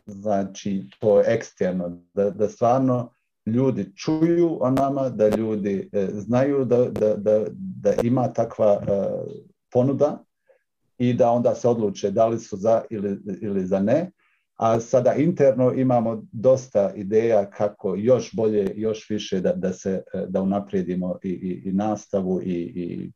znači 0.06 0.90
to 1.00 1.22
eksterno, 1.26 2.02
da, 2.14 2.30
da 2.30 2.50
stvarno 2.50 3.14
ljudi 3.48 3.96
čuju 3.96 4.58
o 4.62 4.72
nama, 4.72 5.10
da 5.10 5.30
ljudi 5.30 5.90
e, 5.94 6.08
znaju 6.14 6.66
da, 6.66 6.78
da, 6.78 7.16
da, 7.16 7.46
da 7.56 7.94
ima 8.04 8.34
takva 8.34 8.82
e, 8.82 8.88
ponuda 9.72 10.24
i 10.98 11.14
da 11.14 11.32
onda 11.32 11.56
se 11.56 11.68
odluče 11.68 12.12
da 12.12 12.28
li 12.28 12.40
su 12.40 12.58
za 12.58 12.82
ili, 12.90 13.20
ili 13.42 13.66
za 13.66 13.80
ne. 13.80 14.12
A 14.56 14.80
sada 14.80 15.14
interno 15.14 15.74
imamo 15.74 16.24
dosta 16.32 16.94
ideja 16.96 17.50
kako 17.50 17.96
još 17.96 18.36
bolje, 18.36 18.74
još 18.76 19.10
više 19.10 19.42
da, 19.42 19.54
da 19.54 19.74
se 19.74 20.02
e, 20.14 20.26
da 20.30 20.42
unaprijedimo 20.42 21.20
i, 21.24 21.30
i, 21.30 21.70
i 21.70 21.72
nastavu 21.72 22.42
i, 22.42 22.54
i 22.76 23.12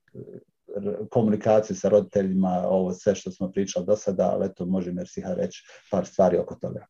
komunikaciju 1.10 1.76
sa 1.76 1.90
roditeljima, 1.90 2.64
ovo 2.68 2.94
sve 2.94 3.16
što 3.16 3.32
smo 3.32 3.52
pričali 3.52 3.86
do 3.86 3.96
sada, 3.96 4.32
ali 4.34 4.46
eto 4.46 4.66
može 4.66 4.92
Mersiha 4.92 5.34
reći 5.34 5.64
par 5.92 6.06
stvari 6.06 6.38
oko 6.38 6.56
toga. 6.56 6.86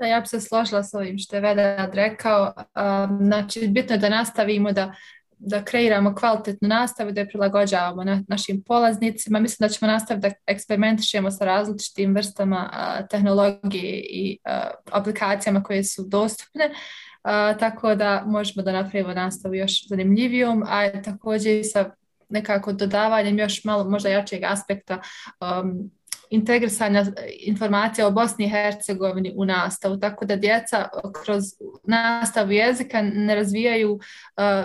Ja 0.00 0.20
bi 0.20 0.26
se 0.26 0.40
složila 0.40 0.82
s 0.82 0.94
ovim 0.94 1.18
što 1.18 1.36
je 1.36 1.42
Vedad 1.42 1.94
rekao. 1.94 2.52
Um, 2.56 3.18
znači, 3.26 3.68
bitno 3.68 3.94
je 3.94 3.98
da 3.98 4.08
nastavimo 4.08 4.72
da, 4.72 4.94
da 5.38 5.64
kreiramo 5.64 6.14
kvalitetnu 6.14 6.68
nastavu, 6.68 7.12
da 7.12 7.20
je 7.20 7.28
prilagođavamo 7.28 8.04
na, 8.04 8.22
našim 8.28 8.62
polaznicima. 8.62 9.40
Mislim 9.40 9.68
da 9.68 9.74
ćemo 9.74 9.92
nastaviti 9.92 10.28
da 10.28 10.34
eksperimentišemo 10.46 11.30
sa 11.30 11.44
različitim 11.44 12.14
vrstama 12.14 12.70
uh, 12.72 13.08
tehnologije 13.08 14.00
i 14.10 14.38
uh, 14.44 14.52
aplikacijama 14.90 15.62
koje 15.62 15.84
su 15.84 16.04
dostupne. 16.08 16.64
Uh, 16.64 17.58
tako 17.58 17.94
da 17.94 18.22
možemo 18.26 18.62
da 18.62 18.72
napravimo 18.72 19.14
nastavu 19.14 19.54
još 19.54 19.88
zanimljivijom, 19.88 20.64
a 20.68 21.02
također 21.02 21.56
i 21.56 21.64
sa 21.64 21.90
nekako 22.28 22.72
dodavanjem 22.72 23.38
još 23.38 23.64
malo 23.64 23.84
možda 23.84 24.08
jačeg 24.08 24.42
aspekta 24.44 24.98
um, 25.40 25.90
integrisanja 26.30 27.04
informacija 27.46 28.06
o 28.06 28.10
Bosni 28.10 28.44
i 28.44 28.48
Hercegovini 28.48 29.32
u 29.36 29.44
nastavu, 29.44 29.96
tako 29.96 30.24
da 30.24 30.36
djeca 30.36 30.88
kroz 31.24 31.44
nastavu 31.84 32.52
jezika 32.52 33.02
ne 33.02 33.34
razvijaju 33.34 33.92
uh, 33.92 34.00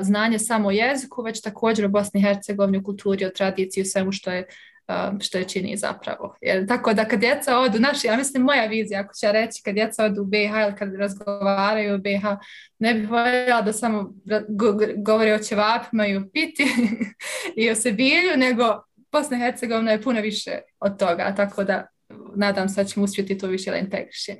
znanje 0.02 0.40
samo 0.40 0.68
o 0.68 0.72
jeziku, 0.72 1.22
već 1.22 1.42
također 1.42 1.86
o 1.86 1.90
Bosni 1.90 2.20
i 2.20 2.24
Hercegovini, 2.24 2.78
u 2.78 2.84
kulturi, 2.84 3.26
o 3.26 3.30
tradiciji, 3.30 3.82
u 3.82 3.86
svemu 3.86 4.12
što 4.12 4.32
je 4.32 4.48
što 5.20 5.38
je 5.38 5.48
čini 5.48 5.78
zapravo. 5.78 6.38
Jer, 6.42 6.68
tako 6.68 6.94
da 6.94 7.06
kad 7.06 7.20
djeca 7.20 7.58
odu, 7.58 7.80
naši, 7.80 8.08
ja 8.08 8.18
mislim 8.18 8.44
moja 8.44 8.66
vizija, 8.66 9.00
ako 9.00 9.14
ću 9.20 9.26
ja 9.26 9.32
reći, 9.32 9.62
kad 9.64 9.74
djeca 9.74 10.06
odu 10.06 10.22
u 10.22 10.26
BiH 10.26 10.52
ili 10.52 10.76
kad 10.78 10.96
razgovaraju 10.96 11.96
o 11.96 11.98
BiH, 11.98 12.24
ne 12.80 12.94
bih 12.94 13.10
voljela 13.10 13.62
da 13.62 13.74
samo 13.74 14.14
govori 14.98 15.32
o 15.32 15.40
ćevapima 15.40 16.08
i 16.08 16.16
o 16.16 16.22
piti 16.34 16.64
i 17.62 17.70
o 17.70 17.76
sebilju, 17.76 18.38
nego 18.38 18.89
Bosna 19.12 19.38
i 19.38 19.40
Hercegovina 19.40 19.92
je 19.92 20.02
puno 20.02 20.22
više 20.22 20.52
od 20.80 21.00
toga, 21.00 21.34
tako 21.38 21.64
da 21.64 21.88
nadam 22.36 22.70
se 22.70 22.84
da 22.84 22.88
ćemo 22.88 23.04
uspjeti 23.04 23.38
to 23.38 23.48
više 23.48 23.72
da. 23.72 24.36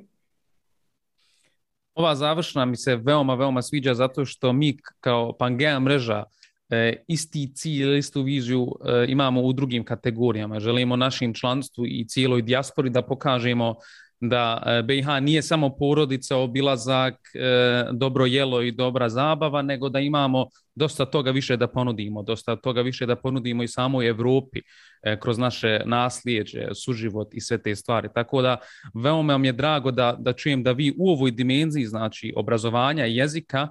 Ova 1.94 2.16
završna 2.16 2.66
mi 2.66 2.78
se 2.78 2.96
veoma, 2.96 3.36
veoma 3.36 3.62
sviđa 3.62 3.94
zato 3.94 4.26
što 4.26 4.54
mi 4.54 4.78
kao 5.00 5.38
Pangea 5.38 5.80
mreža 5.80 6.24
e, 6.70 7.04
isti 7.08 7.52
cilj, 7.56 7.98
istu 7.98 8.22
viziju 8.24 8.76
e, 8.86 9.06
imamo 9.08 9.42
u 9.42 9.54
drugim 9.54 9.86
kategorijama. 9.86 10.60
Želimo 10.60 10.96
našim 10.96 11.34
članstvu 11.34 11.86
i 11.86 12.06
cijeloj 12.08 12.42
dijaspori 12.42 12.90
da 12.90 13.02
pokažemo 13.02 13.76
da 14.22 14.64
e, 14.66 14.84
BiH 14.84 15.08
nije 15.22 15.42
samo 15.42 15.70
porodica, 15.70 16.38
obilazak, 16.38 17.16
e, 17.34 17.86
dobro 17.92 18.26
jelo 18.26 18.62
i 18.62 18.72
dobra 18.72 19.10
zabava, 19.10 19.62
nego 19.62 19.90
da 19.90 20.00
imamo 20.00 20.48
dosta 20.76 21.06
toga 21.06 21.32
više 21.32 21.58
da 21.58 21.68
ponudimo, 21.68 22.24
dosta 22.24 22.56
toga 22.56 22.82
više 22.82 23.06
da 23.06 23.16
ponudimo 23.16 23.64
i 23.64 23.68
samoj 23.68 24.08
Europi 24.08 24.60
e, 25.04 25.20
kroz 25.20 25.38
naše 25.38 25.82
nasljeđe, 25.86 26.68
suživot 26.76 27.34
i 27.34 27.42
sve 27.42 27.58
te 27.58 27.76
stvari. 27.76 28.10
Tako 28.16 28.42
da 28.42 28.58
veoma 28.94 29.38
mi 29.38 29.48
je 29.48 29.54
drago 29.54 29.92
da, 29.92 30.16
da 30.20 30.34
čujem 30.34 30.64
da 30.64 30.72
vi 30.72 30.94
u 30.98 31.10
ovoj 31.10 31.32
dimenziji, 31.32 31.86
znači 31.86 32.34
obrazovanja 32.36 33.06
i 33.06 33.16
jezika, 33.16 33.68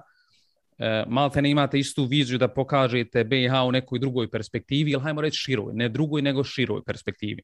malte 1.07 1.41
ne 1.41 1.49
imate 1.49 1.79
istu 1.79 2.05
viziju 2.05 2.37
da 2.37 2.47
pokažete 2.47 3.23
BiH 3.23 3.53
u 3.67 3.71
nekoj 3.71 3.99
drugoj 3.99 4.29
perspektivi, 4.31 4.91
ili 4.91 5.01
hajmo 5.01 5.21
reći 5.21 5.37
široj, 5.37 5.73
ne 5.73 5.89
drugoj 5.89 6.21
nego 6.21 6.43
široj 6.43 6.81
perspektivi. 6.85 7.41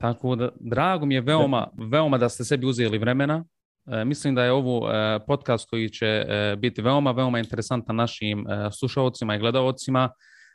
Tako 0.00 0.36
da, 0.36 0.48
drago 0.60 1.06
mi 1.06 1.14
je 1.14 1.20
veoma, 1.20 1.68
veoma 1.90 2.18
da 2.18 2.28
ste 2.28 2.44
sebi 2.44 2.66
uzeli 2.66 2.98
vremena. 2.98 3.44
E, 3.86 4.04
mislim 4.04 4.34
da 4.34 4.44
je 4.44 4.52
ovo 4.52 4.90
e, 4.90 5.18
podcast 5.26 5.70
koji 5.70 5.88
će 5.88 6.06
e, 6.06 6.56
biti 6.58 6.82
veoma, 6.82 7.10
veoma 7.10 7.38
interesantan 7.38 7.96
našim 7.96 8.46
e, 8.48 8.70
slušalcima 8.72 9.34
i 9.34 9.38
gledalcima. 9.38 10.10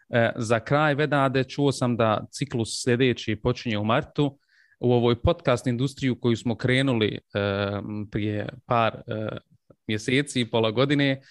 E, 0.10 0.32
za 0.36 0.60
kraj 0.60 0.96
Vedade 0.96 1.44
čuo 1.44 1.72
sam 1.72 1.98
da 1.98 2.26
ciklus 2.32 2.84
sljedeći 2.84 3.36
počinje 3.36 3.78
u 3.78 3.84
martu. 3.84 4.40
U 4.80 4.94
ovoj 4.94 5.22
podcast 5.22 5.68
industriju 5.68 6.20
koju 6.20 6.36
smo 6.38 6.56
krenuli 6.56 7.08
e, 7.08 7.20
prije 8.12 8.50
par 8.66 9.02
mjeseci 9.88 10.42
i 10.42 10.50
pola 10.50 10.72
godine, 10.72 11.22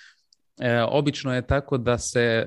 obično 0.88 1.34
je 1.34 1.46
tako 1.46 1.78
da 1.78 1.98
se 1.98 2.46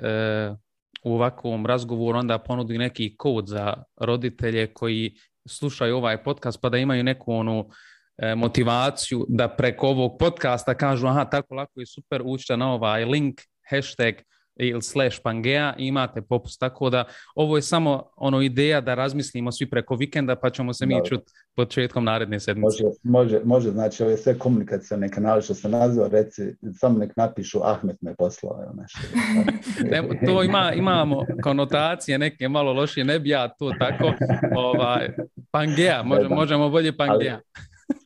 u 1.04 1.14
ovakvom 1.14 1.66
razgovoru 1.66 2.18
onda 2.18 2.38
ponudi 2.38 2.78
neki 2.78 3.18
kod 3.18 3.48
za 3.48 3.74
roditelje 3.98 4.68
koji 4.68 5.16
slušaju 5.48 5.98
ovaj 5.98 6.24
podcast 6.24 6.62
pa 6.62 6.70
da 6.70 6.78
imaju 6.78 7.04
neku 7.04 7.34
onu 7.34 7.70
e, 8.18 8.36
motivaciju 8.36 9.26
da 9.30 9.48
preko 9.48 9.88
ovog 9.88 10.18
podcasta 10.20 10.74
kažu 10.74 11.08
aha 11.08 11.26
tako 11.26 11.56
lako 11.56 11.80
je 11.80 11.86
super 11.86 12.22
ući 12.26 12.58
na 12.58 12.74
ovaj 12.74 13.06
link, 13.06 13.42
hashtag 13.70 14.16
ili 14.60 14.82
slash 14.82 15.22
Pangea 15.24 15.74
imate 15.78 16.22
popust. 16.22 16.60
Tako 16.60 16.90
da 16.90 17.04
ovo 17.36 17.56
je 17.56 17.62
samo 17.62 18.04
ono 18.16 18.42
ideja 18.42 18.82
da 18.82 18.96
razmislimo 18.96 19.52
svi 19.52 19.70
preko 19.70 19.96
vikenda 19.96 20.36
pa 20.36 20.50
ćemo 20.50 20.74
se 20.74 20.86
mi 20.86 20.96
čuti 21.06 21.32
početkom 21.56 22.04
naredne 22.04 22.40
sedmice. 22.40 22.84
Može, 22.84 22.84
može, 23.04 23.40
može, 23.46 23.72
znači 23.72 24.04
ove 24.04 24.18
sve 24.18 24.40
komunikacijone 24.40 25.10
kanale 25.10 25.42
što 25.42 25.54
se 25.54 25.70
naziva, 25.70 26.08
reci, 26.08 26.42
samo 26.74 27.00
nek 27.00 27.16
napišu 27.16 27.60
Ahmet 27.64 28.02
me 28.02 28.16
poslao. 28.16 28.60
Evo 28.64 28.74
nešto. 28.78 29.00
ne, 29.92 30.26
to 30.26 30.44
ima, 30.44 30.74
imamo 30.74 31.26
konotacije 31.44 32.18
neke 32.18 32.50
malo 32.50 32.74
lošije, 32.74 33.04
ne 33.04 33.20
bi 33.20 33.30
ja 33.30 33.48
to 33.48 33.72
tako. 33.80 34.14
Ovaj, 34.56 35.10
Pangea, 35.52 36.04
možemo, 36.04 36.36
možemo 36.36 36.70
bolje 36.70 36.98
Pangea. 36.98 37.34
Ali, 37.34 37.44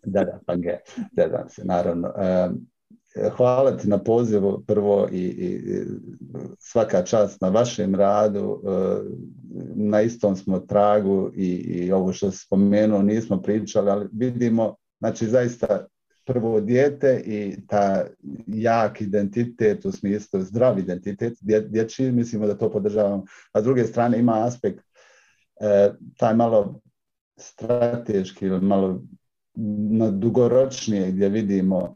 da, 0.06 0.24
da, 0.24 0.40
Pangea, 0.46 0.78
da, 1.12 1.50
se, 1.50 1.62
naravno. 1.66 2.14
Um, 2.48 2.72
hvala 3.38 3.78
ti 3.78 3.88
na 3.88 3.98
pozivu 3.98 4.64
prvo 4.68 5.08
i, 5.12 5.22
i 5.22 5.62
svaka 6.60 7.04
čast 7.04 7.42
na 7.42 7.50
vašem 7.50 7.96
radu. 7.96 8.62
E, 8.66 9.02
na 9.76 10.02
istom 10.02 10.36
smo 10.36 10.60
tragu 10.60 11.32
i, 11.36 11.48
i 11.48 11.92
ovo 11.92 12.14
što 12.14 12.32
se 12.32 12.38
spomenuo 12.38 13.02
nismo 13.02 13.42
pričali, 13.42 13.90
ali 13.90 14.08
vidimo, 14.12 14.76
znači 15.00 15.28
zaista 15.28 15.86
prvo 16.26 16.62
dijete 16.62 17.24
i 17.26 17.68
ta 17.68 18.06
jak 18.48 19.02
identitet 19.02 19.86
u 19.86 19.92
smislu 19.92 20.42
zdrav 20.42 20.80
identitet 20.80 21.34
dječji, 21.70 22.12
mislimo 22.12 22.48
da 22.48 22.58
to 22.58 22.72
podržavamo. 22.72 23.26
A 23.54 23.62
s 23.62 23.64
druge 23.64 23.84
strane 23.84 24.20
ima 24.20 24.46
aspekt 24.46 24.84
e, 25.62 25.92
taj 26.18 26.36
malo 26.36 26.80
strateški 27.38 28.46
ili 28.46 28.62
malo 28.62 29.02
na 29.90 30.12
dugoročnije 30.12 31.12
gdje 31.12 31.30
vidimo 31.30 31.96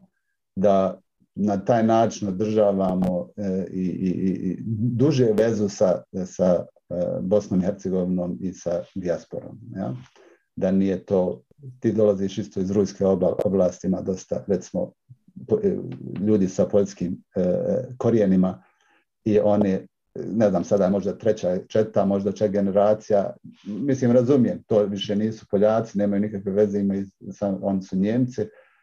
da 0.56 1.00
na 1.36 1.64
taj 1.64 1.82
način 1.82 2.28
održavamo 2.28 3.28
e, 3.36 3.66
i, 3.70 3.80
i, 3.80 4.10
i 4.50 4.58
duže 4.66 5.32
vezu 5.32 5.68
sa, 5.68 6.02
sa 6.26 6.64
e, 6.90 6.94
Bosnom 7.20 7.60
i 7.60 7.64
Hercegovinom 7.64 8.38
i 8.40 8.52
sa 8.52 8.82
dijasporom. 8.94 9.58
Ja? 9.76 9.94
Da 10.56 10.70
nije 10.70 11.04
to, 11.04 11.42
ti 11.80 11.92
dolaziš 11.92 12.38
isto 12.38 12.60
iz 12.60 12.70
Rujske 12.70 13.06
oblasti, 13.44 13.86
ima 13.86 14.00
dosta, 14.00 14.44
recimo, 14.46 14.92
e, 15.62 15.76
ljudi 16.26 16.48
sa 16.48 16.64
poljskim 16.64 17.22
korijenima 17.98 18.62
i 19.24 19.38
oni, 19.38 19.78
ne 20.14 20.50
znam, 20.50 20.64
sada 20.64 20.84
je 20.84 20.90
možda 20.90 21.18
treća, 21.18 21.58
četa, 21.68 22.04
možda 22.04 22.32
čet 22.32 22.50
generacija, 22.50 23.36
mislim, 23.64 24.12
razumijem, 24.12 24.62
to 24.66 24.82
više 24.82 25.16
nisu 25.16 25.46
Poljaci, 25.50 25.98
nemaju 25.98 26.22
nikakve 26.22 26.52
veze, 26.52 26.80
imaju, 26.80 27.06
oni 27.62 27.82
su 27.82 27.96
Njemci, 27.96 28.42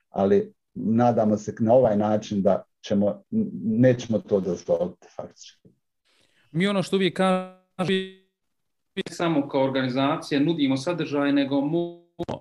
ali 0.10 0.54
nadamo 0.74 1.38
se 1.38 1.56
na 1.60 1.74
ovaj 1.74 1.98
način 1.98 2.42
da 2.42 2.64
ćemo, 2.82 3.24
nećemo 3.64 4.20
to 4.20 4.40
dozvoliti 4.40 5.08
faktički. 5.16 5.70
Mi 6.52 6.68
ono 6.68 6.84
što 6.84 6.96
uvijek 6.96 7.18
kažemo, 7.18 8.24
samo 9.10 9.48
kao 9.48 9.64
organizacija 9.64 10.40
nudimo 10.40 10.78
sadržaj, 10.78 11.34
nego 11.34 11.62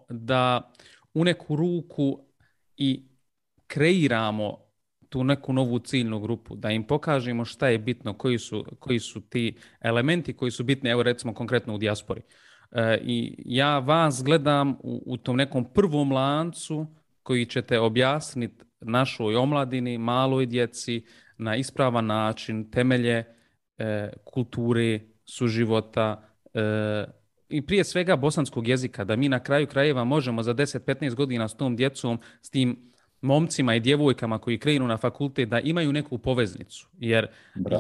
da 0.08 0.72
u 1.14 1.24
neku 1.24 1.56
ruku 1.56 2.24
i 2.76 3.02
kreiramo 3.66 4.58
tu 5.08 5.24
neku 5.24 5.52
novu 5.52 5.78
ciljnu 5.78 6.20
grupu, 6.20 6.56
da 6.56 6.70
im 6.70 6.86
pokažemo 6.86 7.44
šta 7.44 7.68
je 7.68 7.78
bitno, 7.78 8.14
koji 8.14 8.38
su, 8.38 8.64
koji 8.78 8.98
su 8.98 9.20
ti 9.20 9.56
elementi 9.80 10.32
koji 10.32 10.50
su 10.50 10.64
bitni, 10.64 10.90
evo 10.90 11.02
recimo 11.02 11.34
konkretno 11.34 11.74
u 11.74 11.78
dijaspori. 11.78 12.22
E, 12.70 12.98
I 13.02 13.34
ja 13.44 13.78
vas 13.78 14.22
gledam 14.24 14.70
u, 14.82 15.02
u 15.06 15.16
tom 15.16 15.36
nekom 15.36 15.64
prvom 15.74 16.12
lancu 16.12 16.86
koji 17.22 17.46
ćete 17.46 17.80
objasniti 17.80 18.64
našoj 18.80 19.36
omladini, 19.36 19.98
maloj 19.98 20.46
djeci 20.46 21.04
na 21.38 21.56
ispravan 21.56 22.06
način 22.06 22.70
temelje 22.70 23.24
e, 23.78 24.12
kulture, 24.24 25.00
suživota 25.24 26.28
e, 26.54 27.04
i 27.48 27.66
prije 27.66 27.84
svega 27.84 28.16
bosanskog 28.16 28.68
jezika, 28.68 29.04
da 29.04 29.16
mi 29.16 29.28
na 29.28 29.40
kraju 29.40 29.66
krajeva 29.66 30.04
možemo 30.04 30.42
za 30.42 30.54
10-15 30.54 31.14
godina 31.14 31.48
s 31.48 31.56
tom 31.56 31.76
djecom, 31.76 32.20
s 32.42 32.50
tim 32.50 32.91
momcima 33.22 33.74
i 33.74 33.80
djevojkama 33.80 34.38
koji 34.38 34.58
krenu 34.58 34.86
na 34.86 34.96
fakultet 34.96 35.48
da 35.48 35.60
imaju 35.60 35.92
neku 35.92 36.18
poveznicu. 36.18 36.88
Jer 36.98 37.26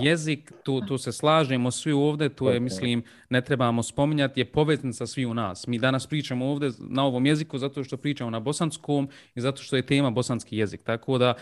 jezik, 0.00 0.52
tu, 0.62 0.80
tu 0.80 0.98
se 0.98 1.12
slažemo 1.12 1.70
svi 1.70 1.92
ovdje, 1.92 2.28
tu 2.28 2.46
je, 2.46 2.60
mislim, 2.60 3.02
ne 3.30 3.40
trebamo 3.40 3.82
spominjati, 3.82 4.40
je 4.40 4.44
poveznica 4.44 5.06
svi 5.06 5.26
u 5.26 5.34
nas. 5.34 5.66
Mi 5.66 5.78
danas 5.78 6.06
pričamo 6.06 6.50
ovdje 6.50 6.70
na 6.78 7.04
ovom 7.04 7.26
jeziku 7.26 7.58
zato 7.58 7.84
što 7.84 7.96
pričamo 7.96 8.30
na 8.30 8.40
bosanskom 8.40 9.08
i 9.34 9.40
zato 9.40 9.62
što 9.62 9.76
je 9.76 9.86
tema 9.86 10.10
bosanski 10.10 10.56
jezik. 10.56 10.82
Tako 10.82 11.18
da 11.18 11.34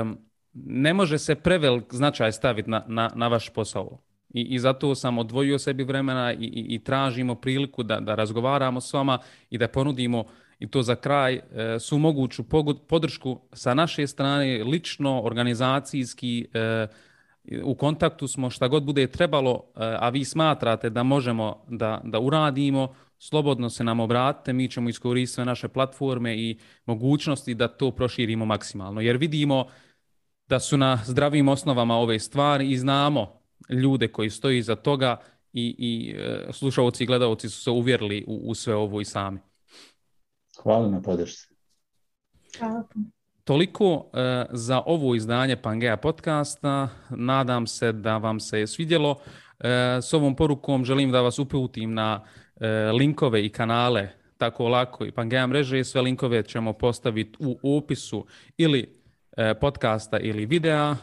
um, 0.00 0.18
ne 0.54 0.94
može 0.94 1.18
se 1.18 1.34
prevelik 1.34 1.94
značaj 1.94 2.32
staviti 2.32 2.70
na, 2.70 2.84
na, 2.88 3.10
na 3.14 3.28
vaš 3.28 3.48
posao. 3.48 3.98
I, 4.34 4.42
I 4.42 4.58
zato 4.58 4.94
sam 4.94 5.18
odvojio 5.18 5.58
sebi 5.58 5.84
vremena 5.84 6.32
i, 6.32 6.36
i, 6.36 6.74
i 6.74 6.84
tražimo 6.84 7.34
priliku 7.34 7.82
da, 7.82 8.00
da 8.00 8.14
razgovaramo 8.14 8.80
s 8.80 8.92
vama 8.92 9.18
i 9.50 9.58
da 9.58 9.68
ponudimo 9.68 10.24
i 10.58 10.70
to 10.70 10.82
za 10.82 10.96
kraj, 10.96 11.34
e, 11.34 11.40
su 11.80 11.98
moguću 11.98 12.44
podršku 12.88 13.40
sa 13.52 13.74
naše 13.74 14.06
strane, 14.06 14.64
lično, 14.64 15.22
organizacijski, 15.22 16.48
e, 16.54 16.86
u 17.62 17.74
kontaktu 17.74 18.28
smo 18.28 18.50
šta 18.50 18.68
god 18.68 18.84
bude 18.84 19.06
trebalo, 19.06 19.64
e, 19.64 19.96
a 20.00 20.08
vi 20.08 20.24
smatrate 20.24 20.90
da 20.90 21.02
možemo 21.02 21.64
da, 21.68 22.00
da 22.04 22.20
uradimo, 22.20 22.94
slobodno 23.18 23.70
se 23.70 23.84
nam 23.84 24.00
obratite, 24.00 24.52
mi 24.52 24.70
ćemo 24.70 24.88
iskoristiti 24.88 25.34
sve 25.34 25.44
naše 25.44 25.68
platforme 25.68 26.36
i 26.36 26.58
mogućnosti 26.86 27.54
da 27.54 27.68
to 27.68 27.90
proširimo 27.90 28.44
maksimalno. 28.44 29.00
Jer 29.00 29.16
vidimo 29.16 29.66
da 30.48 30.60
su 30.60 30.76
na 30.76 30.98
zdravim 31.04 31.48
osnovama 31.48 31.96
ove 31.96 32.18
stvari 32.18 32.70
i 32.70 32.78
znamo 32.78 33.40
ljude 33.68 34.08
koji 34.08 34.30
stoji 34.30 34.62
za 34.62 34.76
toga 34.76 35.16
i, 35.52 35.74
i 35.78 36.16
slušalci 36.52 37.04
i 37.04 37.06
gledalci 37.06 37.48
su 37.48 37.62
se 37.62 37.70
uvjerili 37.70 38.24
u, 38.26 38.50
u 38.50 38.54
sve 38.54 38.74
ovo 38.74 39.00
i 39.00 39.04
sami. 39.04 39.40
Hvala 40.62 40.88
na 40.88 41.02
podršci. 41.02 41.54
Hvala. 42.58 42.84
Toliko 43.44 43.94
uh, 43.94 44.02
za 44.50 44.82
ovo 44.86 45.14
izdanje 45.14 45.56
Pangea 45.56 45.96
podcasta. 45.96 46.88
Nadam 47.10 47.66
se 47.66 47.92
da 47.92 48.16
vam 48.16 48.40
se 48.40 48.66
svidjelo. 48.66 49.10
Uh, 49.10 49.66
s 50.02 50.12
ovom 50.12 50.36
porukom 50.36 50.84
želim 50.84 51.12
da 51.12 51.20
vas 51.20 51.38
uputim 51.38 51.94
na 51.94 52.20
uh, 52.22 52.62
linkove 52.98 53.46
i 53.46 53.48
kanale 53.48 54.08
tako 54.38 54.68
lako 54.68 55.04
i 55.04 55.12
Pangea 55.12 55.46
mreže. 55.46 55.84
Sve 55.84 56.00
linkove 56.00 56.42
ćemo 56.42 56.72
postaviti 56.72 57.38
u 57.40 57.76
opisu 57.78 58.26
ili 58.56 58.96
podcasta 59.60 60.18
ili 60.18 60.46
videa. 60.46 60.96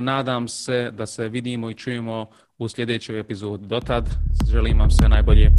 Nadam 0.00 0.48
se 0.48 0.90
da 0.90 1.06
se 1.06 1.28
vidimo 1.28 1.70
i 1.70 1.74
čujemo 1.74 2.26
u 2.58 2.68
sljedećoj 2.68 3.20
epizodi. 3.20 3.66
Dotad 3.66 4.08
želim 4.50 4.78
vam 4.78 4.90
sve 4.90 5.08
najbolje. 5.08 5.50